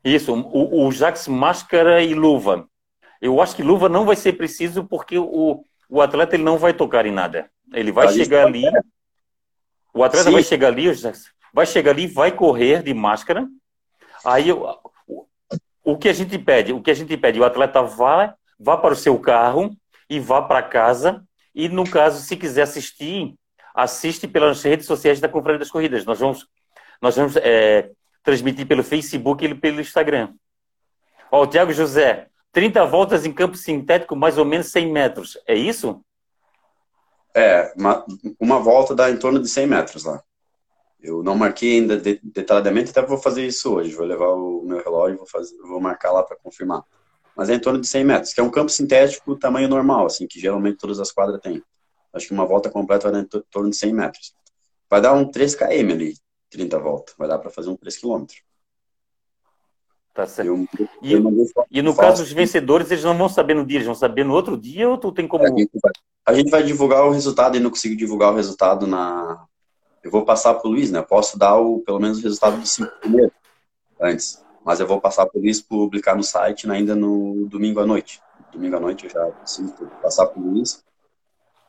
Isso, 0.04 0.34
o, 0.34 0.86
o 0.86 0.92
Jax 0.92 1.28
máscara 1.28 2.02
e 2.04 2.14
luva. 2.14 2.68
Eu 3.20 3.42
acho 3.42 3.56
que 3.56 3.64
luva 3.64 3.90
não 3.90 4.06
vai 4.06 4.16
ser 4.16 4.34
preciso 4.34 4.84
porque 4.84 5.18
o, 5.18 5.64
o 5.90 6.02
atleta 6.02 6.36
ele 6.36 6.44
não 6.44 6.58
vai 6.58 6.74
tocar 6.74 7.06
em 7.06 7.12
nada. 7.12 7.50
Ele 7.74 7.92
vai 7.92 8.08
chegar 8.10 8.46
ali. 8.46 8.64
O 9.94 10.04
atleta 10.04 10.26
Sim. 10.26 10.34
vai 10.34 10.44
chegar 10.44 10.68
ali, 10.68 10.86
vai 11.52 11.66
chegar 11.66 11.92
ali, 11.92 12.06
vai 12.06 12.32
correr 12.32 12.84
de 12.84 12.94
máscara 12.94 13.48
Aí 14.24 14.52
o, 14.52 14.78
o 15.84 15.98
que 15.98 16.10
a 16.10 16.14
gente 16.14 16.38
pede? 16.38 16.74
O 16.74 16.82
que 16.82 16.92
a 16.92 16.94
gente 16.94 17.16
pede? 17.18 17.40
O 17.40 17.46
atleta 17.46 17.82
vá, 17.82 18.36
vá 18.60 18.78
para 18.78 18.94
o 18.94 18.98
seu 18.98 19.18
carro 19.20 19.76
e 20.10 20.20
vá 20.20 20.42
para 20.42 20.62
casa. 20.62 21.24
E 21.58 21.68
no 21.68 21.90
caso, 21.90 22.22
se 22.22 22.38
quiser 22.38 22.62
assistir, 22.62 23.34
assiste 23.74 24.28
pelas 24.28 24.62
redes 24.62 24.86
sociais 24.86 25.20
da 25.20 25.28
Conferência 25.28 25.62
das 25.62 25.72
Corridas. 25.72 26.06
Nós 26.06 26.20
vamos, 26.20 26.48
nós 27.02 27.16
vamos 27.16 27.36
é, 27.38 27.90
transmitir 28.22 28.68
pelo 28.68 28.84
Facebook 28.84 29.44
e 29.44 29.56
pelo 29.56 29.82
Instagram. 29.82 30.36
Ó, 31.32 31.42
o 31.42 31.48
Tiago 31.48 31.74
José, 31.74 32.28
30 32.52 32.86
voltas 32.86 33.26
em 33.26 33.34
campo 33.34 33.58
sintético, 33.58 34.16
mais 34.16 34.38
ou 34.38 34.46
menos 34.46 34.68
100 34.68 34.92
metros. 34.92 35.36
É 35.48 35.56
isso? 35.56 36.00
É, 37.36 37.74
uma, 37.76 38.06
uma 38.40 38.60
volta 38.60 38.94
dá 38.94 39.10
em 39.10 39.18
torno 39.18 39.42
de 39.42 39.50
100 39.50 39.66
metros 39.66 40.04
lá. 40.04 40.22
Eu 41.02 41.24
não 41.24 41.34
marquei 41.34 41.80
ainda 41.80 41.98
detalhadamente, 41.98 42.92
até 42.92 43.02
vou 43.02 43.18
fazer 43.18 43.48
isso 43.48 43.74
hoje. 43.74 43.96
Vou 43.96 44.06
levar 44.06 44.30
o 44.30 44.62
meu 44.62 44.78
relógio 44.84 45.16
e 45.16 45.18
vou, 45.18 45.70
vou 45.70 45.82
marcar 45.82 46.12
lá 46.12 46.22
para 46.22 46.38
confirmar. 46.38 46.84
Mas 47.38 47.50
é 47.50 47.54
em 47.54 47.60
torno 47.60 47.80
de 47.80 47.88
100 47.88 48.04
metros, 48.04 48.34
que 48.34 48.40
é 48.42 48.44
um 48.44 48.50
campo 48.50 48.72
sintético 48.72 49.38
tamanho 49.38 49.70
normal, 49.70 50.08
assim, 50.08 50.26
que 50.26 50.40
geralmente 50.40 50.78
todas 50.78 51.00
as 51.00 51.12
quadras 51.12 51.40
têm. 51.40 51.62
Acho 52.12 52.28
que 52.28 52.34
uma 52.34 52.46
volta 52.46 52.70
completa 52.70 53.12
vai 53.12 53.22
dar 53.22 53.28
em 53.28 53.44
torno 53.52 53.70
de 53.70 53.76
100 53.76 53.94
metros. 53.94 54.34
Vai 54.90 55.02
dar 55.02 55.14
um 55.14 55.30
3 55.30 55.54
km 55.54 55.92
ali, 55.92 56.16
30 56.50 56.80
voltas. 56.80 57.16
Vai 57.18 57.28
dar 57.28 57.38
para 57.38 57.52
fazer 57.52 57.70
um 57.70 57.76
3 57.76 57.98
km. 57.98 58.26
Tá 60.16 60.26
certo. 60.26 60.48
Eu, 60.48 60.68
e, 61.04 61.14
eu 61.14 61.24
e, 61.70 61.82
no 61.84 61.96
caso 61.96 62.24
dos 62.24 62.32
vencedores, 62.32 62.90
eles 62.90 63.04
não 63.04 63.16
vão 63.16 63.30
saber 63.30 63.54
no 63.54 63.64
dia, 63.64 63.78
eles 63.78 63.86
vão 63.86 63.94
saber 63.94 64.24
no 64.24 64.34
outro 64.34 64.58
dia 64.58 64.90
ou 64.90 64.98
tu 64.98 65.12
tem 65.12 65.28
como. 65.28 65.46
A 65.46 65.50
gente 65.50 65.70
vai, 65.80 65.92
a 66.26 66.34
gente 66.34 66.50
vai 66.50 66.64
divulgar 66.64 67.06
o 67.06 67.12
resultado 67.12 67.56
e 67.56 67.60
não 67.60 67.70
consigo 67.70 67.96
divulgar 67.96 68.34
o 68.34 68.36
resultado 68.36 68.88
na, 68.88 69.46
eu 70.08 70.12
vou 70.12 70.24
passar 70.24 70.54
para 70.54 70.68
o 70.68 70.72
Luiz, 70.72 70.90
né? 70.90 71.02
Posso 71.02 71.38
dar 71.38 71.58
o, 71.58 71.80
pelo 71.82 72.00
menos 72.00 72.20
o 72.20 72.22
resultado 72.22 72.58
dos 72.58 72.72
cinco 72.72 72.92
primeiros 73.00 73.34
antes. 74.00 74.42
Mas 74.68 74.82
eu 74.82 74.86
vou 74.86 75.00
passar 75.00 75.26
para 75.26 75.40
o 75.40 75.42
Luiz 75.42 75.62
publicar 75.62 76.14
no 76.14 76.24
site 76.24 76.70
ainda 76.70 76.94
no 76.94 77.48
domingo 77.48 77.80
à 77.80 77.86
noite. 77.86 78.22
Domingo 78.52 78.76
à 78.76 78.80
noite 78.82 79.06
eu 79.06 79.10
já 79.10 79.26
preciso 79.28 79.74
passar 80.02 80.26
para 80.26 80.42
o 80.42 80.44
Luiz. 80.44 80.84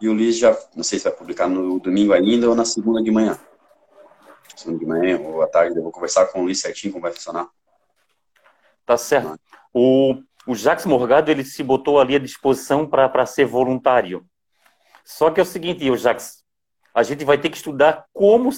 E 0.00 0.08
o 0.08 0.12
Luiz 0.12 0.36
já, 0.36 0.50
não 0.74 0.82
sei 0.82 0.98
se 0.98 1.04
vai 1.04 1.12
publicar 1.12 1.48
no 1.48 1.78
domingo 1.78 2.12
ainda 2.12 2.48
ou 2.48 2.56
na 2.56 2.64
segunda 2.64 3.00
de 3.00 3.12
manhã. 3.12 3.38
Segunda 4.56 4.80
de 4.80 4.84
manhã 4.84 5.20
ou 5.20 5.40
à 5.40 5.46
tarde, 5.46 5.76
eu 5.76 5.82
vou 5.84 5.92
conversar 5.92 6.26
com 6.26 6.40
o 6.40 6.42
Luiz 6.42 6.60
certinho 6.60 6.92
como 6.92 7.02
vai 7.02 7.12
funcionar. 7.12 7.48
Tá 8.84 8.96
certo. 8.96 9.38
O, 9.72 10.20
o 10.44 10.56
Jacques 10.56 10.84
Morgado, 10.84 11.30
ele 11.30 11.44
se 11.44 11.62
botou 11.62 12.00
ali 12.00 12.16
à 12.16 12.18
disposição 12.18 12.84
para 12.84 13.26
ser 13.26 13.44
voluntário. 13.44 14.26
Só 15.04 15.30
que 15.30 15.38
é 15.38 15.44
o 15.44 15.46
seguinte, 15.46 15.88
o 15.88 15.96
Jacques, 15.96 16.42
a 16.92 17.04
gente 17.04 17.24
vai 17.24 17.38
ter 17.38 17.48
que 17.48 17.58
estudar 17.58 18.06
como, 18.12 18.50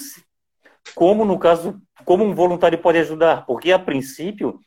como 0.95 1.25
no 1.25 1.37
caso, 1.37 1.79
como 2.05 2.23
um 2.23 2.33
voluntário 2.33 2.77
pode 2.77 2.97
ajudar, 2.97 3.45
porque 3.45 3.71
a 3.71 3.79
princípio, 3.79 4.59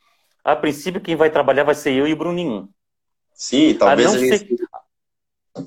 a 0.43 0.55
princípio 0.55 1.01
quem 1.01 1.15
vai 1.15 1.29
trabalhar 1.29 1.63
vai 1.63 1.75
ser 1.75 1.93
eu 1.93 2.07
e 2.07 2.13
o 2.13 2.17
Bruninho. 2.17 2.69
Sim, 3.33 3.75
talvez 3.75 4.07
a 4.07 4.11
não 4.13 4.19
ser, 4.19 4.37
gente... 4.37 4.55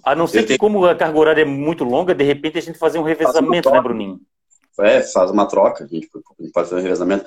a 0.02 0.14
não 0.14 0.26
ser 0.26 0.42
que 0.42 0.48
tenho... 0.48 0.58
como 0.58 0.84
a 0.86 0.94
carga 0.94 1.18
horária 1.18 1.42
é 1.42 1.44
muito 1.44 1.84
longa, 1.84 2.14
de 2.14 2.24
repente 2.24 2.58
a 2.58 2.62
gente 2.62 2.78
fazer 2.78 2.98
um 2.98 3.02
revezamento, 3.02 3.70
né, 3.70 3.80
Bruninho? 3.80 4.20
É, 4.80 5.02
faz 5.02 5.30
uma 5.30 5.46
troca, 5.46 5.84
a 5.84 5.86
gente 5.86 6.08
pode 6.08 6.52
fazer 6.52 6.76
um 6.76 6.82
revezamento. 6.82 7.26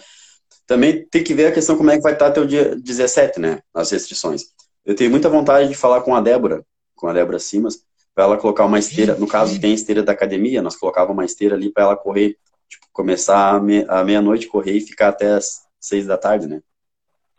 Também 0.65 1.05
tem 1.05 1.23
que 1.23 1.33
ver 1.33 1.47
a 1.47 1.51
questão 1.51 1.77
como 1.77 1.91
é 1.91 1.97
que 1.97 2.03
vai 2.03 2.13
estar 2.13 2.27
até 2.27 2.39
o 2.39 2.47
dia 2.47 2.75
17, 2.75 3.39
né, 3.39 3.59
as 3.73 3.91
restrições. 3.91 4.43
Eu 4.85 4.95
tenho 4.95 5.11
muita 5.11 5.29
vontade 5.29 5.69
de 5.69 5.75
falar 5.75 6.01
com 6.01 6.15
a 6.15 6.21
Débora, 6.21 6.65
com 6.95 7.07
a 7.07 7.13
Débora 7.13 7.39
Simas, 7.39 7.83
para 8.15 8.23
ela 8.23 8.37
colocar 8.37 8.65
uma 8.65 8.79
esteira. 8.79 9.15
No 9.15 9.27
caso, 9.27 9.59
tem 9.59 9.71
a 9.71 9.75
esteira 9.75 10.01
da 10.03 10.11
academia, 10.11 10.61
nós 10.61 10.75
colocava 10.75 11.11
uma 11.11 11.25
esteira 11.25 11.55
ali 11.55 11.71
para 11.71 11.83
ela 11.83 11.95
correr, 11.95 12.37
tipo, 12.71 12.87
começar 12.93 13.61
à 13.89 14.03
meia-noite, 14.03 14.47
correr 14.47 14.77
e 14.77 14.81
ficar 14.81 15.09
até 15.09 15.33
as 15.33 15.61
seis 15.79 16.07
da 16.07 16.17
tarde, 16.17 16.47
né? 16.47 16.61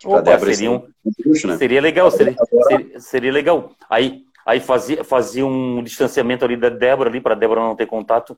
Opa, 0.05 0.21
Débora, 0.21 0.53
seria, 0.53 0.71
um, 0.71 0.87
luxo, 1.25 1.47
né? 1.47 1.57
seria 1.57 1.81
legal, 1.81 2.11
seria, 2.11 2.35
seria, 2.67 2.99
seria, 2.99 3.31
legal. 3.31 3.71
Aí, 3.89 4.23
aí 4.45 4.59
fazia, 4.59 5.03
fazia 5.03 5.45
um 5.45 5.81
distanciamento 5.81 6.43
ali 6.45 6.57
da 6.57 6.69
Débora 6.69 7.09
ali 7.09 7.21
para 7.21 7.35
Débora 7.35 7.61
não 7.61 7.75
ter 7.75 7.87
contato, 7.87 8.35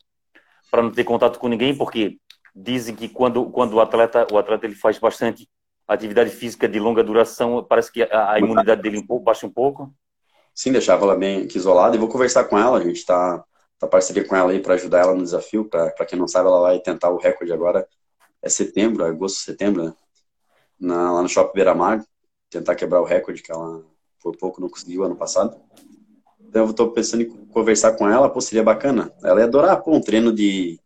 para 0.70 0.82
não 0.82 0.92
ter 0.92 1.04
contato 1.04 1.40
com 1.40 1.48
ninguém, 1.48 1.76
porque 1.76 2.18
dizem 2.56 2.96
que 2.96 3.10
quando, 3.10 3.46
quando 3.50 3.74
o 3.74 3.82
atleta 3.82 4.28
o 4.32 4.38
atleta 4.38 4.66
ele 4.66 4.76
faz 4.76 4.98
bastante 5.00 5.50
atividade 5.88 6.30
física 6.30 6.68
de 6.70 6.80
longa 6.80 7.04
duração, 7.04 7.66
parece 7.68 7.92
que 7.92 8.04
a, 8.04 8.34
a 8.34 8.40
imunidade 8.40 8.82
dele 8.82 9.00
um 9.00 9.06
pouco, 9.06 9.26
baixa 9.26 9.46
um 9.46 9.52
pouco. 9.52 9.92
Sim, 10.54 10.72
deixava 10.72 11.04
ela 11.04 11.16
bem 11.16 11.48
isolada 11.54 11.96
e 11.96 12.00
vou 12.00 12.08
conversar 12.08 12.46
com 12.46 12.58
ela, 12.58 12.78
a 12.78 12.84
gente 12.84 12.98
está 12.98 13.44
tá 13.80 13.88
parceria 13.88 14.26
com 14.26 14.36
ela 14.36 14.52
aí 14.52 14.60
para 14.60 14.76
ajudar 14.76 15.02
ela 15.02 15.16
no 15.16 15.24
desafio, 15.24 15.66
para 15.66 16.06
quem 16.06 16.18
não 16.18 16.28
sabe, 16.28 16.48
ela 16.48 16.62
vai 16.62 16.80
tentar 16.80 17.10
o 17.10 17.18
recorde 17.18 17.52
agora, 17.52 17.88
é 18.42 18.50
setembro, 18.50 19.04
agosto, 19.04 19.40
setembro, 19.40 19.84
né? 19.84 19.94
Na, 20.80 21.12
lá 21.14 21.22
no 21.22 21.30
Shopping 21.30 21.54
Beira 21.54 21.74
Mar, 21.74 22.04
tentar 22.50 22.76
quebrar 22.76 23.02
o 23.02 23.06
recorde 23.06 23.42
que 23.42 23.52
ela 23.52 23.84
por 24.22 24.36
pouco 24.38 24.60
não 24.60 24.70
conseguiu 24.70 25.04
ano 25.04 25.16
passado. 25.16 25.56
Então 26.40 26.64
eu 26.64 26.72
estou 26.72 26.92
pensando 26.92 27.22
em 27.22 27.30
conversar 27.48 27.94
com 27.94 28.10
ela, 28.10 28.30
pô, 28.30 28.42
seria 28.42 28.64
bacana. 28.64 29.12
Ela 29.24 29.42
ia 29.42 29.46
adorar, 29.46 29.82
pô, 29.82 29.92
um 29.92 30.02
treino 30.02 30.34
de 30.34 30.80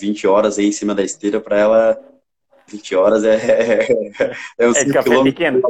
20 0.00 0.26
horas 0.26 0.58
aí 0.58 0.66
em 0.66 0.72
cima 0.72 0.94
da 0.94 1.02
esteira 1.02 1.40
para 1.40 1.58
ela 1.58 2.10
20 2.68 2.94
horas 2.94 3.24
é, 3.24 3.34
é, 3.34 3.88
é, 4.58 4.68
um 4.68 4.72
é 4.72 4.92
café 4.92 5.22
pequeno. 5.22 5.62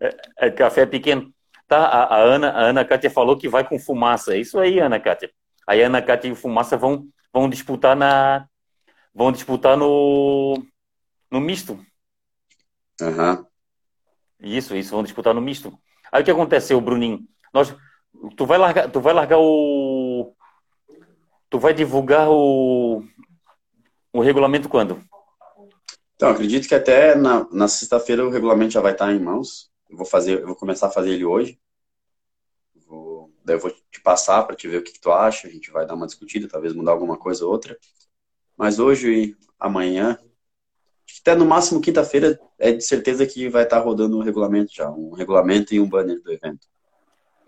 É, 0.00 0.16
é, 0.38 0.50
café 0.50 0.86
pequeno. 0.86 1.32
Tá, 1.68 1.78
a, 1.78 2.16
a, 2.16 2.22
Ana, 2.22 2.50
a 2.50 2.62
Ana 2.66 2.84
Cátia 2.84 3.10
falou 3.10 3.36
que 3.36 3.48
vai 3.48 3.66
com 3.68 3.78
fumaça. 3.78 4.34
É 4.34 4.38
isso 4.38 4.58
aí, 4.58 4.78
Ana 4.78 5.00
Cátia. 5.00 5.30
Aí 5.66 5.82
Ana 5.82 6.00
Cátia 6.00 6.28
e 6.28 6.34
Fumaça 6.34 6.76
vão, 6.76 7.08
vão 7.32 7.48
disputar 7.48 7.96
na. 7.96 8.48
Vão 9.14 9.32
disputar 9.32 9.76
no. 9.76 10.62
no 11.30 11.40
misto. 11.40 11.84
Uhum. 13.00 13.44
Isso, 14.40 14.76
isso, 14.76 14.90
vão 14.90 15.02
disputar 15.02 15.34
no 15.34 15.40
misto. 15.40 15.76
Aí 16.12 16.22
o 16.22 16.24
que 16.24 16.30
aconteceu, 16.30 16.80
Bruninho? 16.80 17.26
Nós, 17.52 17.74
tu 18.36 18.46
vai 18.46 18.58
largar, 18.58 18.90
tu 18.90 19.00
vai 19.00 19.12
largar 19.12 19.38
o. 19.38 20.34
Tu 21.50 21.58
vai 21.58 21.74
divulgar 21.74 22.28
o. 22.30 23.02
O 24.12 24.20
regulamento 24.20 24.68
quando? 24.68 25.00
Então, 26.14 26.30
acredito 26.30 26.66
que 26.66 26.74
até 26.74 27.14
na, 27.14 27.46
na 27.52 27.68
sexta-feira 27.68 28.26
o 28.26 28.30
regulamento 28.30 28.72
já 28.72 28.80
vai 28.80 28.92
estar 28.92 29.12
em 29.12 29.20
mãos. 29.20 29.70
Eu 29.90 29.98
vou 29.98 30.06
fazer, 30.06 30.40
eu 30.40 30.46
vou 30.46 30.56
começar 30.56 30.86
a 30.86 30.90
fazer 30.90 31.10
ele 31.10 31.24
hoje. 31.24 31.58
Daí 33.46 33.56
eu 33.56 33.60
vou 33.60 33.70
te 33.70 34.00
passar 34.02 34.42
para 34.42 34.56
te 34.56 34.66
ver 34.66 34.78
o 34.78 34.82
que, 34.82 34.92
que, 34.92 35.00
tu 35.00 35.10
acha. 35.10 35.46
A 35.46 35.50
gente 35.50 35.70
vai 35.70 35.86
dar 35.86 35.94
uma 35.94 36.06
discutida, 36.06 36.48
talvez 36.48 36.74
mudar 36.74 36.92
alguma 36.92 37.16
coisa 37.16 37.44
ou 37.44 37.52
outra. 37.52 37.78
Mas 38.56 38.78
hoje 38.78 39.12
e 39.12 39.36
amanhã, 39.58 40.18
até 41.20 41.34
no 41.34 41.46
máximo 41.46 41.80
quinta-feira, 41.80 42.38
é 42.58 42.72
de 42.72 42.82
certeza 42.82 43.24
que 43.26 43.48
vai 43.48 43.62
estar 43.62 43.78
rodando 43.78 44.18
o 44.18 44.22
regulamento 44.22 44.74
já, 44.74 44.90
um 44.90 45.12
regulamento 45.12 45.72
e 45.72 45.80
um 45.80 45.88
banner 45.88 46.20
do 46.20 46.32
evento. 46.32 46.66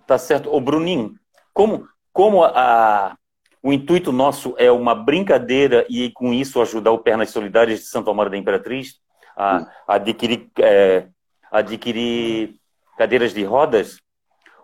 Tá 0.06 0.16
certo. 0.16 0.54
Ô 0.54 0.60
Bruninho, 0.60 1.18
como 1.52 1.88
como 2.12 2.42
a, 2.42 3.16
o 3.62 3.72
intuito 3.72 4.10
nosso 4.10 4.54
é 4.58 4.72
uma 4.72 4.94
brincadeira 4.94 5.86
e, 5.88 6.10
com 6.10 6.32
isso, 6.32 6.60
ajudar 6.60 6.90
o 6.90 6.98
Pernas 6.98 7.30
Solidárias 7.30 7.80
de 7.80 7.86
Santo 7.86 8.10
Amaro 8.10 8.30
da 8.30 8.36
Imperatriz 8.36 8.96
a, 9.36 9.58
a 9.86 9.94
adquirir, 9.94 10.50
é, 10.58 11.06
adquirir 11.50 12.56
cadeiras 12.96 13.32
de 13.32 13.44
rodas. 13.44 14.00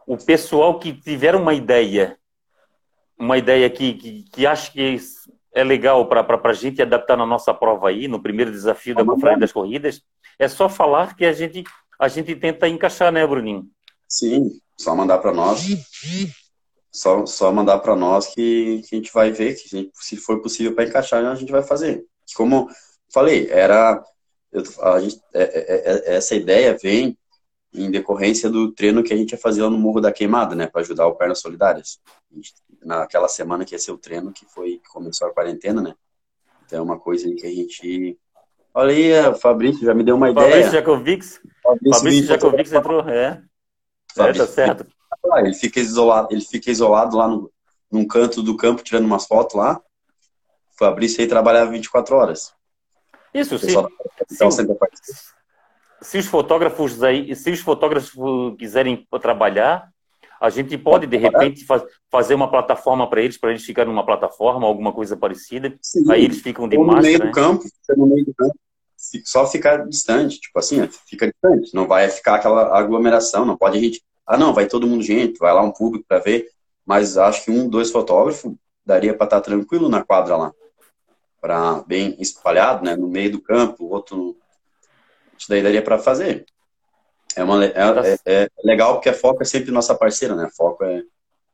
O 0.06 0.16
pessoal 0.16 0.78
que 0.78 0.92
tiver 0.92 1.34
uma 1.34 1.54
ideia, 1.54 2.18
uma 3.18 3.38
ideia 3.38 3.68
que, 3.70 3.94
que, 3.94 4.22
que 4.24 4.46
acha 4.46 4.70
que 4.70 4.98
é 5.52 5.64
legal 5.64 6.06
para 6.08 6.26
a 6.42 6.52
gente 6.52 6.82
adaptar 6.82 7.16
na 7.16 7.26
nossa 7.26 7.54
prova 7.54 7.88
aí, 7.88 8.08
no 8.08 8.22
primeiro 8.22 8.50
desafio 8.50 8.94
da 8.94 9.04
Confraria 9.04 9.38
das 9.38 9.52
Corridas, 9.52 10.02
é 10.38 10.48
só 10.48 10.68
falar 10.68 11.16
que 11.16 11.24
a 11.24 11.32
gente, 11.32 11.64
a 11.98 12.08
gente 12.08 12.34
tenta 12.34 12.68
encaixar, 12.68 13.12
né, 13.12 13.26
Bruninho? 13.26 13.66
Sim, 14.08 14.50
só 14.78 14.94
mandar 14.94 15.18
para 15.18 15.32
nós 15.32 15.64
só, 16.94 17.26
só 17.26 17.52
mandar 17.52 17.80
para 17.80 17.96
nós 17.96 18.28
que, 18.28 18.82
que, 18.88 18.94
a 18.94 18.98
gente 18.98 19.12
vai 19.12 19.32
ver, 19.32 19.54
que 19.54 19.68
gente, 19.68 19.90
se 19.94 20.16
for 20.16 20.40
possível 20.40 20.74
para 20.74 20.84
encaixar, 20.84 21.24
a 21.24 21.34
gente 21.34 21.50
vai 21.50 21.62
fazer. 21.62 22.04
Como 22.36 22.68
falei, 23.12 23.48
era 23.50 24.00
eu, 24.52 24.62
gente, 25.00 25.20
é, 25.34 25.42
é, 25.42 26.12
é, 26.12 26.16
essa 26.16 26.36
ideia 26.36 26.78
vem 26.80 27.18
em 27.74 27.90
decorrência 27.90 28.48
do 28.48 28.72
treino 28.72 29.02
que 29.02 29.12
a 29.12 29.16
gente 29.16 29.32
ia 29.32 29.38
fazer 29.38 29.62
lá 29.62 29.70
no 29.70 29.78
Morro 29.78 30.00
da 30.00 30.12
Queimada, 30.12 30.54
né, 30.54 30.66
para 30.66 30.80
ajudar 30.80 31.06
o 31.06 31.14
Pernas 31.14 31.40
Solidárias. 31.40 32.00
Gente, 32.32 32.54
naquela 32.82 33.28
semana 33.28 33.64
que 33.64 33.74
ia 33.74 33.78
ser 33.78 33.92
o 33.92 33.98
treino, 33.98 34.32
que 34.32 34.46
foi 34.46 34.78
que 34.78 34.88
começou 34.88 35.26
a 35.26 35.32
quarentena, 35.32 35.82
né? 35.82 35.94
Então 36.64 36.78
é 36.78 36.82
uma 36.82 36.98
coisa 36.98 37.28
que 37.34 37.46
a 37.46 37.50
gente. 37.50 38.18
Olha 38.72 38.92
aí, 38.92 39.28
o 39.28 39.34
Fabrício 39.34 39.84
já 39.84 39.94
me 39.94 40.02
deu 40.02 40.16
uma 40.16 40.30
ideia. 40.30 40.46
Fabrício. 40.46 40.72
Fabrício, 41.62 41.98
Fabrício 41.98 42.26
Jacovics 42.26 42.72
entrou, 42.72 43.00
é. 43.08 43.42
Fabrício, 44.14 44.42
é, 44.42 44.46
tá 44.46 44.52
certo 44.52 44.86
ele 45.38 45.54
fica 45.54 45.80
isolado, 45.80 46.28
ele 46.30 46.40
fica 46.42 46.70
isolado 46.70 47.16
lá 47.16 47.28
no, 47.28 47.50
num 47.90 48.06
canto 48.06 48.42
do 48.42 48.56
campo, 48.56 48.82
tirando 48.82 49.04
umas 49.04 49.26
fotos 49.26 49.56
lá. 49.56 49.80
O 50.72 50.78
Fabrício 50.78 51.20
aí 51.20 51.26
trabalhava 51.26 51.70
24 51.70 52.16
horas. 52.16 52.52
Isso, 53.32 53.58
sim. 53.58 53.74
Se, 54.28 54.66
se, 56.04 56.18
os 56.18 56.26
fotógrafos 56.26 57.02
aí, 57.02 57.34
se 57.34 57.50
os 57.50 57.60
fotógrafos 57.60 58.12
quiserem 58.58 59.06
trabalhar, 59.20 59.88
a 60.40 60.50
gente 60.50 60.76
pode, 60.76 61.06
de 61.06 61.16
repente, 61.16 61.64
faz, 61.64 61.82
fazer 62.10 62.34
uma 62.34 62.50
plataforma 62.50 63.08
para 63.08 63.22
eles, 63.22 63.38
para 63.38 63.50
eles 63.50 63.64
ficarem 63.64 63.90
numa 63.90 64.04
plataforma, 64.04 64.66
alguma 64.66 64.92
coisa 64.92 65.16
parecida. 65.16 65.74
Sim, 65.80 66.10
aí 66.10 66.24
eles 66.24 66.40
ficam 66.40 66.68
de 66.68 66.76
máscara. 66.76 66.96
No 66.96 67.02
meio 67.02 67.18
né? 67.18 67.26
do 67.26 67.32
campo, 67.32 67.64
no 67.96 68.06
meio 68.06 68.24
do 68.24 68.34
campo, 68.34 68.54
só 69.24 69.46
ficar 69.46 69.88
distante, 69.88 70.40
tipo 70.40 70.58
assim, 70.58 70.86
fica 71.08 71.26
distante. 71.26 71.74
Não 71.74 71.86
vai 71.86 72.08
ficar 72.08 72.36
aquela 72.36 72.76
aglomeração, 72.78 73.44
não 73.44 73.56
pode 73.56 73.78
a 73.78 73.80
gente 73.80 74.02
ah, 74.26 74.38
não, 74.38 74.54
vai 74.54 74.66
todo 74.66 74.86
mundo 74.86 75.02
gente, 75.02 75.38
vai 75.38 75.52
lá 75.52 75.62
um 75.62 75.70
público 75.70 76.06
para 76.08 76.18
ver, 76.18 76.48
mas 76.84 77.18
acho 77.18 77.44
que 77.44 77.50
um, 77.50 77.68
dois 77.68 77.90
fotógrafos 77.90 78.54
daria 78.84 79.14
para 79.14 79.26
estar 79.26 79.40
tá 79.40 79.42
tranquilo 79.42 79.88
na 79.88 80.02
quadra 80.02 80.36
lá, 80.36 80.52
para 81.40 81.82
bem 81.86 82.16
espalhado, 82.18 82.84
né, 82.84 82.96
no 82.96 83.08
meio 83.08 83.32
do 83.32 83.40
campo, 83.40 83.84
outro, 83.84 84.36
isso 85.38 85.48
daí 85.48 85.62
daria 85.62 85.82
para 85.82 85.98
fazer. 85.98 86.44
É, 87.36 87.42
uma, 87.42 87.64
é, 87.64 87.72
é, 87.74 88.18
é, 88.26 88.50
legal 88.62 88.94
porque 88.94 89.08
a 89.08 89.14
Foco 89.14 89.42
é 89.42 89.44
sempre 89.44 89.72
nossa 89.72 89.94
parceira, 89.94 90.34
né? 90.36 90.44
A 90.44 90.50
Foco 90.50 90.84
é, 90.84 91.02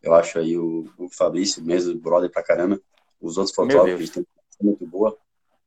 eu 0.02 0.14
acho 0.14 0.38
aí 0.38 0.56
o, 0.56 0.86
o 0.98 1.08
Fabrício 1.10 1.64
mesmo, 1.64 1.98
brother 1.98 2.30
pra 2.30 2.42
caramba. 2.42 2.80
Os 3.20 3.36
outros 3.36 3.54
fotógrafos 3.54 4.10
têm 4.10 4.26
muito 4.60 4.86
boa. 4.86 5.16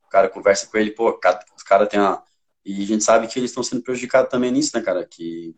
O 0.05 0.09
cara 0.09 0.29
conversa 0.29 0.67
com 0.67 0.77
ele, 0.77 0.91
pô, 0.91 1.19
os 1.55 1.63
caras 1.63 1.89
têm 1.89 1.99
uma. 1.99 2.23
E 2.65 2.83
a 2.83 2.85
gente 2.85 3.03
sabe 3.03 3.27
que 3.27 3.39
eles 3.39 3.51
estão 3.51 3.63
sendo 3.63 3.83
prejudicados 3.83 4.29
também 4.29 4.51
nisso, 4.51 4.71
né, 4.75 4.81
cara? 4.81 5.05
Que 5.05 5.55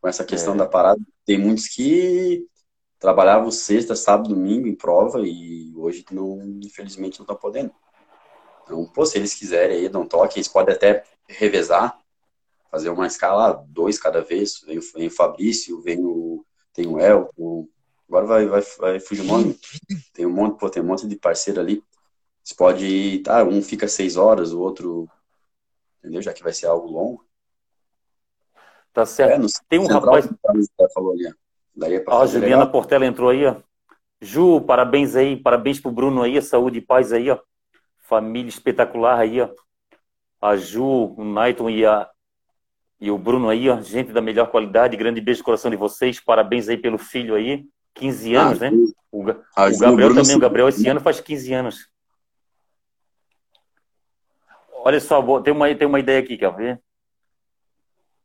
com 0.00 0.08
essa 0.08 0.24
questão 0.24 0.54
é. 0.54 0.56
da 0.56 0.66
parada. 0.66 1.00
Tem 1.24 1.38
muitos 1.38 1.68
que 1.68 2.46
trabalhavam 2.98 3.50
sexta, 3.50 3.94
sábado, 3.94 4.28
domingo 4.30 4.66
em 4.66 4.74
prova 4.74 5.20
e 5.24 5.72
hoje 5.76 6.04
não, 6.10 6.40
infelizmente 6.62 7.18
não 7.18 7.24
estão 7.24 7.36
podendo. 7.36 7.72
Então, 8.62 8.86
pô, 8.86 9.04
se 9.04 9.18
eles 9.18 9.34
quiserem 9.34 9.78
aí, 9.78 9.88
dão 9.88 10.02
um 10.02 10.06
toque, 10.06 10.38
eles 10.38 10.48
podem 10.48 10.74
até 10.74 11.04
revezar, 11.26 11.98
fazer 12.70 12.90
uma 12.90 13.06
escala, 13.06 13.64
dois 13.68 13.98
cada 13.98 14.20
vez. 14.20 14.60
Vem, 14.60 14.78
vem 14.78 15.06
o 15.08 15.10
Fabrício, 15.10 15.80
vem 15.80 16.04
o, 16.04 16.44
tem 16.72 16.86
o 16.86 16.98
El, 16.98 17.30
o, 17.36 17.68
agora 18.08 18.26
vai, 18.26 18.46
vai, 18.46 18.62
vai 18.78 19.00
fugir 19.00 19.22
o 19.22 19.26
nome. 19.26 19.58
Tem 20.12 20.26
um 20.26 20.32
monte, 20.32 20.58
pô, 20.58 20.68
tem 20.70 20.82
um 20.82 20.86
monte 20.86 21.06
de 21.06 21.16
parceiro 21.16 21.60
ali. 21.60 21.82
Você 22.42 22.54
pode, 22.54 23.18
tá, 23.20 23.44
um 23.44 23.62
fica 23.62 23.86
seis 23.86 24.16
horas, 24.16 24.52
o 24.52 24.60
outro, 24.60 25.08
entendeu? 25.98 26.22
Já 26.22 26.32
que 26.32 26.42
vai 26.42 26.52
ser 26.52 26.66
algo 26.66 26.88
longo. 26.88 27.24
Tá 28.92 29.06
certo. 29.06 29.34
É, 29.34 29.38
no 29.38 29.46
Tem 29.68 29.78
um 29.78 29.86
rapaz. 29.86 30.28
Falou 30.94 31.12
ali. 31.12 31.32
Daí 31.74 32.04
ó, 32.06 32.22
a 32.22 32.26
Juliana 32.26 32.64
legal. 32.64 32.72
Portela 32.72 33.06
entrou 33.06 33.30
aí, 33.30 33.46
ó. 33.46 33.56
Ju, 34.20 34.60
parabéns 34.60 35.16
aí, 35.16 35.36
parabéns 35.36 35.80
pro 35.80 35.90
Bruno 35.90 36.22
aí, 36.22 36.40
saúde 36.42 36.78
e 36.78 36.82
paz 36.82 37.12
aí, 37.12 37.30
ó. 37.30 37.38
Família 38.10 38.50
espetacular 38.50 39.18
aí, 39.18 39.40
ó. 39.40 39.48
A 40.42 40.56
Ju, 40.56 41.14
o 41.16 41.24
Naiton 41.24 41.70
e, 41.70 41.86
a, 41.86 42.10
e 43.00 43.10
o 43.10 43.16
Bruno 43.16 43.48
aí, 43.48 43.70
ó. 43.70 43.80
Gente 43.80 44.12
da 44.12 44.20
melhor 44.20 44.50
qualidade, 44.50 44.96
grande 44.96 45.20
beijo 45.20 45.40
no 45.40 45.44
coração 45.44 45.70
de 45.70 45.76
vocês. 45.78 46.20
Parabéns 46.20 46.68
aí 46.68 46.76
pelo 46.76 46.98
filho 46.98 47.34
aí. 47.34 47.64
15 47.94 48.34
anos, 48.34 48.62
ah, 48.62 48.70
né? 48.70 48.76
O, 49.10 49.22
o 49.22 49.78
Gabriel 49.78 50.14
também, 50.14 50.36
o 50.36 50.40
Gabriel 50.40 50.68
esse 50.68 50.86
ano 50.88 51.00
faz 51.00 51.20
15 51.20 51.52
anos. 51.54 51.88
Olha 54.72 55.00
só, 55.00 55.40
tem 55.40 55.54
uma, 55.54 55.74
tem 55.74 55.86
uma 55.86 56.00
ideia 56.00 56.20
aqui, 56.20 56.36
quer 56.36 56.54
ver? 56.54 56.82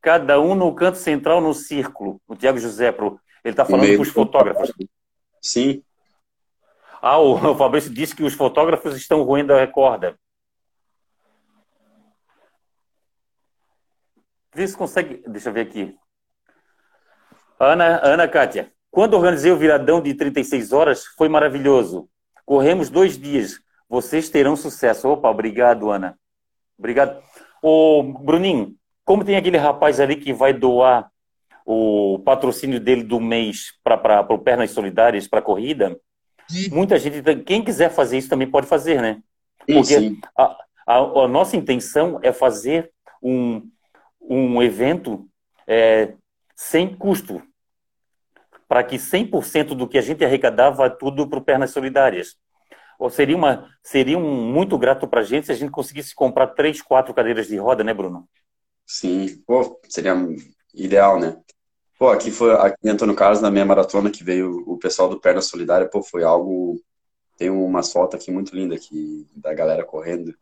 cada 0.06 0.40
um 0.40 0.54
no 0.54 0.72
canto 0.76 1.00
central 1.00 1.42
no 1.42 1.52
círculo. 1.52 2.22
O 2.28 2.36
Tiago 2.36 2.60
José, 2.60 2.92
pro, 2.92 3.20
ele 3.44 3.54
está 3.54 3.66
falando 3.66 3.92
para 3.92 4.02
os 4.04 4.10
fotógrafos. 4.10 4.72
Sim. 5.42 5.82
Ah, 7.08 7.20
o, 7.22 7.56
Fabrício 7.56 7.94
disse 7.94 8.16
que 8.16 8.24
os 8.24 8.34
fotógrafos 8.34 8.96
estão 8.96 9.22
roendo 9.22 9.54
a 9.54 9.68
corda. 9.68 10.18
Vê 14.52 14.68
se 14.68 14.76
consegue. 14.76 15.22
Deixa 15.28 15.50
eu 15.50 15.54
ver 15.54 15.62
aqui. 15.62 15.96
Ana, 17.60 18.02
Ana 18.04 18.28
Kátia, 18.28 18.74
Quando 18.90 19.14
organizei 19.14 19.52
o 19.52 19.58
viradão 19.58 20.02
de 20.02 20.16
36 20.16 20.74
horas, 20.74 21.06
foi 21.16 21.30
maravilhoso. 21.30 22.10
Corremos 22.44 22.90
dois 22.90 23.20
dias. 23.20 23.60
Vocês 23.88 24.28
terão 24.28 24.56
sucesso. 24.56 25.08
Opa, 25.08 25.30
obrigado, 25.30 25.92
Ana. 25.92 26.18
Obrigado. 26.78 27.22
Ô, 27.62 28.02
Bruninho, 28.02 28.76
como 29.04 29.24
tem 29.24 29.36
aquele 29.36 29.58
rapaz 29.58 30.00
ali 30.00 30.16
que 30.16 30.34
vai 30.34 30.54
doar 30.54 31.12
o 31.66 32.20
patrocínio 32.26 32.80
dele 32.80 33.04
do 33.04 33.20
mês 33.20 33.74
para 33.84 34.26
o 34.28 34.40
Pernas 34.40 34.72
Solidárias, 34.72 35.28
para 35.28 35.40
a 35.40 35.44
corrida, 35.44 36.00
muita 36.72 36.98
gente, 37.00 37.22
quem 37.44 37.64
quiser 37.64 37.90
fazer 37.90 38.18
isso 38.18 38.30
também 38.30 38.50
pode 38.50 38.68
fazer, 38.68 39.02
né? 39.02 39.22
Porque 39.66 40.18
a, 40.38 40.44
a, 40.88 40.98
a, 40.98 41.28
nossa 41.28 41.58
intenção 41.58 42.20
é 42.22 42.32
fazer 42.32 42.92
um, 43.22 43.68
um 44.22 44.62
evento 44.62 45.28
é, 45.68 46.14
sem 46.56 46.96
custo, 46.96 47.42
para 48.68 48.84
que 48.84 48.98
100% 48.98 49.76
do 49.76 49.88
que 49.88 49.98
a 49.98 50.02
gente 50.02 50.24
arrecadar 50.24 50.72
vá 50.72 50.90
tudo 50.90 51.28
para 51.28 51.40
o 51.40 51.44
Pernas 51.44 51.72
Solidárias. 51.72 52.36
Ou 52.98 53.10
seria, 53.10 53.36
uma, 53.36 53.70
seria 53.84 54.18
um, 54.18 54.52
muito 54.52 54.78
grato 54.78 55.08
para 55.08 55.22
a 55.22 55.24
gente 55.24 55.48
se 55.48 55.52
a 55.52 55.56
gente 55.56 55.72
conseguisse 55.72 56.16
comprar 56.16 56.48
três, 56.48 56.82
quatro 56.82 57.14
cadeiras 57.14 57.48
de 57.48 57.58
roda, 57.58 57.84
né, 57.84 57.94
Bruno? 57.94 58.28
Sim, 58.86 59.44
pô, 59.46 59.80
seria 59.90 60.16
ideal, 60.74 61.20
né? 61.20 61.38
Pô, 61.98 62.10
aqui 62.10 62.30
foi, 62.30 62.52
aqui 62.54 62.76
em 62.84 62.90
Antônio 62.90 63.16
Carlos, 63.16 63.42
na 63.42 63.50
minha 63.50 63.66
maratona, 63.66 64.12
que 64.12 64.22
veio 64.22 64.64
o 64.68 64.78
pessoal 64.78 65.08
do 65.08 65.20
Perna 65.20 65.42
Solidária, 65.42 65.88
pô, 65.88 66.04
foi 66.04 66.24
algo, 66.24 66.78
tem 67.38 67.50
umas 67.50 67.90
fotos 67.90 68.20
aqui 68.20 68.32
muito 68.32 68.54
lindas 68.54 68.80
aqui, 68.80 69.26
da 69.34 69.54
galera 69.54 69.86
correndo, 69.86 70.36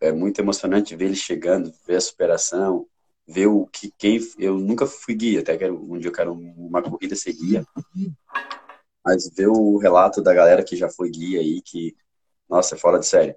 é 0.00 0.10
muito 0.10 0.40
emocionante 0.40 0.96
ver 0.96 1.06
eles 1.06 1.18
chegando, 1.18 1.72
ver 1.86 1.94
a 1.96 2.00
superação, 2.00 2.88
ver 3.24 3.46
o 3.46 3.66
que, 3.66 3.92
quem, 3.96 4.18
eu 4.36 4.58
nunca 4.58 4.84
fui 4.84 5.14
guia, 5.14 5.40
até 5.40 5.56
que 5.56 5.70
um 5.70 5.96
dia 5.96 6.08
eu 6.08 6.12
quero 6.12 6.32
uma 6.32 6.82
corrida 6.82 7.14
ser 7.14 7.34
guia, 7.34 7.64
mas 9.04 9.30
ver 9.32 9.46
o 9.46 9.76
relato 9.78 10.20
da 10.20 10.34
galera 10.34 10.64
que 10.64 10.74
já 10.74 10.88
foi 10.90 11.08
guia 11.08 11.38
aí, 11.38 11.62
que, 11.62 11.94
nossa, 12.48 12.74
é 12.74 12.78
fora 12.78 12.98
de 12.98 13.06
série. 13.06 13.36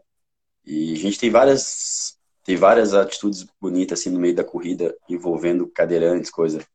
E 0.66 0.94
a 0.94 0.98
gente 0.98 1.20
tem 1.20 1.30
várias, 1.30 2.18
tem 2.44 2.56
várias 2.56 2.96
atitudes 2.96 3.46
bonitas, 3.62 4.00
assim, 4.00 4.10
no 4.10 4.20
meio 4.20 4.36
da 4.36 4.44
corrida, 4.44 4.98
envolvendo 5.08 5.68
cadeirantes, 5.68 6.32
coisa 6.32 6.66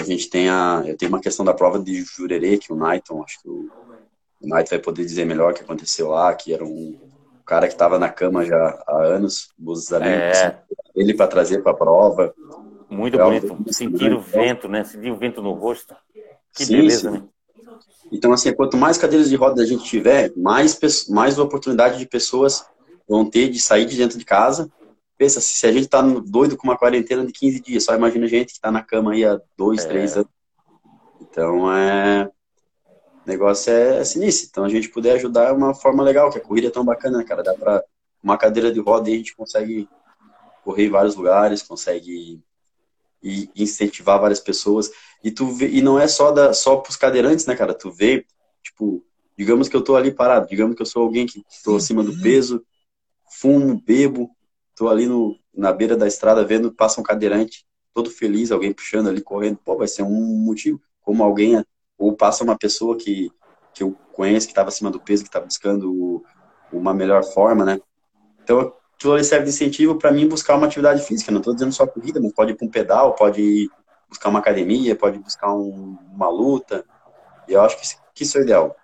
a 0.00 0.02
gente 0.02 0.28
tem 0.30 0.48
a. 0.48 0.82
Eu 0.86 0.96
tenho 0.96 1.10
uma 1.10 1.20
questão 1.20 1.44
da 1.44 1.52
prova 1.52 1.78
de 1.78 2.02
jurerê, 2.02 2.56
que 2.56 2.72
o 2.72 2.76
Naiton, 2.76 3.22
acho 3.22 3.42
que 3.42 3.48
o, 3.48 3.70
o 4.40 4.48
Naiton 4.48 4.70
vai 4.70 4.78
poder 4.78 5.04
dizer 5.04 5.24
melhor 5.24 5.52
o 5.52 5.54
que 5.54 5.62
aconteceu 5.62 6.08
lá, 6.08 6.32
que 6.34 6.52
era 6.52 6.64
um 6.64 6.98
cara 7.44 7.66
que 7.66 7.74
estava 7.74 7.98
na 7.98 8.08
cama 8.08 8.44
já 8.44 8.82
há 8.86 9.02
anos, 9.02 9.52
Buzzalim, 9.58 10.08
é. 10.08 10.58
ele 10.94 11.14
para 11.14 11.26
trazer 11.26 11.62
para 11.62 11.72
a 11.72 11.76
prova. 11.76 12.34
Muito 12.88 13.20
é 13.20 13.24
bonito. 13.24 13.72
Sentir 13.72 14.12
o 14.12 14.20
vento, 14.20 14.68
né? 14.68 14.84
Sentir 14.84 15.10
o 15.10 15.16
vento 15.16 15.42
no 15.42 15.52
rosto. 15.52 15.94
Que 16.54 16.64
sim, 16.64 16.76
beleza, 16.76 17.10
sim. 17.10 17.18
né? 17.18 17.24
Então, 18.10 18.32
assim, 18.32 18.52
quanto 18.52 18.76
mais 18.76 18.98
cadeiras 18.98 19.30
de 19.30 19.36
rodas 19.36 19.60
a 19.60 19.66
gente 19.66 19.84
tiver, 19.84 20.32
mais, 20.36 20.78
mais 21.08 21.38
oportunidade 21.38 21.98
de 21.98 22.06
pessoas 22.06 22.64
vão 23.08 23.28
ter 23.28 23.48
de 23.48 23.58
sair 23.58 23.86
de 23.86 23.96
dentro 23.96 24.18
de 24.18 24.24
casa 24.24 24.70
Pensa, 25.22 25.40
se 25.40 25.64
a 25.68 25.70
gente 25.70 25.86
tá 25.86 26.02
doido 26.02 26.56
com 26.56 26.66
uma 26.66 26.76
quarentena 26.76 27.24
de 27.24 27.32
15 27.32 27.60
dias, 27.60 27.84
só 27.84 27.94
imagina 27.94 28.26
a 28.26 28.28
gente 28.28 28.54
que 28.54 28.60
tá 28.60 28.72
na 28.72 28.82
cama 28.82 29.12
aí 29.12 29.24
há 29.24 29.40
dois, 29.56 29.84
é. 29.84 29.86
três 29.86 30.16
anos. 30.16 30.28
Então, 31.20 31.72
é... 31.72 32.28
O 33.24 33.28
negócio 33.28 33.72
é 33.72 34.04
sinistro. 34.04 34.48
Então, 34.50 34.64
a 34.64 34.68
gente 34.68 34.88
puder 34.88 35.12
ajudar 35.12 35.50
é 35.50 35.52
uma 35.52 35.76
forma 35.76 36.02
legal, 36.02 36.28
que 36.28 36.38
a 36.38 36.40
corrida 36.40 36.66
é 36.66 36.70
tão 36.72 36.84
bacana, 36.84 37.18
né, 37.18 37.24
cara? 37.24 37.44
Dá 37.44 37.54
pra... 37.54 37.84
Uma 38.20 38.36
cadeira 38.36 38.72
de 38.72 38.80
roda 38.80 39.10
e 39.10 39.14
a 39.14 39.16
gente 39.16 39.36
consegue 39.36 39.88
correr 40.64 40.86
em 40.86 40.90
vários 40.90 41.14
lugares, 41.14 41.62
consegue 41.62 42.42
e 43.22 43.48
incentivar 43.54 44.20
várias 44.20 44.40
pessoas. 44.40 44.90
E 45.22 45.30
tu 45.30 45.46
vê, 45.52 45.68
e 45.68 45.80
não 45.80 46.00
é 46.00 46.08
só 46.08 46.32
da 46.32 46.52
só 46.52 46.78
pros 46.78 46.96
cadeirantes, 46.96 47.46
né, 47.46 47.54
cara? 47.54 47.74
Tu 47.74 47.92
vê, 47.92 48.26
tipo, 48.60 49.04
digamos 49.38 49.68
que 49.68 49.76
eu 49.76 49.82
tô 49.82 49.94
ali 49.94 50.10
parado, 50.10 50.48
digamos 50.48 50.74
que 50.74 50.82
eu 50.82 50.86
sou 50.86 51.04
alguém 51.04 51.26
que 51.26 51.44
tô 51.62 51.76
acima 51.76 52.02
do 52.02 52.20
peso, 52.20 52.64
fumo, 53.30 53.80
bebo, 53.86 54.28
Tô 54.74 54.88
ali 54.88 55.06
no, 55.06 55.38
na 55.54 55.72
beira 55.72 55.96
da 55.96 56.06
estrada 56.06 56.44
vendo, 56.44 56.72
passa 56.72 57.00
um 57.00 57.04
cadeirante, 57.04 57.64
todo 57.94 58.10
feliz, 58.10 58.50
alguém 58.50 58.72
puxando 58.72 59.08
ali, 59.08 59.20
correndo. 59.20 59.58
Pô, 59.64 59.76
vai 59.76 59.88
ser 59.88 60.02
um 60.02 60.44
motivo. 60.44 60.80
Como 61.00 61.22
alguém, 61.22 61.62
ou 61.98 62.16
passa 62.16 62.44
uma 62.44 62.56
pessoa 62.56 62.96
que, 62.96 63.30
que 63.74 63.82
eu 63.82 63.96
conheço, 64.12 64.46
que 64.46 64.52
estava 64.52 64.68
acima 64.68 64.90
do 64.90 65.00
peso, 65.00 65.22
que 65.22 65.28
está 65.28 65.40
buscando 65.40 66.22
uma 66.72 66.94
melhor 66.94 67.22
forma, 67.24 67.64
né? 67.64 67.80
Então, 68.42 68.72
aquilo 68.94 69.14
ali 69.14 69.24
serve 69.24 69.44
de 69.44 69.50
incentivo 69.50 69.96
para 69.96 70.12
mim 70.12 70.28
buscar 70.28 70.56
uma 70.56 70.66
atividade 70.66 71.02
física. 71.02 71.30
Não 71.30 71.40
estou 71.40 71.54
dizendo 71.54 71.72
só 71.72 71.86
corrida, 71.86 72.20
mas 72.20 72.32
pode 72.32 72.52
ir 72.52 72.56
para 72.56 72.66
um 72.66 72.70
pedal, 72.70 73.14
pode 73.14 73.70
buscar 74.08 74.28
uma 74.28 74.38
academia, 74.38 74.96
pode 74.96 75.18
buscar 75.18 75.52
um, 75.54 75.96
uma 76.12 76.28
luta. 76.28 76.84
E 77.48 77.52
eu 77.52 77.60
acho 77.60 77.78
que, 77.78 77.86
que 78.14 78.22
isso 78.22 78.38
é 78.38 78.42
ideal. 78.42 78.76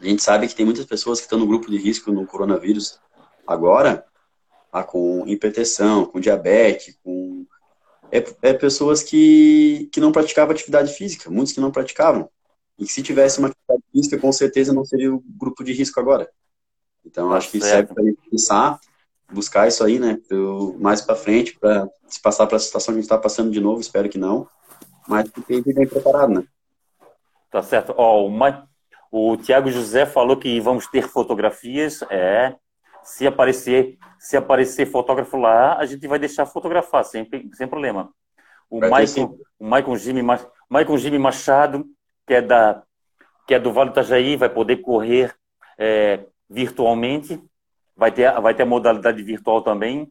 A 0.00 0.04
gente 0.04 0.22
sabe 0.22 0.46
que 0.46 0.54
tem 0.54 0.64
muitas 0.66 0.84
pessoas 0.84 1.18
que 1.18 1.24
estão 1.24 1.38
no 1.38 1.46
grupo 1.46 1.70
de 1.70 1.78
risco 1.78 2.12
no 2.12 2.26
coronavírus 2.26 3.00
agora, 3.46 4.04
ah, 4.72 4.82
com 4.82 5.26
hipertensão, 5.26 6.04
com 6.06 6.20
diabetes, 6.20 6.98
com 7.02 7.46
é, 8.10 8.24
é, 8.42 8.52
pessoas 8.52 9.02
que, 9.02 9.88
que 9.92 10.00
não 10.00 10.12
praticavam 10.12 10.54
atividade 10.54 10.92
física, 10.92 11.30
muitos 11.30 11.52
que 11.52 11.60
não 11.60 11.70
praticavam. 11.70 12.28
E 12.78 12.84
que 12.84 12.92
se 12.92 13.02
tivesse 13.02 13.38
uma 13.38 13.48
atividade 13.48 13.82
física, 13.90 14.18
com 14.18 14.32
certeza 14.32 14.72
não 14.72 14.84
seria 14.84 15.14
o 15.14 15.22
grupo 15.26 15.64
de 15.64 15.72
risco 15.72 15.98
agora. 15.98 16.30
Então, 17.04 17.32
acho 17.32 17.50
que 17.50 17.60
serve 17.60 17.94
para 17.94 18.04
pensar, 18.30 18.80
buscar 19.32 19.68
isso 19.68 19.82
aí, 19.84 19.98
né, 19.98 20.18
pro, 20.28 20.76
mais 20.78 21.00
para 21.00 21.14
frente, 21.14 21.56
para 21.58 21.88
se 22.08 22.20
passar 22.20 22.46
para 22.46 22.56
a 22.56 22.60
situação 22.60 22.92
que 22.92 22.98
a 22.98 23.00
gente 23.00 23.04
está 23.04 23.18
passando 23.18 23.50
de 23.50 23.60
novo, 23.60 23.80
espero 23.80 24.08
que 24.08 24.18
não, 24.18 24.48
mas 25.08 25.30
a 25.30 25.52
gente 25.52 25.72
bem 25.72 25.86
preparado, 25.86 26.34
né. 26.34 26.44
Tá 27.50 27.62
certo. 27.62 27.94
Ó, 27.96 28.28
oh, 28.28 29.32
o 29.32 29.36
Tiago 29.36 29.70
José 29.70 30.04
falou 30.04 30.36
que 30.36 30.60
vamos 30.60 30.86
ter 30.88 31.08
fotografias, 31.08 32.02
é, 32.10 32.54
se 33.06 33.24
aparecer, 33.24 33.96
se 34.18 34.36
aparecer 34.36 34.84
fotógrafo 34.86 35.36
lá, 35.36 35.78
a 35.78 35.86
gente 35.86 36.06
vai 36.08 36.18
deixar 36.18 36.44
fotografar, 36.44 37.04
sem, 37.04 37.28
sem 37.52 37.68
problema. 37.68 38.10
O 38.68 38.80
Michael, 38.80 39.38
o 39.60 39.64
Michael 39.64 39.96
Jimmy, 39.96 40.22
Michael 40.68 40.98
Jimmy 40.98 41.18
Machado, 41.18 41.86
que 42.26 42.34
é 42.34 42.42
da 42.42 42.82
que 43.46 43.54
é 43.54 43.60
do 43.60 43.72
Vale 43.72 43.90
do 43.90 43.92
Itajaí, 43.92 44.36
vai 44.36 44.48
poder 44.48 44.78
correr 44.78 45.32
é, 45.78 46.24
virtualmente, 46.50 47.40
vai 47.96 48.10
ter, 48.10 48.28
vai 48.40 48.52
ter 48.52 48.64
a 48.64 48.66
modalidade 48.66 49.22
virtual 49.22 49.62
também. 49.62 50.10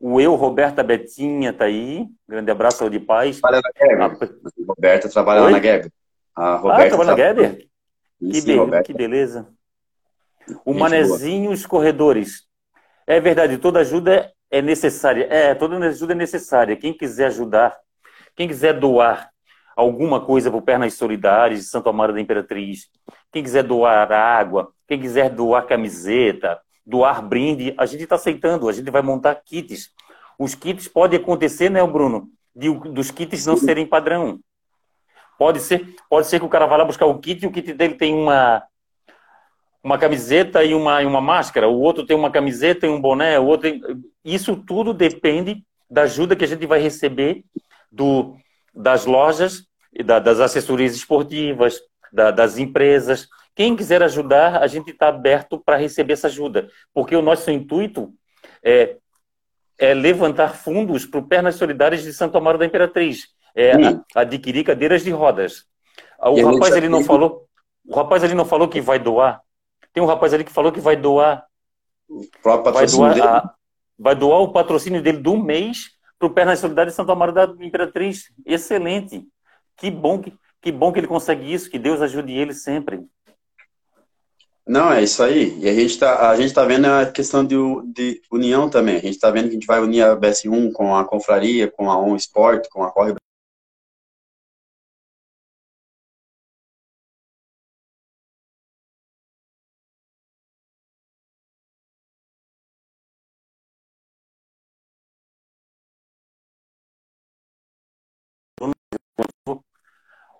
O 0.00 0.20
eu, 0.20 0.34
Roberta 0.34 0.82
Betinha, 0.82 1.52
tá 1.52 1.66
aí. 1.66 2.04
Grande 2.28 2.50
abraço, 2.50 2.90
de 2.90 2.98
paz. 2.98 3.40
Trabalha 3.40 3.62
na 3.62 3.70
Geber. 3.78 4.02
A... 4.02 4.64
Roberta 4.66 5.08
trabalha 5.08 5.40
Oi? 5.42 5.46
lá 5.46 5.50
na 5.52 5.62
Geber. 5.62 5.92
A 6.34 6.56
Roberta 6.56 6.84
ah, 6.84 6.88
trabalha 6.88 7.10
na 7.10 7.16
Geber? 7.16 7.68
Que, 8.18 8.40
be... 8.40 8.82
que 8.82 8.92
beleza. 8.92 9.48
O 10.64 10.74
manezinho, 10.74 11.50
os 11.50 11.64
corredores. 11.66 12.44
É 13.06 13.20
verdade, 13.20 13.58
toda 13.58 13.80
ajuda 13.80 14.30
é 14.50 14.62
necessária. 14.62 15.26
É, 15.30 15.54
toda 15.54 15.76
ajuda 15.86 16.12
é 16.12 16.16
necessária. 16.16 16.76
Quem 16.76 16.92
quiser 16.92 17.26
ajudar, 17.26 17.76
quem 18.36 18.48
quiser 18.48 18.78
doar 18.78 19.30
alguma 19.76 20.20
coisa 20.20 20.50
para 20.50 20.58
o 20.58 20.62
Pernas 20.62 20.94
Solidárias 20.94 21.60
de 21.60 21.66
Santo 21.66 21.88
Amaro 21.88 22.12
da 22.12 22.20
Imperatriz, 22.20 22.88
quem 23.32 23.42
quiser 23.42 23.64
doar 23.64 24.12
água, 24.12 24.72
quem 24.86 25.00
quiser 25.00 25.30
doar 25.30 25.66
camiseta, 25.66 26.60
doar 26.86 27.22
brinde, 27.22 27.74
a 27.76 27.86
gente 27.86 28.04
está 28.04 28.14
aceitando, 28.14 28.68
a 28.68 28.72
gente 28.72 28.90
vai 28.90 29.02
montar 29.02 29.34
kits. 29.34 29.90
Os 30.38 30.54
kits 30.54 30.88
podem 30.88 31.18
acontecer, 31.18 31.70
né, 31.70 31.84
Bruno? 31.86 32.28
De, 32.54 32.70
dos 32.70 33.10
kits 33.10 33.46
não 33.46 33.56
serem 33.56 33.86
padrão. 33.86 34.38
Pode 35.36 35.58
ser, 35.60 35.96
pode 36.08 36.28
ser 36.28 36.38
que 36.38 36.46
o 36.46 36.48
cara 36.48 36.66
vá 36.66 36.76
lá 36.76 36.84
buscar 36.84 37.06
o 37.06 37.18
kit 37.18 37.42
e 37.42 37.48
o 37.48 37.50
kit 37.50 37.72
dele 37.72 37.94
tem 37.94 38.14
uma, 38.14 38.62
uma 39.84 39.98
camiseta 39.98 40.64
e 40.64 40.74
uma, 40.74 41.02
e 41.02 41.06
uma 41.06 41.20
máscara, 41.20 41.68
o 41.68 41.78
outro 41.78 42.06
tem 42.06 42.16
uma 42.16 42.30
camiseta 42.30 42.86
e 42.86 42.88
um 42.88 42.98
boné, 42.98 43.38
o 43.38 43.44
outro 43.44 43.70
tem... 43.70 43.82
Isso 44.24 44.56
tudo 44.56 44.94
depende 44.94 45.62
da 45.90 46.02
ajuda 46.02 46.34
que 46.34 46.42
a 46.42 46.48
gente 46.48 46.64
vai 46.64 46.80
receber 46.80 47.44
do, 47.92 48.34
das 48.74 49.04
lojas, 49.04 49.66
da, 50.06 50.18
das 50.18 50.40
assessorias 50.40 50.96
esportivas, 50.96 51.78
da, 52.10 52.30
das 52.30 52.56
empresas. 52.56 53.28
Quem 53.54 53.76
quiser 53.76 54.02
ajudar, 54.02 54.62
a 54.62 54.66
gente 54.66 54.90
está 54.90 55.08
aberto 55.08 55.62
para 55.62 55.76
receber 55.76 56.14
essa 56.14 56.28
ajuda, 56.28 56.66
porque 56.94 57.14
o 57.14 57.22
nosso 57.22 57.50
intuito 57.50 58.10
é, 58.64 58.96
é 59.78 59.92
levantar 59.92 60.54
fundos 60.54 61.04
para 61.04 61.20
o 61.20 61.28
Pernas 61.28 61.56
Solidárias 61.56 62.02
de 62.02 62.12
Santo 62.14 62.38
Amaro 62.38 62.56
da 62.56 62.64
Imperatriz, 62.64 63.28
é 63.54 63.72
adquirir 64.14 64.64
cadeiras 64.64 65.04
de 65.04 65.10
rodas. 65.10 65.66
O 66.18 66.52
rapaz 66.52 66.74
ele 66.74 66.88
não 66.88 67.04
falou, 67.04 67.44
o 67.86 67.94
rapaz 67.94 68.24
ele 68.24 68.34
não 68.34 68.46
falou 68.46 68.66
que 68.66 68.80
vai 68.80 68.98
doar 68.98 69.44
tem 69.94 70.02
um 70.02 70.06
rapaz 70.06 70.34
ali 70.34 70.42
que 70.42 70.52
falou 70.52 70.72
que 70.72 70.80
vai 70.80 70.96
doar. 70.96 71.46
O 72.08 72.26
próprio 72.42 72.72
patrocínio 72.72 73.06
vai 73.06 73.14
doar, 73.16 73.36
a, 73.36 73.54
vai 73.96 74.14
doar 74.14 74.40
o 74.40 74.52
patrocínio 74.52 75.00
dele 75.00 75.18
do 75.18 75.36
mês 75.36 75.92
para 76.18 76.26
o 76.26 76.30
Pernas 76.30 76.58
Solidário 76.58 76.90
de 76.90 76.96
Santo 76.96 77.12
Amaro 77.12 77.32
da 77.32 77.44
Imperatriz. 77.60 78.24
Excelente. 78.44 79.24
Que 79.76 79.90
bom 79.90 80.20
que, 80.20 80.34
que 80.60 80.72
bom 80.72 80.92
que 80.92 80.98
ele 80.98 81.06
consegue 81.06 81.50
isso. 81.50 81.70
Que 81.70 81.78
Deus 81.78 82.02
ajude 82.02 82.32
ele 82.32 82.52
sempre. 82.52 83.06
Não, 84.66 84.92
é 84.92 85.02
isso 85.02 85.22
aí. 85.22 85.56
E 85.60 85.68
a 85.68 85.74
gente 85.74 85.90
está 85.90 86.30
a 86.30 86.36
gente 86.36 86.52
tá 86.52 86.64
vendo 86.64 86.86
a 86.86 87.06
questão 87.06 87.44
de, 87.44 87.56
de 87.86 88.20
união 88.32 88.68
também. 88.68 88.96
A 88.96 89.00
gente 89.00 89.14
está 89.14 89.30
vendo 89.30 89.44
que 89.44 89.50
a 89.50 89.54
gente 89.54 89.66
vai 89.66 89.80
unir 89.80 90.02
a 90.02 90.16
BS1 90.16 90.72
com 90.72 90.96
a 90.96 91.04
Confraria, 91.04 91.70
com 91.70 91.88
a 91.88 91.96
On 91.96 92.16
Sport, 92.16 92.66
com 92.68 92.82
a 92.82 92.90
Corre 92.90 93.14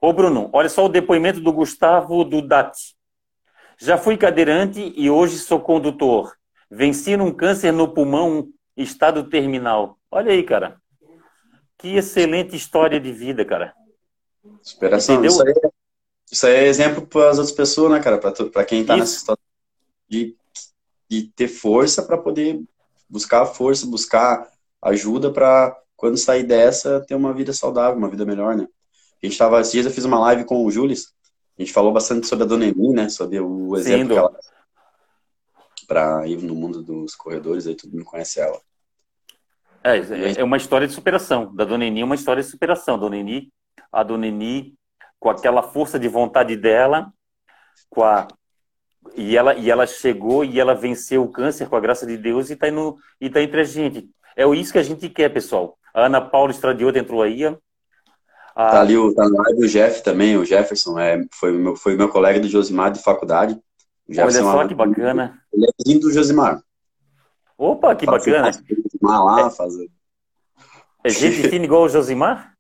Ô, 0.05 0.13
Bruno, 0.13 0.51
olha 0.53 0.69
só 0.69 0.85
o 0.85 0.89
depoimento 0.91 1.41
do 1.41 1.51
Gustavo 1.51 2.25
Dudati. 2.25 2.95
Já 3.79 3.97
fui 3.97 4.19
cadeirante 4.19 4.93
e 4.95 5.09
hoje 5.09 5.39
sou 5.39 5.59
condutor. 5.59 6.37
Venci 6.71 7.17
um 7.17 7.33
câncer 7.33 7.73
no 7.73 7.89
pulmão, 7.89 8.51
estado 8.77 9.25
terminal. 9.31 9.99
Olha 10.11 10.31
aí, 10.31 10.43
cara. 10.43 10.79
Que 11.79 11.97
excelente 11.97 12.55
história 12.55 13.01
de 13.01 13.11
vida, 13.13 13.47
cara. 13.47 13.73
Superação. 14.61 15.15
Entendeu? 15.15 15.31
Isso 15.31 15.43
aí, 15.43 15.53
é, 15.53 15.71
isso 16.31 16.47
aí 16.49 16.53
é 16.53 16.67
exemplo 16.67 17.07
para 17.07 17.31
as 17.31 17.39
outras 17.39 17.57
pessoas, 17.57 17.91
né, 17.91 17.99
cara? 17.99 18.19
Para 18.19 18.65
quem 18.67 18.83
está 18.83 18.99
nessa 18.99 19.19
situação 19.19 19.45
de, 20.07 20.37
de 21.09 21.33
ter 21.35 21.49
força 21.49 22.03
para 22.03 22.19
poder 22.19 22.63
buscar 23.09 23.47
força, 23.47 23.87
buscar 23.87 24.51
ajuda 24.83 25.33
para 25.33 25.75
quando 25.97 26.19
sair 26.19 26.43
dessa 26.43 27.01
ter 27.01 27.15
uma 27.15 27.33
vida 27.33 27.55
saudável, 27.55 27.97
uma 27.97 28.11
vida 28.11 28.27
melhor, 28.27 28.55
né? 28.55 28.69
A 29.25 29.29
gente 29.29 29.39
tava, 29.39 29.61
esses 29.61 29.73
dias 29.73 29.87
eu 29.87 29.93
fiz 29.93 30.05
uma 30.05 30.21
live 30.21 30.45
com 30.45 30.65
o 30.65 30.71
Jules, 30.71 31.15
a 31.59 31.63
gente 31.63 31.73
falou 31.73 31.93
bastante 31.93 32.27
sobre 32.27 32.45
a 32.45 32.47
Dona 32.47 32.67
Emi, 32.67 32.93
né? 32.93 33.09
Sobre 33.09 33.41
o 33.41 33.75
exemplo 33.75 34.09
Sim, 34.09 34.13
que 34.13 34.19
ela 34.19 34.39
para 35.87 36.27
ir 36.27 36.43
no 36.43 36.55
mundo 36.55 36.83
dos 36.83 37.15
corredores, 37.15 37.67
aí 37.67 37.75
todo 37.75 37.93
mundo 37.93 38.05
conhece 38.05 38.41
ela. 38.41 38.61
É, 39.83 40.41
é 40.41 40.45
uma 40.45 40.57
história 40.57 40.87
de 40.87 40.93
superação. 40.93 41.55
Da 41.55 41.65
Dona 41.65 41.85
Eni 41.85 42.01
é 42.01 42.05
uma 42.05 42.15
história 42.15 42.43
de 42.43 42.49
superação. 42.49 42.99
Dona 42.99 43.17
Eni, 43.17 43.51
a 43.91 44.03
Dona 44.03 44.27
Eni, 44.27 44.75
com 45.19 45.31
aquela 45.31 45.63
força 45.63 45.99
de 45.99 46.09
vontade 46.09 46.57
dela, 46.57 47.13
com 47.89 48.03
a 48.03 48.29
e 49.15 49.37
ela, 49.37 49.55
e 49.55 49.71
ela 49.71 49.87
chegou 49.87 50.45
e 50.45 50.59
ela 50.59 50.75
venceu 50.75 51.23
o 51.23 51.31
câncer 51.31 51.69
com 51.69 51.77
a 51.77 51.81
graça 51.81 52.07
de 52.07 52.17
Deus 52.17 52.51
e 52.51 52.55
está 52.55 52.67
tá 52.69 53.43
entre 53.43 53.61
a 53.61 53.65
gente. 53.65 54.09
É 54.37 54.47
isso 54.55 54.73
que 54.73 54.79
a 54.79 54.83
gente 54.83 55.09
quer, 55.09 55.29
pessoal. 55.29 55.79
A 55.93 56.07
Ana 56.07 56.21
Paula 56.21 56.51
Estradioto 56.51 56.99
entrou 56.99 57.23
aí. 57.23 57.43
A... 58.55 58.71
Tá 58.71 58.81
ali 58.81 58.97
o, 58.97 59.13
tá 59.13 59.25
live 59.25 59.65
o 59.65 59.69
Jeff 59.69 60.03
também, 60.03 60.37
o 60.37 60.45
Jefferson, 60.45 60.99
é, 60.99 61.25
foi, 61.33 61.53
meu, 61.53 61.75
foi 61.75 61.97
meu 61.97 62.09
colega 62.09 62.39
do 62.39 62.49
Josimar 62.49 62.93
de 62.93 63.03
faculdade. 63.03 63.59
Olha 64.09 64.31
só 64.31 64.63
é 64.63 64.69
que 64.69 64.75
bacana. 64.75 65.41
Ele 65.53 65.67
é 65.67 65.71
vizinho 65.79 66.01
do 66.01 66.13
Josimar. 66.13 66.63
Opa, 67.59 67.97
que 67.97 68.07
faz 68.07 68.25
bacana. 68.25 68.53
Josimar 68.53 69.25
lá, 69.25 69.47
é, 69.47 69.51
fazer. 69.51 69.91
É 71.03 71.11
gente 71.11 71.49
fina 71.49 71.65
igual 71.65 71.83
o 71.83 71.89
Josimar? 71.89 72.55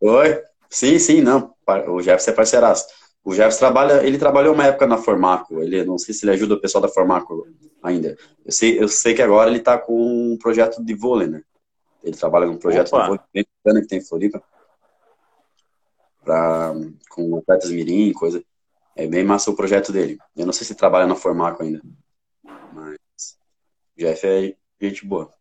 Oi? 0.00 0.42
Sim, 0.70 0.98
sim, 0.98 1.20
não. 1.20 1.52
O 1.88 2.00
Jefferson 2.00 2.30
é 2.30 2.34
parceiraço. 2.34 2.86
O 3.24 3.34
Jefferson 3.34 3.58
trabalha, 3.58 4.06
ele 4.06 4.16
trabalhou 4.16 4.54
uma 4.54 4.66
época 4.66 4.86
na 4.86 4.96
Formaco. 4.96 5.60
Ele, 5.60 5.84
não 5.84 5.98
sei 5.98 6.14
se 6.14 6.24
ele 6.24 6.32
ajuda 6.32 6.54
o 6.54 6.60
pessoal 6.60 6.80
da 6.80 6.88
Formaco 6.88 7.46
ainda. 7.82 8.16
Eu 8.44 8.52
sei, 8.52 8.80
eu 8.80 8.88
sei 8.88 9.14
que 9.14 9.22
agora 9.22 9.50
ele 9.50 9.58
está 9.58 9.76
com 9.76 10.32
um 10.32 10.38
projeto 10.38 10.82
de 10.82 10.94
vôlei, 10.94 11.26
né? 11.26 11.42
Ele 12.02 12.16
trabalha 12.16 12.46
num 12.46 12.56
projeto 12.56 12.88
Opa. 12.88 13.00
de 13.00 13.06
vôlei 13.08 13.20
bem 13.34 13.46
bacana 13.64 13.82
que 13.82 13.88
tem 13.88 13.98
em 13.98 14.04
Floripa. 14.04 14.42
Pra, 16.28 16.74
com 17.08 17.38
atletas 17.38 17.70
mirim, 17.70 18.12
coisa. 18.12 18.44
É 18.94 19.06
bem 19.06 19.24
massa 19.24 19.50
o 19.50 19.56
projeto 19.56 19.90
dele. 19.90 20.18
Eu 20.36 20.44
não 20.44 20.52
sei 20.52 20.66
se 20.66 20.74
trabalha 20.74 21.06
na 21.06 21.14
Formaco 21.14 21.62
ainda. 21.62 21.80
Mas 22.70 22.98
Jeff 23.96 24.26
é 24.26 24.54
gente 24.78 25.06
boa. 25.06 25.32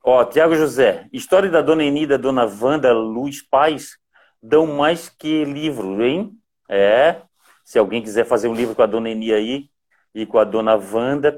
Ó, 0.00 0.24
Tiago 0.24 0.54
José, 0.54 1.08
história 1.12 1.50
da 1.50 1.60
Dona 1.60 1.82
Eni 1.82 2.06
da 2.06 2.16
Dona 2.16 2.44
Wanda 2.46 2.92
Luz 2.92 3.42
Paz 3.42 3.98
dão 4.40 4.64
mais 4.64 5.08
que 5.08 5.44
livro, 5.44 6.00
hein? 6.00 6.38
É. 6.68 7.22
Se 7.64 7.80
alguém 7.80 8.00
quiser 8.00 8.26
fazer 8.26 8.46
um 8.46 8.54
livro 8.54 8.76
com 8.76 8.82
a 8.82 8.86
dona 8.86 9.10
Eni 9.10 9.32
aí 9.32 9.68
e 10.14 10.24
com 10.24 10.38
a 10.38 10.44
dona 10.44 10.76
Wanda, 10.76 11.36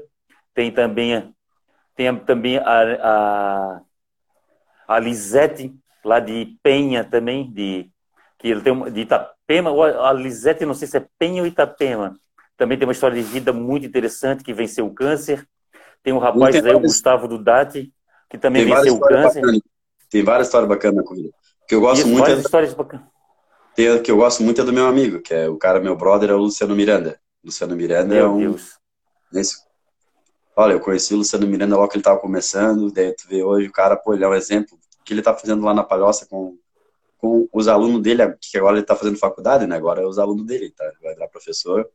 tem 0.53 0.71
também, 0.71 1.33
tem 1.95 2.15
também 2.19 2.59
a, 2.59 2.81
a, 3.01 3.81
a 4.87 4.99
Lisete, 4.99 5.75
lá 6.03 6.19
de 6.19 6.57
Penha 6.63 7.03
também, 7.03 7.51
de, 7.51 7.89
que 8.37 8.47
ele 8.47 8.61
tem 8.61 8.91
de 8.91 9.01
Itapema, 9.01 9.71
a 10.07 10.13
Lisete, 10.13 10.65
não 10.65 10.73
sei 10.73 10.87
se 10.87 10.97
é 10.97 11.05
Penha 11.17 11.41
ou 11.41 11.47
Itapema, 11.47 12.15
também 12.61 12.77
tem 12.77 12.87
uma 12.87 12.91
história 12.91 13.15
de 13.19 13.27
vida 13.27 13.51
muito 13.51 13.87
interessante, 13.87 14.43
que 14.43 14.53
venceu 14.53 14.85
o 14.85 14.93
câncer. 14.93 15.47
Tem 16.03 16.13
um 16.13 16.19
rapaz 16.19 16.55
aí, 16.55 16.75
o 16.75 16.79
Gustavo 16.79 17.27
Dudati, 17.27 17.91
que 18.29 18.37
também 18.37 18.65
tem 18.65 18.75
venceu 18.75 18.95
o 18.95 18.99
câncer. 18.99 19.41
Bacanas. 19.41 19.61
Tem 20.11 20.23
várias 20.23 20.47
histórias 20.47 20.69
bacanas 20.69 20.97
na 20.97 21.03
corrida. 21.03 21.29
Que 21.67 21.73
eu 21.73 21.81
gosto 21.81 22.01
Isso, 22.01 22.09
muito. 22.09 22.29
É... 22.29 22.33
histórias 22.35 22.73
bacanas. 22.75 23.07
Tem, 23.75 24.01
que 24.03 24.11
eu 24.11 24.17
gosto 24.17 24.43
muito 24.43 24.61
é 24.61 24.63
do 24.63 24.73
meu 24.73 24.85
amigo, 24.85 25.21
que 25.21 25.33
é 25.33 25.49
o 25.49 25.57
cara, 25.57 25.79
meu 25.79 25.95
brother, 25.95 26.29
é 26.29 26.33
o 26.33 26.37
Luciano 26.37 26.75
Miranda. 26.75 27.19
Luciano 27.43 27.75
Miranda 27.75 28.13
meu 28.13 28.25
é 28.25 28.29
um. 28.29 28.39
Deus. 28.39 28.77
Nesse... 29.33 29.55
Olha, 30.55 30.73
eu 30.73 30.79
conheci 30.79 31.15
o 31.15 31.17
Luciano 31.17 31.47
Miranda 31.47 31.75
logo 31.75 31.87
que 31.87 31.95
ele 31.95 32.03
tava 32.03 32.19
começando, 32.19 32.91
daí 32.91 33.11
tu 33.15 33.27
vê 33.27 33.41
hoje 33.41 33.67
o 33.67 33.71
cara, 33.71 33.95
pô, 33.95 34.13
ele 34.13 34.23
é 34.23 34.27
um 34.27 34.35
exemplo 34.35 34.77
que 35.03 35.13
ele 35.13 35.21
tá 35.21 35.33
fazendo 35.35 35.65
lá 35.65 35.73
na 35.73 35.83
Palhoça 35.83 36.25
com, 36.27 36.57
com 37.17 37.47
os 37.51 37.67
alunos 37.67 38.01
dele, 38.01 38.35
que 38.39 38.57
agora 38.57 38.77
ele 38.77 38.85
tá 38.85 38.95
fazendo 38.95 39.17
faculdade, 39.17 39.65
né? 39.67 39.75
Agora 39.75 40.01
é 40.01 40.05
os 40.05 40.19
alunos 40.19 40.45
dele, 40.45 40.71
tá? 40.71 40.89
Vai 41.01 41.13
virar 41.13 41.27
professor. 41.27 41.89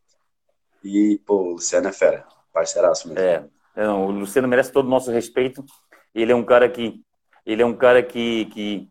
E, 0.82 1.20
pô, 1.26 1.36
o 1.36 1.52
Luciano 1.52 1.88
é 1.88 1.92
fera, 1.92 2.24
parceiraço 2.52 3.08
mesmo. 3.08 3.20
É, 3.20 3.44
não, 3.76 4.06
o 4.06 4.10
Luciano 4.10 4.48
merece 4.48 4.72
todo 4.72 4.86
o 4.86 4.90
nosso 4.90 5.10
respeito. 5.10 5.64
Ele 6.14 6.32
é 6.32 6.34
um 6.34 6.44
cara 6.44 6.68
que. 6.68 7.02
Ele 7.44 7.62
é 7.62 7.66
um 7.66 7.76
cara 7.76 8.02
que, 8.02 8.46
que 8.46 8.88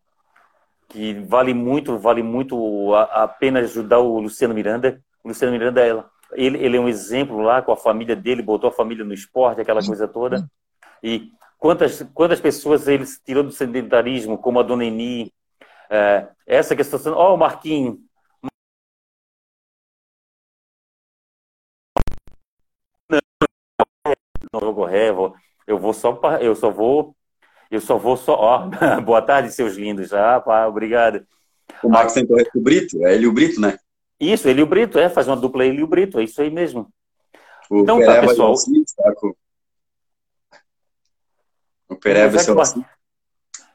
que 0.87 1.13
vale 1.13 1.53
muito, 1.53 1.97
vale 1.97 2.23
muito 2.23 2.93
a, 2.93 3.23
a 3.23 3.27
pena 3.27 3.59
ajudar 3.59 3.99
o 3.99 4.19
Luciano 4.19 4.53
Miranda. 4.53 5.01
O 5.23 5.29
Luciano 5.29 5.51
Miranda, 5.51 6.09
ele, 6.33 6.57
ele 6.63 6.77
é 6.77 6.79
um 6.79 6.87
exemplo 6.87 7.41
lá 7.41 7.61
com 7.61 7.71
a 7.71 7.77
família 7.77 8.15
dele, 8.15 8.41
botou 8.41 8.69
a 8.69 8.73
família 8.73 9.03
no 9.03 9.13
esporte, 9.13 9.61
aquela 9.61 9.83
coisa 9.83 10.07
toda. 10.07 10.47
E 11.03 11.29
quantas, 11.65 12.03
quantas 12.13 12.39
pessoas 12.39 12.87
ele 12.87 13.05
tirou 13.25 13.43
do 13.43 13.51
sedentarismo, 13.51 14.37
como 14.37 14.59
a 14.59 14.63
Dona 14.63 14.85
Eni, 14.85 15.33
é, 15.89 16.27
essa 16.45 16.75
questão, 16.75 16.99
ó, 17.15 17.31
oh, 17.31 17.33
o 17.33 17.37
Marquinho. 17.37 17.99
Não 24.53 24.59
vou 24.61 24.75
correr, 24.75 25.11
eu 25.65 25.79
vou 25.79 25.91
só, 25.91 26.19
eu 26.39 26.55
só 26.55 26.69
vou 26.69 27.15
eu 27.71 27.81
só 27.81 27.97
vou 27.97 28.15
só. 28.15 28.35
Ó, 28.35 28.69
boa 29.03 29.23
tarde, 29.23 29.51
seus 29.51 29.75
lindos. 29.75 30.13
Ah, 30.13 30.39
pá, 30.39 30.67
obrigado. 30.67 31.25
O 31.83 31.89
Max 31.89 32.13
com 32.13 32.59
o 32.59 32.61
Brito? 32.61 33.03
É 33.03 33.15
ele 33.15 33.25
o 33.25 33.33
Brito, 33.33 33.59
né? 33.59 33.79
Isso, 34.19 34.47
ele 34.47 34.59
e 34.59 34.63
o 34.63 34.67
Brito, 34.67 34.99
é, 34.99 35.09
faz 35.09 35.27
uma 35.27 35.35
dupla 35.35 35.65
ele 35.65 35.79
e 35.79 35.83
o 35.83 35.87
Brito, 35.87 36.19
é 36.19 36.23
isso 36.23 36.39
aí 36.39 36.51
mesmo. 36.51 36.93
O 37.71 37.79
então 37.79 37.99
tá, 38.05 38.21
pessoal. 38.21 38.53
Assim. 38.53 38.83
O 41.89 41.95
Pereba 41.95 42.37
é 42.37 42.61
assim. 42.61 42.85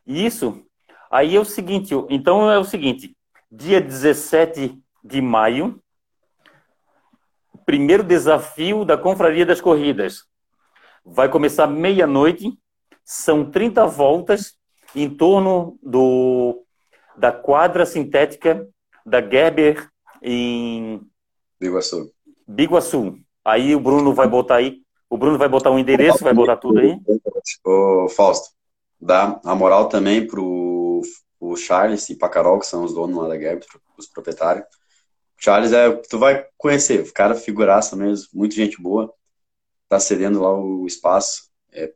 Isso. 0.07 0.65
Aí 1.11 1.37
é 1.37 1.41
o 1.41 1.45
seguinte, 1.45 1.95
então 2.09 2.51
é 2.51 2.59
o 2.59 2.65
seguinte, 2.65 3.17
dia 3.51 3.81
17 3.81 4.81
de 5.03 5.21
maio, 5.21 5.83
primeiro 7.67 8.03
desafio 8.05 8.85
da 8.85 8.97
Confraria 8.97 9.45
das 9.45 9.61
Corridas. 9.61 10.25
Vai 11.05 11.29
começar 11.29 11.67
meia-noite 11.67 12.57
são 13.11 13.51
30 13.51 13.87
voltas 13.87 14.57
em 14.95 15.11
torno 15.11 15.77
do, 15.83 16.65
da 17.17 17.33
quadra 17.33 17.85
sintética 17.85 18.65
da 19.05 19.21
Gerber 19.21 19.91
em 20.23 21.01
Biguaçu. 21.59 22.13
Biguaçu. 22.47 23.19
Aí 23.45 23.75
o 23.75 23.81
Bruno 23.81 24.15
vai 24.15 24.29
botar 24.29 24.57
aí, 24.57 24.81
o 25.11 25.19
Bruno 25.19 25.37
vai 25.37 25.49
botar 25.49 25.73
um 25.73 25.79
endereço, 25.79 26.23
vai 26.23 26.33
botar 26.33 26.57
tudo 26.57 26.79
aí. 26.79 26.97
Ô, 27.65 28.09
Fausto, 28.09 28.51
dá 28.99 29.41
a 29.45 29.55
moral 29.57 29.89
também 29.89 30.25
pro 30.25 31.03
o 31.41 31.57
Charles 31.57 32.09
e 32.11 32.15
pra 32.15 32.29
Carol, 32.29 32.61
que 32.61 32.67
são 32.67 32.85
os 32.85 32.95
donos 32.95 33.17
lá 33.17 33.29
da 33.29 33.39
Gerber, 33.39 33.67
os 33.97 34.07
proprietários. 34.07 34.67
Charles 35.39 35.73
é, 35.73 35.91
tu 35.91 36.19
vai 36.19 36.47
conhecer, 36.57 37.01
o 37.01 37.13
cara 37.13 37.35
figuraça 37.35 37.97
mesmo, 37.97 38.29
muita 38.35 38.55
gente 38.55 38.81
boa, 38.81 39.13
tá 39.89 39.99
cedendo 39.99 40.41
lá 40.41 40.53
o 40.55 40.87
espaço, 40.87 41.51
é. 41.73 41.91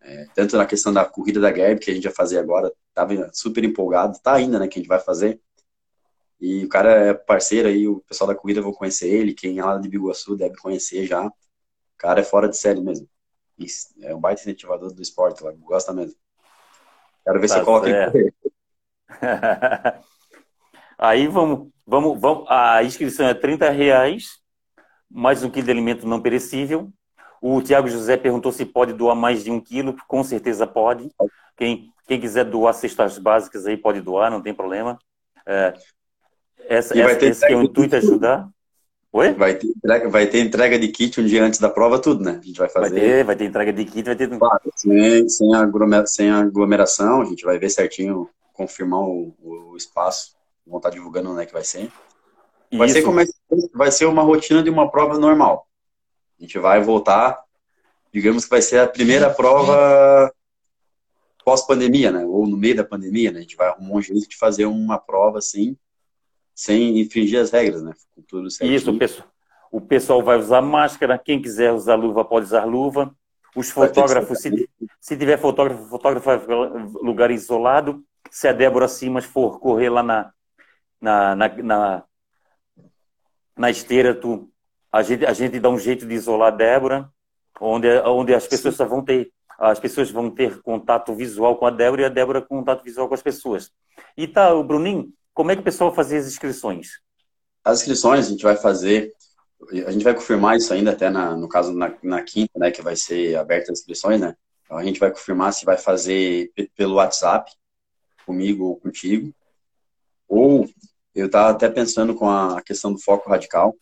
É, 0.00 0.24
tanto 0.36 0.56
na 0.56 0.64
questão 0.64 0.92
da 0.92 1.04
corrida 1.04 1.40
da 1.40 1.50
Gab, 1.50 1.80
que 1.80 1.90
a 1.90 1.94
gente 1.94 2.04
vai 2.04 2.12
fazer 2.12 2.38
agora, 2.38 2.72
estava 2.88 3.28
super 3.34 3.64
empolgado, 3.64 4.20
tá 4.22 4.34
ainda, 4.34 4.56
né, 4.60 4.68
que 4.68 4.78
a 4.78 4.80
gente 4.80 4.88
vai 4.88 5.00
fazer. 5.00 5.40
E 6.40 6.64
o 6.64 6.68
cara 6.68 7.08
é 7.08 7.12
parceiro 7.12 7.66
aí, 7.66 7.88
o 7.88 8.00
pessoal 8.08 8.28
da 8.28 8.34
corrida 8.36 8.62
vão 8.62 8.72
conhecer 8.72 9.08
ele, 9.08 9.34
quem 9.34 9.58
é 9.58 9.64
lá 9.64 9.76
de 9.78 9.88
Biguaçu 9.88 10.36
deve 10.36 10.56
conhecer 10.58 11.06
já. 11.06 11.28
Cara 11.98 12.20
é 12.20 12.24
fora 12.24 12.48
de 12.48 12.56
série 12.56 12.80
mesmo. 12.80 13.08
É 14.02 14.14
um 14.14 14.20
baita 14.20 14.42
incentivador 14.42 14.92
do 14.92 15.02
esporte, 15.02 15.42
lá, 15.42 15.52
gosta 15.52 15.92
mesmo. 15.92 16.16
Quero 17.24 17.40
ver 17.40 17.48
tá 17.48 17.54
se 17.54 17.60
eu 17.60 17.64
coloco 17.64 17.86
ele. 17.86 18.34
Aí 20.98 21.26
vamos, 21.26 21.68
vamos, 21.86 22.20
vamos. 22.20 22.46
A 22.48 22.82
inscrição 22.82 23.26
é 23.26 23.34
30 23.34 23.70
reais, 23.70 24.40
mais 25.10 25.42
um 25.42 25.50
quilo 25.50 25.66
de 25.66 25.70
alimento 25.70 26.06
não 26.06 26.20
perecível, 26.20 26.92
o 27.40 27.60
Tiago 27.62 27.88
José 27.88 28.16
perguntou 28.16 28.50
se 28.50 28.64
pode 28.64 28.92
doar 28.92 29.14
mais 29.14 29.44
de 29.44 29.50
um 29.50 29.60
quilo. 29.60 29.96
Com 30.08 30.24
certeza 30.24 30.66
pode. 30.66 31.08
Quem, 31.56 31.92
quem 32.06 32.20
quiser 32.20 32.44
doar 32.44 32.74
cestas 32.74 33.18
básicas 33.18 33.66
aí 33.66 33.76
pode 33.76 34.00
doar, 34.00 34.30
não 34.30 34.42
tem 34.42 34.54
problema. 34.54 34.98
É, 35.46 35.74
essa, 36.68 36.98
essa, 36.98 37.24
esse 37.24 37.46
que 37.46 37.52
é 37.52 37.56
o 37.56 37.62
intuito 37.62 37.94
é 37.94 37.98
ajudar. 37.98 38.48
Oi? 39.12 39.32
Vai 39.32 39.54
ter, 39.54 39.68
entrega, 39.68 40.08
vai 40.08 40.26
ter 40.26 40.40
entrega 40.40 40.78
de 40.78 40.88
kit 40.88 41.20
um 41.20 41.24
dia 41.24 41.42
antes 41.42 41.58
da 41.58 41.70
prova, 41.70 41.98
tudo, 41.98 42.22
né? 42.22 42.38
A 42.42 42.46
gente 42.46 42.58
vai 42.58 42.68
fazer. 42.68 42.90
Vai 42.90 43.00
ter, 43.00 43.24
vai 43.24 43.36
ter 43.36 43.44
entrega 43.44 43.72
de 43.72 43.84
kit, 43.84 44.02
vai 44.02 44.16
ter. 44.16 44.28
Claro, 44.38 44.72
sem, 44.74 45.28
sem, 45.28 45.54
aglomeração, 45.54 46.14
sem 46.14 46.30
aglomeração, 46.30 47.22
a 47.22 47.24
gente 47.24 47.44
vai 47.44 47.58
ver 47.58 47.70
certinho 47.70 48.28
confirmar 48.52 49.00
o, 49.00 49.34
o 49.42 49.76
espaço, 49.76 50.34
vão 50.66 50.78
estar 50.78 50.90
divulgando 50.90 51.30
onde 51.30 51.42
é 51.42 51.46
que 51.46 51.52
vai 51.52 51.64
ser. 51.64 51.90
Vai 52.72 52.88
ser, 52.88 53.02
como 53.02 53.20
é, 53.20 53.24
vai 53.72 53.92
ser 53.92 54.06
uma 54.06 54.22
rotina 54.22 54.62
de 54.62 54.70
uma 54.70 54.90
prova 54.90 55.18
normal. 55.18 55.66
A 56.38 56.42
gente 56.42 56.58
vai 56.58 56.80
voltar, 56.82 57.42
digamos 58.12 58.44
que 58.44 58.50
vai 58.50 58.60
ser 58.60 58.80
a 58.80 58.88
primeira 58.88 59.30
prova 59.30 60.32
pós-pandemia, 61.44 62.10
né? 62.10 62.24
Ou 62.24 62.46
no 62.46 62.56
meio 62.56 62.76
da 62.76 62.84
pandemia, 62.84 63.30
né? 63.30 63.38
A 63.38 63.42
gente 63.42 63.56
vai 63.56 63.68
arrumar 63.68 63.94
um 63.94 64.02
jeito 64.02 64.28
de 64.28 64.36
fazer 64.36 64.66
uma 64.66 64.98
prova 64.98 65.38
assim, 65.38 65.76
sem 66.56 66.98
infringir 66.98 67.38
as 67.38 67.50
regras, 67.50 67.82
né? 67.82 67.92
Com 68.14 68.22
tudo 68.22 68.48
Isso, 68.48 68.90
o 68.90 68.98
pessoal, 68.98 69.28
o 69.70 69.80
pessoal 69.80 70.22
vai 70.22 70.38
usar 70.38 70.62
máscara, 70.62 71.18
quem 71.18 71.40
quiser 71.40 71.70
usar 71.70 71.96
luva 71.96 72.24
pode 72.24 72.46
usar 72.46 72.64
luva. 72.64 73.14
Os 73.54 73.70
fotógrafos, 73.70 74.40
se, 74.40 74.68
se 74.98 75.16
tiver 75.16 75.38
fotógrafo, 75.38 75.84
fotógrafo 75.88 76.24
vai 76.24 76.38
lugar 77.02 77.30
isolado. 77.30 78.02
Se 78.30 78.48
a 78.48 78.52
Débora 78.52 78.88
Simas 78.88 79.24
for 79.26 79.60
correr 79.60 79.90
lá 79.90 80.02
na, 80.02 80.32
na, 81.00 81.36
na, 81.36 81.48
na, 81.48 82.04
na 83.56 83.70
esteira, 83.70 84.14
tu, 84.14 84.50
a, 84.90 85.02
gente, 85.02 85.26
a 85.26 85.32
gente 85.32 85.60
dá 85.60 85.68
um 85.68 85.78
jeito 85.78 86.06
de 86.06 86.14
isolar 86.14 86.52
a 86.52 86.56
Débora, 86.56 87.10
onde, 87.60 87.88
onde 88.00 88.34
as 88.34 88.46
pessoas 88.46 88.76
vão 88.76 89.02
ter 89.02 89.30
as 89.58 89.80
pessoas 89.80 90.10
vão 90.10 90.30
ter 90.30 90.60
contato 90.60 91.14
visual 91.14 91.56
com 91.56 91.64
a 91.64 91.70
Débora 91.70 92.02
e 92.02 92.04
a 92.04 92.10
Débora 92.10 92.42
contato 92.42 92.84
visual 92.84 93.08
com 93.08 93.14
as 93.14 93.22
pessoas. 93.22 93.72
E 94.14 94.28
tá, 94.28 94.52
o 94.52 94.62
Bruninho, 94.62 95.10
como 95.36 95.50
é 95.50 95.54
que 95.54 95.60
o 95.60 95.64
pessoal 95.64 95.90
vai 95.90 95.96
fazer 95.96 96.16
as 96.16 96.26
inscrições? 96.26 96.98
As 97.62 97.80
inscrições 97.80 98.26
a 98.26 98.30
gente 98.30 98.42
vai 98.42 98.56
fazer 98.56 99.12
a 99.86 99.90
gente 99.90 100.02
vai 100.02 100.14
confirmar 100.14 100.56
isso 100.56 100.72
ainda 100.72 100.92
até 100.92 101.10
na, 101.10 101.36
no 101.36 101.48
caso 101.48 101.72
na, 101.72 101.94
na 102.02 102.22
quinta, 102.22 102.58
né, 102.58 102.70
que 102.70 102.80
vai 102.82 102.96
ser 102.96 103.36
aberta 103.36 103.70
as 103.70 103.80
inscrições, 103.80 104.20
né? 104.20 104.34
Então 104.64 104.78
a 104.78 104.84
gente 104.84 104.98
vai 104.98 105.10
confirmar 105.10 105.52
se 105.52 105.64
vai 105.64 105.76
fazer 105.76 106.50
pelo 106.74 106.94
WhatsApp, 106.94 107.52
comigo 108.24 108.64
ou 108.64 108.76
contigo. 108.76 109.32
Ou 110.26 110.66
eu 111.14 111.26
estava 111.26 111.50
até 111.50 111.68
pensando 111.68 112.14
com 112.14 112.28
a 112.28 112.62
questão 112.62 112.92
do 112.92 112.98
foco 112.98 113.28
radical, 113.28 113.74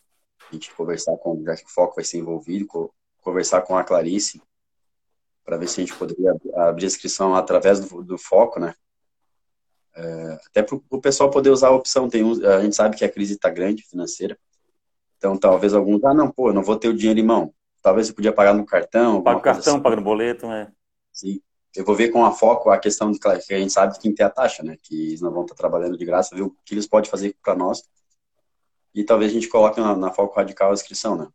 a 0.51 0.55
gente 0.55 0.75
conversar 0.75 1.17
com, 1.19 1.43
já 1.45 1.57
que 1.57 1.65
o 1.65 1.69
foco 1.69 1.97
vai 1.97 2.05
ser 2.05 2.19
envolvido, 2.19 2.67
conversar 3.21 3.63
com 3.63 3.77
a 3.77 3.85
Clarice, 3.85 4.43
para 5.45 5.57
ver 5.57 5.69
se 5.69 5.81
a 5.81 5.85
gente 5.85 5.97
poderia 5.97 6.35
abrir 6.57 6.85
a 6.85 6.87
inscrição 6.87 7.35
através 7.35 7.81
do, 7.81 8.03
do 8.03 8.19
foco, 8.19 8.59
né? 8.59 8.75
É, 9.97 10.39
até 10.47 10.63
para 10.63 10.77
o 10.91 11.01
pessoal 11.01 11.31
poder 11.31 11.51
usar 11.51 11.69
a 11.69 11.75
opção. 11.75 12.09
Tem 12.09 12.25
um, 12.25 12.33
a 12.47 12.61
gente 12.63 12.75
sabe 12.75 12.97
que 12.97 13.05
a 13.05 13.09
crise 13.09 13.35
está 13.35 13.49
grande 13.49 13.83
financeira, 13.83 14.39
então, 15.25 15.39
talvez 15.39 15.73
alguns, 15.73 16.05
ah, 16.05 16.13
não, 16.13 16.31
pô, 16.31 16.53
não 16.53 16.63
vou 16.63 16.77
ter 16.77 16.89
o 16.89 16.95
dinheiro 16.95 17.19
em 17.19 17.25
mão. 17.25 17.55
Talvez 17.81 18.09
você 18.09 18.13
podia 18.13 18.31
pagar 18.31 18.53
no 18.53 18.67
cartão. 18.67 19.23
Paga 19.23 19.39
o 19.39 19.41
cartão, 19.41 19.75
assim. 19.77 19.83
paga 19.83 19.97
no 19.97 20.03
boleto, 20.03 20.47
né? 20.47 20.71
Sim. 21.11 21.41
Eu 21.75 21.83
vou 21.83 21.95
ver 21.95 22.11
com 22.11 22.23
a 22.27 22.31
foco 22.31 22.69
a 22.69 22.77
questão 22.77 23.11
de 23.11 23.19
que 23.19 23.27
a 23.27 23.59
gente 23.59 23.73
sabe 23.73 23.99
que 23.99 24.13
tem 24.13 24.27
a 24.27 24.29
taxa, 24.29 24.63
né? 24.63 24.77
Que 24.83 25.09
eles 25.09 25.23
não 25.23 25.33
vão 25.33 25.45
estar 25.45 25.55
trabalhando 25.55 25.97
de 25.97 26.05
graça, 26.05 26.37
ver 26.37 26.43
o 26.43 26.55
que 26.63 26.75
eles 26.75 26.87
podem 26.87 27.11
fazer 27.11 27.35
para 27.43 27.55
nós. 27.55 27.89
E 28.95 29.03
talvez 29.03 29.31
a 29.31 29.35
gente 29.35 29.49
coloque 29.49 29.81
na, 29.81 29.97
na 29.97 30.13
foco 30.13 30.37
radical 30.37 30.71
a 30.71 30.75
inscrição, 30.75 31.17
né? 31.17 31.27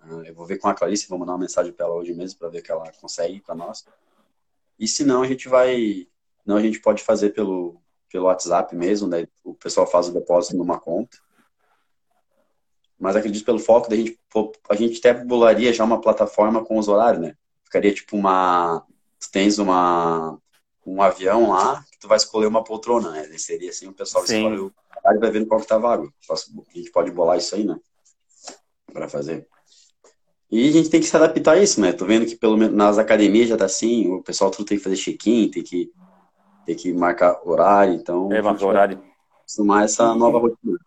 Ah, 0.00 0.22
eu 0.26 0.34
vou 0.34 0.44
ver 0.44 0.58
com 0.58 0.66
a 0.66 0.74
Clarice, 0.74 1.08
vou 1.08 1.20
mandar 1.20 1.34
uma 1.34 1.38
mensagem 1.38 1.72
para 1.72 1.86
ela 1.86 1.94
hoje 1.94 2.12
mesmo 2.12 2.36
para 2.36 2.48
ver 2.48 2.58
o 2.58 2.62
que 2.64 2.72
ela 2.72 2.90
consegue 3.00 3.40
para 3.40 3.54
nós. 3.54 3.84
E 4.76 4.88
se 4.88 5.04
não, 5.04 5.22
a 5.22 5.28
gente 5.28 5.48
vai. 5.48 6.08
Não, 6.44 6.56
a 6.56 6.62
gente 6.62 6.80
pode 6.80 7.02
fazer 7.02 7.30
pelo, 7.30 7.80
pelo 8.10 8.26
WhatsApp 8.26 8.74
mesmo, 8.74 9.08
né? 9.08 9.26
O 9.44 9.54
pessoal 9.54 9.86
faz 9.86 10.08
o 10.08 10.12
depósito 10.12 10.56
numa 10.56 10.78
conta 10.78 11.18
mas 13.02 13.16
acredito 13.16 13.44
pelo 13.44 13.58
foco 13.58 13.90
da 13.90 13.96
gente, 13.96 14.16
a 14.68 14.76
gente 14.76 14.98
até 15.00 15.12
bolaria 15.12 15.72
já 15.72 15.82
uma 15.82 16.00
plataforma 16.00 16.64
com 16.64 16.78
os 16.78 16.86
horários, 16.86 17.20
né? 17.20 17.34
Ficaria 17.64 17.92
tipo 17.92 18.16
uma, 18.16 18.86
tens 19.32 19.58
uma, 19.58 20.38
um 20.86 21.02
avião 21.02 21.50
lá, 21.50 21.84
que 21.90 21.98
tu 21.98 22.06
vai 22.06 22.16
escolher 22.16 22.46
uma 22.46 22.62
poltrona, 22.62 23.10
né? 23.10 23.24
Seria 23.38 23.70
assim, 23.70 23.88
o 23.88 23.92
pessoal 23.92 24.24
Sim. 24.24 24.36
escolhe 24.36 24.60
o 24.60 24.72
horário 24.96 25.18
vai 25.18 25.32
vendo 25.32 25.46
qual 25.46 25.60
que 25.60 25.66
tá 25.66 25.78
vago. 25.78 26.14
A 26.30 26.76
gente 26.78 26.92
pode 26.92 27.10
bolar 27.10 27.38
isso 27.38 27.56
aí, 27.56 27.64
né? 27.64 27.76
Para 28.92 29.08
fazer. 29.08 29.48
E 30.48 30.68
a 30.68 30.72
gente 30.72 30.88
tem 30.88 31.00
que 31.00 31.06
se 31.06 31.16
adaptar 31.16 31.54
a 31.54 31.60
isso, 31.60 31.80
né? 31.80 31.92
Tô 31.92 32.06
vendo 32.06 32.24
que 32.24 32.36
pelo 32.36 32.56
menos 32.56 32.76
nas 32.76 32.98
academias 32.98 33.48
já 33.48 33.56
tá 33.56 33.64
assim, 33.64 34.12
o 34.12 34.22
pessoal 34.22 34.48
tudo 34.48 34.66
tem 34.66 34.78
que 34.78 34.84
fazer 34.84 34.96
check-in, 34.96 35.50
tem 35.50 35.64
que, 35.64 35.90
tem 36.64 36.76
que 36.76 36.92
marcar 36.92 37.40
horário, 37.44 37.94
então... 37.94 38.32
É, 38.32 38.40
marcar 38.40 38.66
horário. 38.66 39.02
Acostumar 39.40 39.84
essa 39.84 40.14
nova 40.14 40.38
rotina. 40.38 40.78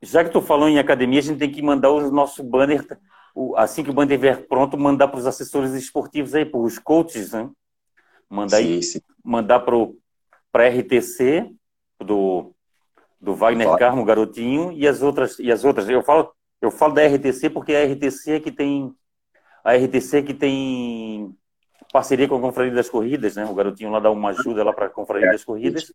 Já 0.00 0.24
que 0.24 0.30
tu 0.30 0.40
falou 0.40 0.68
em 0.68 0.78
academia, 0.78 1.20
a 1.20 1.22
gente 1.22 1.38
tem 1.38 1.50
que 1.50 1.62
mandar 1.62 1.90
o 1.90 2.10
nosso 2.10 2.42
banner, 2.42 2.84
assim 3.56 3.84
que 3.84 3.90
o 3.90 3.92
banner 3.92 4.18
estiver 4.18 4.48
pronto, 4.48 4.76
mandar 4.76 5.08
para 5.08 5.18
os 5.18 5.26
assessores 5.26 5.72
esportivos 5.74 6.34
aí, 6.34 6.44
para 6.44 6.58
os 6.58 6.78
coaches, 6.78 7.32
né? 7.32 7.48
Mandar, 8.28 8.58
sim, 8.58 8.64
aí, 8.64 8.82
sim. 8.82 9.00
mandar 9.24 9.60
para 9.60 10.64
a 10.64 10.68
RTC, 10.68 11.54
do, 12.02 12.52
do 13.20 13.34
Wagner 13.34 13.66
Fala. 13.66 13.78
Carmo, 13.78 14.04
garotinho, 14.04 14.72
e 14.72 14.86
as 14.86 15.02
outras. 15.02 15.38
E 15.38 15.50
as 15.50 15.64
outras. 15.64 15.88
Eu 15.88 16.02
falo, 16.02 16.32
eu 16.60 16.70
falo 16.70 16.94
da 16.94 17.06
RTC 17.06 17.50
porque 17.50 17.74
a 17.74 17.84
RTC 17.84 18.32
é 18.32 18.40
que 18.40 18.50
tem. 18.50 18.94
A 19.64 19.74
RTC 19.74 20.18
é 20.18 20.22
que 20.22 20.34
tem 20.34 21.34
parceria 21.92 22.26
com 22.26 22.36
a 22.36 22.40
Confraria 22.40 22.72
das 22.72 22.88
Corridas, 22.88 23.36
né? 23.36 23.44
O 23.44 23.54
garotinho 23.54 23.90
lá 23.90 24.00
dá 24.00 24.10
uma 24.10 24.30
ajuda 24.30 24.64
lá 24.64 24.72
para 24.72 24.86
a 24.86 24.90
Confraria 24.90 25.30
das 25.30 25.44
Corridas. 25.44 25.92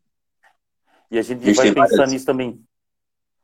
E 1.10 1.18
a 1.18 1.22
gente, 1.22 1.44
a 1.44 1.46
gente 1.48 1.56
vai 1.56 1.74
pensar 1.74 1.88
várias... 1.88 2.12
nisso 2.12 2.26
também. 2.26 2.64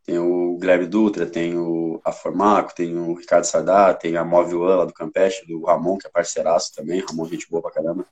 Tem 0.05 0.19
o 0.19 0.57
Guilherme 0.57 0.85
Dutra, 0.85 1.25
tem 1.25 1.57
o 1.57 1.99
Aformaco, 2.03 2.75
tem 2.75 2.97
o 2.97 3.13
Ricardo 3.13 3.45
Sardá, 3.45 3.93
tem 3.93 4.17
a 4.17 4.23
Móvel 4.23 4.61
One 4.61 4.77
lá 4.77 4.85
do 4.85 4.93
Campeche, 4.93 5.47
do 5.47 5.63
Ramon, 5.63 5.97
que 5.97 6.05
é 6.05 6.09
parceiraço 6.09 6.73
também. 6.75 6.99
Ramon, 7.01 7.25
gente 7.25 7.49
boa 7.49 7.61
pra 7.61 7.71
caramba. 7.71 8.05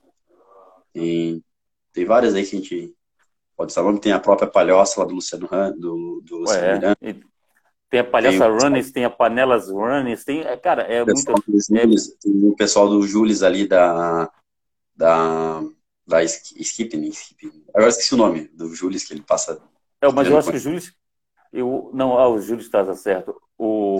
Tem, 0.92 1.44
tem 1.92 2.04
várias 2.04 2.34
aí 2.34 2.44
que 2.44 2.56
a 2.56 2.58
gente 2.58 2.94
pode 3.56 3.70
estar 3.70 3.82
falando. 3.82 4.00
Tem 4.00 4.12
a 4.12 4.20
própria 4.20 4.48
Palhoça 4.48 5.00
lá 5.00 5.06
do 5.06 5.14
Luciano, 5.14 5.46
do, 5.78 6.22
do 6.24 6.38
Luciano 6.38 6.66
Ué, 6.66 6.74
Miranda. 6.74 7.26
Tem 7.92 8.00
a 8.00 8.04
Palhoça 8.04 8.38
tem, 8.38 8.58
Runners, 8.58 8.90
tem 8.90 9.04
a 9.04 9.10
Panelas 9.10 9.68
Runners, 9.68 10.24
tem, 10.24 10.40
é, 10.40 10.56
cara, 10.56 10.82
é 10.82 11.04
muito... 11.04 11.30
É... 11.30 11.84
Tem 12.22 12.48
o 12.48 12.56
pessoal 12.56 12.88
do 12.88 13.06
Jules 13.06 13.42
ali 13.42 13.68
da... 13.68 14.30
da 14.96 15.62
da 16.04 16.24
Skipping, 16.24 17.08
Skipping. 17.10 17.64
Agora 17.68 17.90
esqueci 17.90 18.14
o 18.14 18.16
nome 18.16 18.48
do 18.48 18.74
Jules 18.74 19.04
que 19.04 19.14
ele 19.14 19.22
passa. 19.22 19.62
É, 20.00 20.10
mas 20.10 20.26
eu 20.26 20.36
acho 20.36 20.50
que 20.50 20.56
o 20.56 20.60
Jules, 20.60 20.92
eu, 21.52 21.90
não, 21.94 22.18
ah, 22.18 22.28
o 22.28 22.40
Júlio 22.40 22.62
está 22.62 22.92
certo. 22.94 23.40
O, 23.56 23.98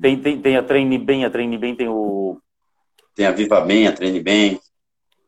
tem, 0.00 0.20
tem, 0.20 0.40
tem 0.42 0.56
a 0.56 0.62
Treine 0.62 0.98
Bem, 0.98 1.24
a 1.24 1.30
Treine 1.30 1.56
Bem 1.56 1.74
tem 1.74 1.88
o. 1.88 2.38
Tem 3.14 3.26
a 3.26 3.30
Viva 3.30 3.60
Bem, 3.62 3.86
a 3.86 3.92
Treine 3.92 4.20
Bem. 4.20 4.60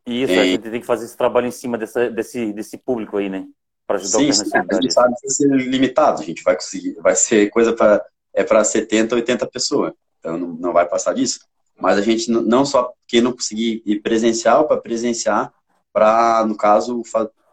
Isso, 0.05 0.26
tem... 0.26 0.38
a 0.38 0.44
gente 0.44 0.70
tem 0.70 0.80
que 0.80 0.86
fazer 0.86 1.07
esse 1.07 1.16
trabalho 1.16 1.46
em 1.46 1.53
cima 1.53 1.78
dessa, 1.78 2.11
desse, 2.11 2.53
desse 2.53 2.76
público 2.76 3.16
aí, 3.16 3.30
né? 3.30 3.46
Para 3.87 3.97
ajudar 3.97 4.18
sim, 4.18 4.33
sim, 4.33 4.51
a 4.55 4.74
gente 4.74 4.93
sabe 4.93 5.14
que 5.14 5.26
vai 5.26 5.30
ser 5.30 5.49
limitado, 5.49 6.22
a 6.22 6.24
gente 6.24 6.43
vai 6.43 6.55
conseguir, 6.55 6.95
vai 7.01 7.14
ser 7.14 7.51
coisa 7.51 7.72
para 7.72 8.05
é 8.35 8.43
para 8.43 8.64
70, 8.64 9.14
80 9.14 9.47
pessoas. 9.47 9.93
Então 10.18 10.39
não, 10.39 10.49
não 10.49 10.72
vai 10.72 10.89
passar 10.89 11.12
disso. 11.12 11.41
Mas 11.78 11.99
a 11.99 12.01
gente 12.01 12.30
não 12.30 12.64
só 12.64 12.93
quem 13.07 13.20
não 13.20 13.33
conseguir 13.33 13.83
ir 13.85 14.01
presencial 14.01 14.66
para 14.66 14.80
presenciar, 14.80 15.53
para 15.93 16.45
no 16.47 16.57
caso 16.57 17.03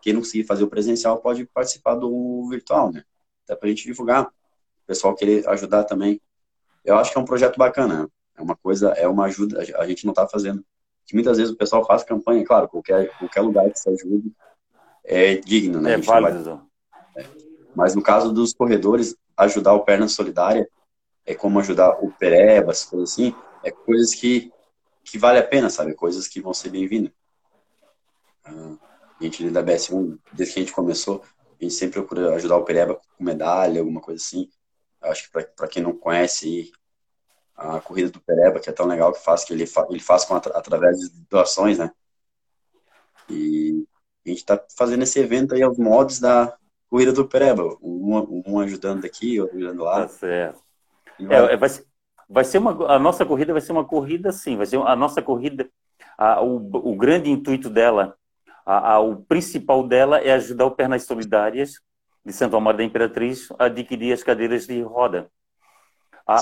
quem 0.02 0.14
não 0.14 0.22
conseguir 0.22 0.46
fazer 0.46 0.64
o 0.64 0.70
presencial 0.70 1.18
pode 1.18 1.46
participar 1.46 1.96
do 1.96 2.48
virtual, 2.50 2.92
né? 2.92 3.04
até 3.44 3.56
para 3.56 3.68
a 3.68 3.70
gente 3.70 3.86
divulgar, 3.86 4.26
o 4.26 4.88
pessoal 4.88 5.16
querer 5.16 5.48
ajudar 5.50 5.84
também. 5.84 6.22
Eu 6.86 6.98
acho 6.98 7.12
que 7.12 7.18
é 7.18 7.22
um 7.22 7.26
projeto 7.26 7.58
bacana, 7.58 8.08
é 8.38 8.42
uma 8.42 8.56
coisa, 8.56 8.90
é 8.90 9.08
uma 9.08 9.26
ajuda, 9.26 9.62
a 9.78 9.88
gente 9.88 10.06
não 10.06 10.12
está 10.12 10.28
fazendo. 10.28 10.64
Que 11.06 11.16
muitas 11.16 11.38
vezes 11.38 11.52
o 11.52 11.58
pessoal 11.58 11.86
faz 11.86 12.04
campanha, 12.04 12.46
claro, 12.46 12.70
qualquer, 12.70 13.10
qualquer 13.18 13.42
lugar 13.42 13.70
que 13.72 13.80
se 13.80 13.90
ajude 13.90 14.32
é 15.10 15.36
digno, 15.36 15.82
né? 15.82 15.94
É 15.94 15.98
válido. 15.98 16.62
Vai... 17.16 17.24
É. 17.24 17.28
Mas 17.76 17.96
no 17.96 18.02
caso 18.02 18.32
dos 18.32 18.54
corredores, 18.54 19.16
ajudar 19.36 19.74
o 19.74 19.84
Perna 19.84 20.08
Solidária 20.08 20.70
é 21.26 21.34
como 21.34 21.60
ajudar 21.60 21.98
o 22.04 22.12
Perebas, 22.12 22.86
coisas 22.86 23.12
assim, 23.12 23.36
é 23.64 23.72
coisas 23.72 24.14
que, 24.14 24.54
que 25.04 25.18
vale 25.18 25.40
a 25.40 25.44
pena, 25.46 25.70
sabe? 25.70 25.96
Coisas 25.96 26.28
que 26.28 26.40
vão 26.40 26.54
ser 26.54 26.70
bem-vindas. 26.70 27.12
A 28.46 28.78
gente 29.20 29.50
da 29.50 29.64
BS1, 29.64 30.18
desde 30.32 30.54
que 30.54 30.60
a 30.60 30.64
gente 30.64 30.74
começou, 30.74 31.24
a 31.60 31.64
gente 31.64 31.74
sempre 31.74 32.00
procura 32.00 32.36
ajudar 32.36 32.58
o 32.58 32.64
Pereba 32.64 32.96
com 32.96 33.24
medalha, 33.24 33.80
alguma 33.80 34.02
coisa 34.02 34.24
assim. 34.24 34.48
Acho 35.02 35.24
que 35.24 35.32
para 35.32 35.68
quem 35.68 35.82
não 35.82 35.94
conhece 35.94 36.72
a 37.56 37.82
corrida 37.82 38.10
do 38.12 38.22
Pereba, 38.22 38.60
que 38.60 38.70
é 38.70 38.74
tão 38.74 38.86
legal 38.86 39.12
que 39.12 39.20
faz, 39.20 39.44
que 39.44 39.54
ele, 39.54 39.66
fa, 39.66 39.88
ele 39.90 40.00
faz 40.00 40.24
com, 40.24 40.36
através 40.36 40.98
de 40.98 41.10
doações, 41.30 41.78
né? 41.78 41.92
E 43.30 43.86
a 44.26 44.30
gente 44.30 44.40
está 44.40 44.62
fazendo 44.78 45.04
esse 45.04 45.20
evento 45.20 45.56
aí 45.56 45.62
aos 45.62 45.78
modos 45.78 46.20
da 46.20 46.54
corrida 46.90 47.12
do 47.12 47.28
Pereba, 47.28 47.64
um, 47.82 48.44
um 48.46 48.60
ajudando 48.60 49.06
aqui, 49.06 49.40
outro 49.40 49.58
ajudando 49.58 49.84
lá. 49.84 50.02
Tá 50.02 50.08
certo. 50.08 50.62
É, 51.20 51.58
vai, 51.58 51.70
ser, 51.70 51.86
vai 52.28 52.44
ser 52.44 52.58
uma, 52.58 52.94
a 52.94 52.98
nossa 52.98 53.26
corrida 53.26 53.54
vai 53.54 53.62
ser 53.62 53.72
uma 53.72 53.86
corrida, 53.86 54.32
sim, 54.32 54.56
vai 54.56 54.66
ser 54.66 54.78
a 54.78 54.96
nossa 54.96 55.22
corrida, 55.22 55.70
a, 56.18 56.42
o, 56.42 56.56
o 56.56 56.96
grande 56.96 57.30
intuito 57.30 57.70
dela 57.70 58.18
a, 58.70 58.94
a, 58.94 59.00
o 59.00 59.16
principal 59.16 59.88
dela 59.88 60.20
é 60.20 60.32
ajudar 60.34 60.68
o 60.68 60.72
Pernas 60.72 61.04
Solidárias 61.04 61.82
de 62.24 62.32
Santo 62.32 62.56
Amaro 62.56 62.78
da 62.78 62.84
Imperatriz 62.84 63.52
a 63.58 63.66
adquirir 63.66 64.14
as 64.14 64.22
cadeiras 64.22 64.68
de 64.68 64.80
roda. 64.84 65.28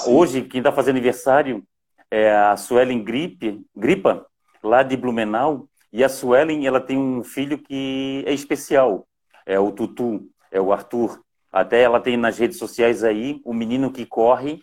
hoje, 0.06 0.42
quem 0.42 0.60
está 0.60 0.70
fazendo 0.70 0.96
aniversário 0.96 1.64
é 2.12 2.36
a 2.36 2.58
Suelen 2.58 3.02
Gripe, 3.02 3.66
Gripa, 3.74 4.26
lá 4.62 4.84
de 4.84 4.98
Blumenau, 4.98 5.70
e 5.92 6.04
a 6.04 6.10
Suelen 6.10 6.66
ela 6.66 6.80
tem 6.80 6.98
um 6.98 7.24
filho 7.24 7.58
que 7.58 8.24
é 8.26 8.34
especial. 8.34 9.08
é 9.46 9.60
o 9.60 9.72
Tutu, 9.72 10.30
é 10.52 10.60
o 10.60 10.74
Arthur. 10.74 11.22
Até 11.52 11.82
ela 11.82 12.00
tem 12.00 12.18
nas 12.18 12.38
redes 12.38 12.58
sociais 12.58 13.04
aí 13.04 13.42
o 13.46 13.54
menino 13.54 13.92
que 13.92 14.06
corre, 14.06 14.62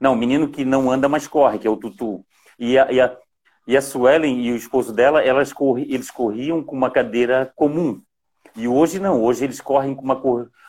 não, 0.00 0.12
o 0.12 0.16
menino 0.16 0.48
que 0.48 0.64
não 0.64 0.90
anda, 0.90 1.08
mas 1.08 1.26
corre, 1.26 1.58
que 1.58 1.66
é 1.66 1.70
o 1.70 1.76
Tutu. 1.76 2.24
E 2.58 2.78
a, 2.78 2.90
e 2.92 3.00
a, 3.00 3.16
e 3.66 3.76
a 3.76 3.82
Suelen 3.82 4.40
e 4.40 4.52
o 4.52 4.56
esposo 4.56 4.92
dela, 4.92 5.22
elas 5.22 5.52
corri, 5.52 5.86
eles 5.92 6.10
corriam 6.10 6.62
com 6.62 6.76
uma 6.76 6.90
cadeira 6.90 7.50
comum. 7.54 8.02
E 8.54 8.68
hoje 8.68 8.98
não, 8.98 9.22
hoje 9.22 9.44
eles 9.44 9.60
correm 9.60 9.94
com 9.94 10.02
uma, 10.02 10.20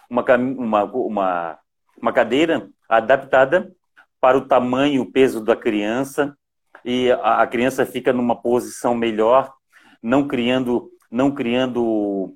uma, 0.10 0.24
uma, 0.36 0.84
uma, 0.84 1.60
uma 2.02 2.14
cadeira 2.14 2.70
adaptada 2.88 3.72
para 4.20 4.38
o 4.38 4.48
tamanho, 4.48 5.02
o 5.02 5.12
peso 5.12 5.43
da 5.43 5.56
criança, 5.56 6.36
e 6.84 7.12
a, 7.12 7.41
a 7.41 7.48
criança 7.48 7.86
fica 7.86 8.12
numa 8.14 8.36
posição 8.36 8.95
melhor, 8.95 9.54
não 10.02 10.28
criando, 10.28 10.89
não 11.12 11.32
criando 11.32 12.36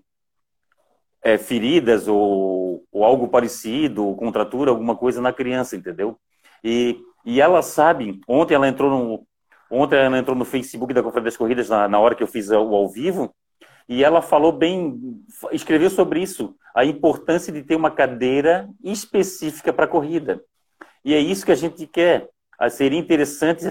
é, 1.24 1.38
feridas 1.38 2.08
ou, 2.08 2.84
ou, 2.92 3.04
algo 3.04 3.28
parecido, 3.28 4.06
ou 4.06 4.16
contratura, 4.16 4.72
alguma 4.72 4.96
coisa 4.96 5.22
na 5.22 5.32
criança, 5.32 5.76
entendeu? 5.76 6.18
E, 6.64 7.00
e 7.26 7.40
ela 7.40 7.62
sabe, 7.62 8.20
ontem 8.28 8.56
ela 8.56 8.68
entrou 8.68 8.90
no, 8.90 9.28
ontem 9.70 9.98
ela 9.98 10.18
entrou 10.18 10.36
no 10.36 10.46
Facebook 10.46 10.94
da 10.94 11.04
Conferência 11.04 11.32
das 11.32 11.38
Corridas, 11.38 11.70
na, 11.70 11.88
na 11.88 12.00
hora 12.00 12.16
que 12.16 12.24
eu 12.24 12.28
fiz 12.28 12.50
o 12.50 12.56
ao 12.56 12.90
vivo, 12.90 13.34
e 13.88 14.04
ela 14.04 14.22
falou 14.22 14.52
bem, 14.52 15.00
escreveu 15.52 15.90
sobre 15.90 16.22
isso, 16.22 16.56
a 16.74 16.86
importância 16.86 17.52
de 17.52 17.64
ter 17.64 17.76
uma 17.76 17.92
cadeira 17.92 18.70
específica 18.84 19.74
para 19.74 19.88
corrida. 19.88 20.42
E 21.04 21.14
é 21.14 21.20
isso 21.20 21.46
que 21.46 21.52
a 21.52 21.56
gente 21.56 21.86
quer. 21.88 22.30
Seria 22.70 22.98
interessante, 22.98 23.66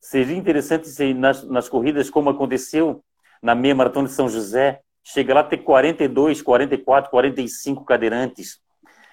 seria 0.00 0.36
interessante 0.36 1.14
nas, 1.14 1.44
nas 1.44 1.68
corridas, 1.68 2.10
como 2.10 2.30
aconteceu 2.30 3.04
na 3.42 3.54
meia 3.54 3.74
maratona 3.74 4.08
de 4.08 4.14
São 4.14 4.28
José, 4.28 4.80
chega 5.02 5.34
lá 5.34 5.40
a 5.40 5.44
ter 5.44 5.58
42, 5.58 6.42
44, 6.42 7.10
45 7.10 7.84
cadeirantes. 7.84 8.60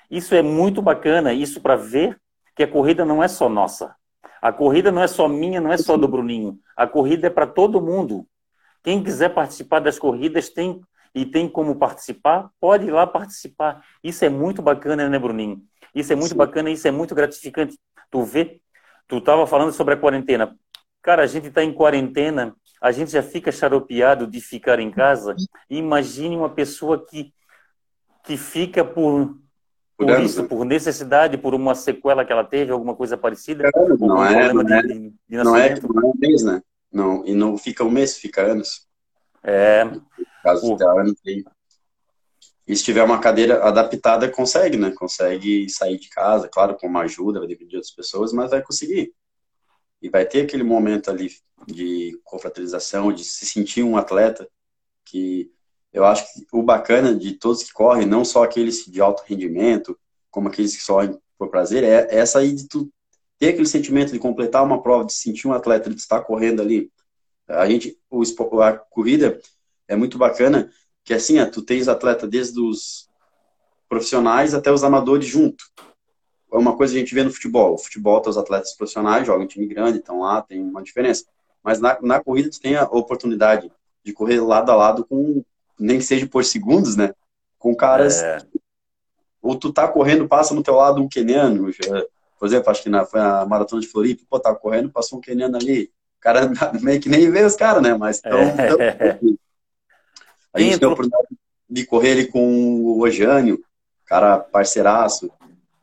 Isso 0.10 0.36
é 0.36 0.42
muito 0.42 0.82
bacana, 0.82 1.34
isso 1.34 1.62
para 1.62 1.76
ver 1.76 2.20
que 2.56 2.64
a 2.64 2.68
corrida 2.68 3.06
não 3.06 3.24
é 3.24 3.28
só 3.28 3.50
nossa. 3.50 3.96
A 4.42 4.52
corrida 4.52 4.92
não 4.92 5.02
é 5.02 5.08
só 5.08 5.28
minha, 5.28 5.60
não 5.60 5.72
é 5.72 5.78
só 5.78 5.98
do 5.98 6.08
Bruninho. 6.08 6.60
A 6.76 6.88
corrida 6.88 7.28
é 7.28 7.30
para 7.30 7.48
todo 7.48 7.82
mundo. 7.82 8.26
Quem 8.84 9.04
quiser 9.04 9.30
participar 9.34 9.80
das 9.80 10.00
corridas 10.00 10.50
tem 10.50 10.82
e 11.14 11.26
tem 11.26 11.50
como 11.50 11.76
participar, 11.76 12.50
pode 12.60 12.86
ir 12.86 12.92
lá 12.92 13.08
participar. 13.08 13.84
Isso 14.04 14.24
é 14.24 14.30
muito 14.30 14.62
bacana, 14.62 15.10
né, 15.10 15.18
Bruninho? 15.18 15.64
Isso 15.94 16.14
é 16.14 16.16
muito 16.16 16.32
Sim. 16.32 16.38
bacana, 16.38 16.70
isso 16.70 16.88
é 16.88 16.92
muito 16.92 17.16
gratificante. 17.16 17.78
Tu 18.12 18.24
vê, 18.24 18.62
tu 19.08 19.18
estava 19.18 19.48
falando 19.48 19.72
sobre 19.72 19.96
a 19.96 19.98
quarentena. 19.98 20.56
Cara, 21.02 21.24
a 21.24 21.28
gente 21.28 21.48
está 21.48 21.64
em 21.64 21.74
quarentena 21.74 22.56
a 22.82 22.92
gente 22.92 23.12
já 23.12 23.24
fica 23.24 23.52
xaropeado 23.52 24.28
de 24.28 24.40
ficar 24.40 24.80
em 24.80 24.92
casa. 24.92 25.36
Imagine 25.70 26.38
uma 26.38 26.50
pessoa 26.50 27.06
que, 27.06 27.34
que 28.24 28.38
fica 28.38 28.84
por, 28.86 29.38
por 29.98 30.20
isso, 30.20 30.44
por 30.46 30.64
necessidade, 30.64 31.38
por 31.38 31.54
uma 31.54 31.74
sequela 31.76 32.24
que 32.24 32.32
ela 32.32 32.44
teve, 32.44 32.72
alguma 32.72 32.96
coisa 32.96 33.18
parecida. 33.18 33.70
Não, 34.00 34.26
é, 34.26 34.54
não, 34.54 34.62
é, 34.62 34.82
de, 34.82 35.14
de 35.28 35.38
não, 35.38 35.56
é, 35.56 35.80
não 35.80 36.02
é 36.02 36.06
um 36.06 36.14
mês, 36.18 36.44
né? 36.44 36.62
Não, 36.92 37.26
e 37.26 37.34
não 37.34 37.58
fica 37.58 37.84
um 37.84 37.90
mês, 37.90 38.18
fica 38.18 38.42
anos. 38.42 38.88
É. 39.44 39.84
No 39.84 40.02
caso 40.44 40.76
de 40.76 40.84
anos, 40.84 41.16
e 42.68 42.76
se 42.76 42.84
tiver 42.84 43.04
uma 43.04 43.20
cadeira 43.20 43.64
adaptada, 43.64 44.30
consegue, 44.30 44.76
né? 44.76 44.92
Consegue 44.92 45.70
sair 45.70 45.98
de 45.98 46.10
casa, 46.10 46.50
claro, 46.50 46.76
com 46.76 46.86
uma 46.86 47.04
ajuda, 47.04 47.40
vai 47.40 47.48
depender 47.48 47.70
de 47.70 47.76
outras 47.78 47.94
pessoas, 47.94 48.34
mas 48.34 48.52
vai 48.52 48.62
conseguir. 48.62 49.14
E 50.02 50.10
vai 50.10 50.26
ter 50.26 50.42
aquele 50.42 50.64
momento 50.64 51.10
ali 51.10 51.32
de 51.66 52.20
confraternização, 52.24 53.12
de 53.12 53.24
se 53.24 53.46
sentir 53.46 53.84
um 53.84 53.98
atleta, 53.98 54.48
que 55.06 55.52
eu 55.92 56.06
acho 56.06 56.32
que 56.34 56.46
o 56.52 56.62
bacana 56.62 57.16
de 57.16 57.34
todos 57.34 57.64
que 57.64 57.74
correm, 57.74 58.06
não 58.06 58.24
só 58.24 58.44
aqueles 58.44 58.86
de 58.86 59.02
alto 59.02 59.24
rendimento, 59.26 59.98
como 60.30 60.48
aqueles 60.48 60.76
que 60.76 60.86
correm 60.86 61.18
por 61.38 61.50
prazer, 61.50 61.84
é 61.84 62.08
essa 62.16 62.40
aí 62.40 62.54
de 62.54 62.68
tu 62.68 62.92
ter 63.40 63.50
aquele 63.50 63.68
sentimento 63.68 64.12
de 64.12 64.20
completar 64.20 64.64
uma 64.64 64.82
prova, 64.82 65.06
de 65.06 65.14
sentir 65.14 65.48
um 65.48 65.54
atleta, 65.54 65.90
de 65.90 65.96
estar 65.96 66.22
correndo 66.22 66.62
ali. 66.62 66.92
A 67.48 67.68
gente, 67.68 67.98
o, 68.10 68.24
a 68.62 68.74
corrida 68.74 69.40
é 69.88 69.96
muito 69.96 70.18
bacana, 70.18 70.72
que 71.04 71.14
assim, 71.14 71.44
tu 71.50 71.62
tens 71.62 71.88
atleta 71.88 72.28
desde 72.28 72.60
os 72.60 73.10
profissionais 73.88 74.54
até 74.54 74.72
os 74.72 74.84
amadores 74.84 75.26
junto 75.26 75.64
é 76.52 76.58
uma 76.58 76.76
coisa 76.76 76.94
que 76.94 76.98
a 76.98 77.02
gente 77.02 77.14
vê 77.14 77.24
no 77.24 77.32
futebol. 77.32 77.74
O 77.74 77.78
futebol, 77.78 78.22
os 78.26 78.38
atletas 78.38 78.74
profissionais 78.74 79.28
jogam 79.28 79.44
em 79.44 79.48
time 79.48 79.66
grande, 79.66 79.98
então 79.98 80.22
lá 80.22 80.42
tem 80.42 80.62
uma 80.62 80.82
diferença. 80.82 81.26
Mas 81.64 81.80
na, 81.80 81.98
na 82.02 82.24
corrida 82.24 82.50
tu 82.50 82.60
tem 82.60 82.76
a 82.76 82.84
oportunidade 82.84 83.72
de 84.04 84.14
correr 84.14 84.40
lado 84.40 84.72
a 84.72 84.76
lado 84.76 85.06
com, 85.06 85.44
nem 85.78 85.98
que 85.98 86.06
seja 86.06 86.26
por 86.26 86.46
segundos, 86.46 86.96
né? 86.96 87.14
Com 87.60 87.76
caras. 87.76 88.22
É. 88.24 88.40
Ou 89.42 89.56
tu 89.56 89.72
tá 89.74 89.88
correndo, 89.88 90.28
passa 90.28 90.54
no 90.54 90.64
teu 90.64 90.76
lado 90.76 91.02
um 91.02 91.10
queniano. 91.10 91.70
Por 92.40 92.48
exemplo, 92.48 92.70
acho 92.70 92.84
que 92.84 92.90
na, 92.90 93.06
foi 93.06 93.20
a 93.20 93.46
maratona 93.46 93.82
de 93.82 93.88
Floripa, 93.88 94.24
pô, 94.30 94.40
tava 94.40 94.56
correndo, 94.56 94.90
passou 94.90 95.18
um 95.18 95.22
queniano 95.22 95.58
ali. 95.58 95.92
O 96.18 96.22
cara 96.22 96.50
meio 96.82 97.02
que 97.02 97.10
nem 97.10 97.30
vê 97.30 97.44
os 97.44 97.56
caras, 97.56 97.84
né? 97.84 97.94
Mas 97.96 98.20
então, 98.20 98.40
é. 98.40 98.52
então 98.52 98.78
a 100.54 100.60
gente 100.60 100.80
tem 100.80 100.88
a 100.88 100.92
oportunidade 100.92 101.28
de 101.70 101.86
correr 101.86 102.12
ali 102.12 102.28
com 102.28 102.82
o 102.82 103.02
Ojânio, 103.02 103.62
cara 104.06 104.40
parceiraço 104.40 105.30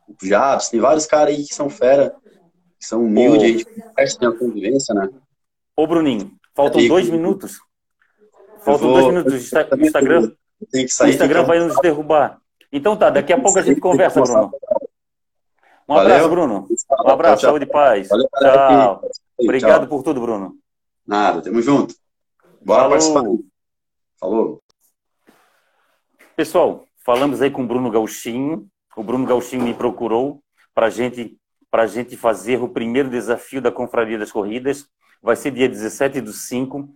o 0.07 0.15
Jatos, 0.25 0.69
tem 0.69 0.79
vários 0.79 1.05
caras 1.05 1.35
aí 1.35 1.43
que 1.43 1.53
são 1.53 1.69
fera, 1.69 2.15
que 2.79 2.85
são 2.85 3.03
humildes, 3.03 3.43
a 3.43 3.47
gente 3.47 3.65
conversa, 3.65 4.19
tem 4.19 4.27
a 4.27 4.31
convivência, 4.31 4.93
né? 4.93 5.09
Ô, 5.75 5.87
Bruninho, 5.87 6.31
faltam 6.53 6.79
aí, 6.79 6.87
dois 6.87 7.09
minutos. 7.09 7.59
Faltam 8.59 8.89
vou, 8.89 8.93
dois 8.93 9.07
minutos. 9.07 9.33
O 9.33 9.37
Instagram, 9.81 10.31
tem 10.71 10.85
que 10.85 10.91
sair, 10.91 11.09
o 11.09 11.13
Instagram 11.13 11.43
vai 11.43 11.59
nos 11.59 11.79
derrubar. 11.81 12.39
Então 12.71 12.95
tá, 12.95 13.09
daqui 13.09 13.33
a 13.33 13.41
pouco 13.41 13.57
a 13.59 13.61
gente 13.61 13.79
conversa, 13.79 14.21
Bruno. 14.21 14.51
Um 15.87 15.95
abraço, 15.95 16.29
Bruno. 16.29 16.67
Um 17.05 17.09
abraço, 17.09 17.41
tchau, 17.41 17.49
saúde 17.51 17.65
e 17.65 17.69
paz. 17.69 18.07
Valeu, 18.07 18.27
tchau. 18.39 19.09
Obrigado 19.37 19.81
tchau. 19.81 19.89
por 19.89 20.03
tudo, 20.03 20.19
Bruno. 20.19 20.55
Nada, 21.05 21.41
tamo 21.41 21.61
junto. 21.61 21.93
Bora 22.61 22.83
Falou. 22.83 22.89
participar. 22.89 23.23
Falou. 24.19 24.61
Pessoal, 26.35 26.85
falamos 27.05 27.41
aí 27.41 27.51
com 27.51 27.63
o 27.63 27.67
Bruno 27.67 27.91
Gauchinho, 27.91 28.67
o 28.95 29.03
Bruno 29.03 29.25
Gauchinho 29.25 29.63
me 29.63 29.73
procurou 29.73 30.41
para 30.73 30.89
gente, 30.89 31.37
a 31.71 31.85
gente 31.85 32.15
fazer 32.15 32.61
o 32.61 32.69
primeiro 32.69 33.09
desafio 33.09 33.61
da 33.61 33.71
Confraria 33.71 34.17
das 34.17 34.31
Corridas. 34.31 34.87
Vai 35.21 35.35
ser 35.35 35.51
dia 35.51 35.67
17 35.67 36.21
do 36.21 36.31
5. 36.31 36.87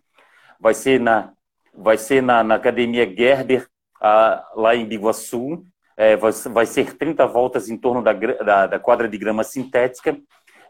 Vai 0.59 0.73
ser 0.73 0.99
na, 0.99 1.33
vai 1.73 1.97
ser 1.97 2.21
na, 2.21 2.43
na 2.43 2.55
Academia 2.55 3.05
Gerber, 3.05 3.67
a, 4.01 4.49
lá 4.55 4.75
em 4.75 4.85
Biguaçu. 4.85 5.65
É, 5.97 6.15
vai, 6.15 6.31
vai, 6.31 6.65
ser 6.65 6.97
30 6.97 7.25
voltas 7.27 7.69
em 7.69 7.77
torno 7.77 8.01
da, 8.01 8.13
da, 8.13 8.67
da 8.67 8.79
quadra 8.79 9.07
de 9.07 9.17
grama 9.17 9.43
sintética. 9.43 10.17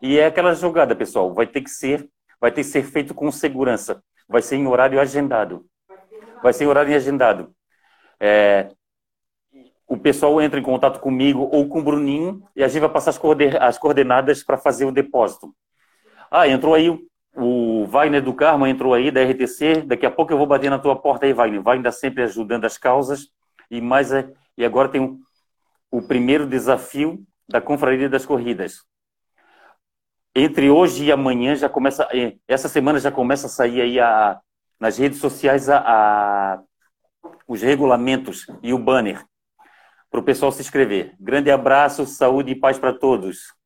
E 0.01 0.17
é 0.17 0.25
aquela 0.25 0.55
jogada, 0.55 0.95
pessoal. 0.95 1.33
Vai 1.33 1.45
ter 1.45 1.61
que 1.61 1.69
ser, 1.69 2.09
vai 2.41 2.51
ter 2.51 2.63
que 2.63 2.69
ser 2.69 2.83
feito 2.83 3.13
com 3.13 3.31
segurança. 3.31 4.01
Vai 4.27 4.41
ser 4.41 4.55
em 4.55 4.65
horário 4.65 4.99
agendado. 4.99 5.65
Vai 6.41 6.53
ser 6.53 6.63
em 6.63 6.67
horário 6.67 6.95
agendado. 6.95 7.53
É, 8.19 8.69
o 9.89 9.97
pessoal 9.97 10.39
entra 10.39 10.59
em 10.59 10.63
contato 10.63 10.99
comigo 10.99 11.49
ou 11.51 11.67
com 11.67 11.79
o 11.79 11.83
Bruninho 11.83 12.43
e 12.55 12.63
a 12.63 12.67
gente 12.67 12.81
vai 12.81 12.89
passar 12.89 13.11
as 13.59 13.77
coordenadas 13.79 14.43
para 14.43 14.55
fazer 14.55 14.85
o 14.85 14.91
depósito. 14.91 15.51
Ah, 16.29 16.47
entrou 16.47 16.75
aí 16.75 16.95
o 17.35 17.85
Wagner 17.87 18.21
do 18.21 18.31
Carmo, 18.31 18.67
entrou 18.67 18.93
aí 18.93 19.09
da 19.09 19.23
RTC. 19.23 19.81
Daqui 19.81 20.05
a 20.05 20.11
pouco 20.11 20.31
eu 20.31 20.37
vou 20.37 20.45
bater 20.45 20.69
na 20.69 20.77
tua 20.77 20.95
porta 20.95 21.25
aí, 21.25 21.33
Wagner. 21.33 21.63
Wagner 21.63 21.89
está 21.89 21.99
sempre 21.99 22.21
ajudando 22.21 22.65
as 22.65 22.77
causas. 22.77 23.29
E 23.71 23.81
mais 23.81 24.11
é, 24.11 24.31
e 24.55 24.63
agora 24.63 24.89
tem 24.89 25.01
o, 25.01 25.17
o 25.89 26.03
primeiro 26.03 26.45
desafio 26.45 27.19
da 27.47 27.59
Confraria 27.59 28.07
das 28.07 28.27
Corridas. 28.27 28.83
Entre 30.35 30.69
hoje 30.69 31.05
e 31.05 31.11
amanhã 31.11 31.55
já 31.55 31.67
começa, 31.67 32.07
é, 32.13 32.35
essa 32.47 32.69
semana 32.69 32.99
já 32.99 33.11
começa 33.11 33.47
a 33.47 33.49
sair 33.49 33.81
aí 33.81 33.99
a, 33.99 34.39
nas 34.79 34.99
redes 34.99 35.17
sociais 35.17 35.67
a, 35.67 35.79
a 35.79 36.61
os 37.47 37.63
regulamentos 37.63 38.45
e 38.61 38.71
o 38.71 38.77
banner 38.77 39.25
para 40.09 40.19
o 40.19 40.23
pessoal 40.23 40.51
se 40.51 40.61
inscrever. 40.61 41.15
Grande 41.19 41.51
abraço, 41.51 42.05
saúde 42.05 42.51
e 42.51 42.55
paz 42.55 42.77
para 42.77 42.93
todos. 42.93 43.58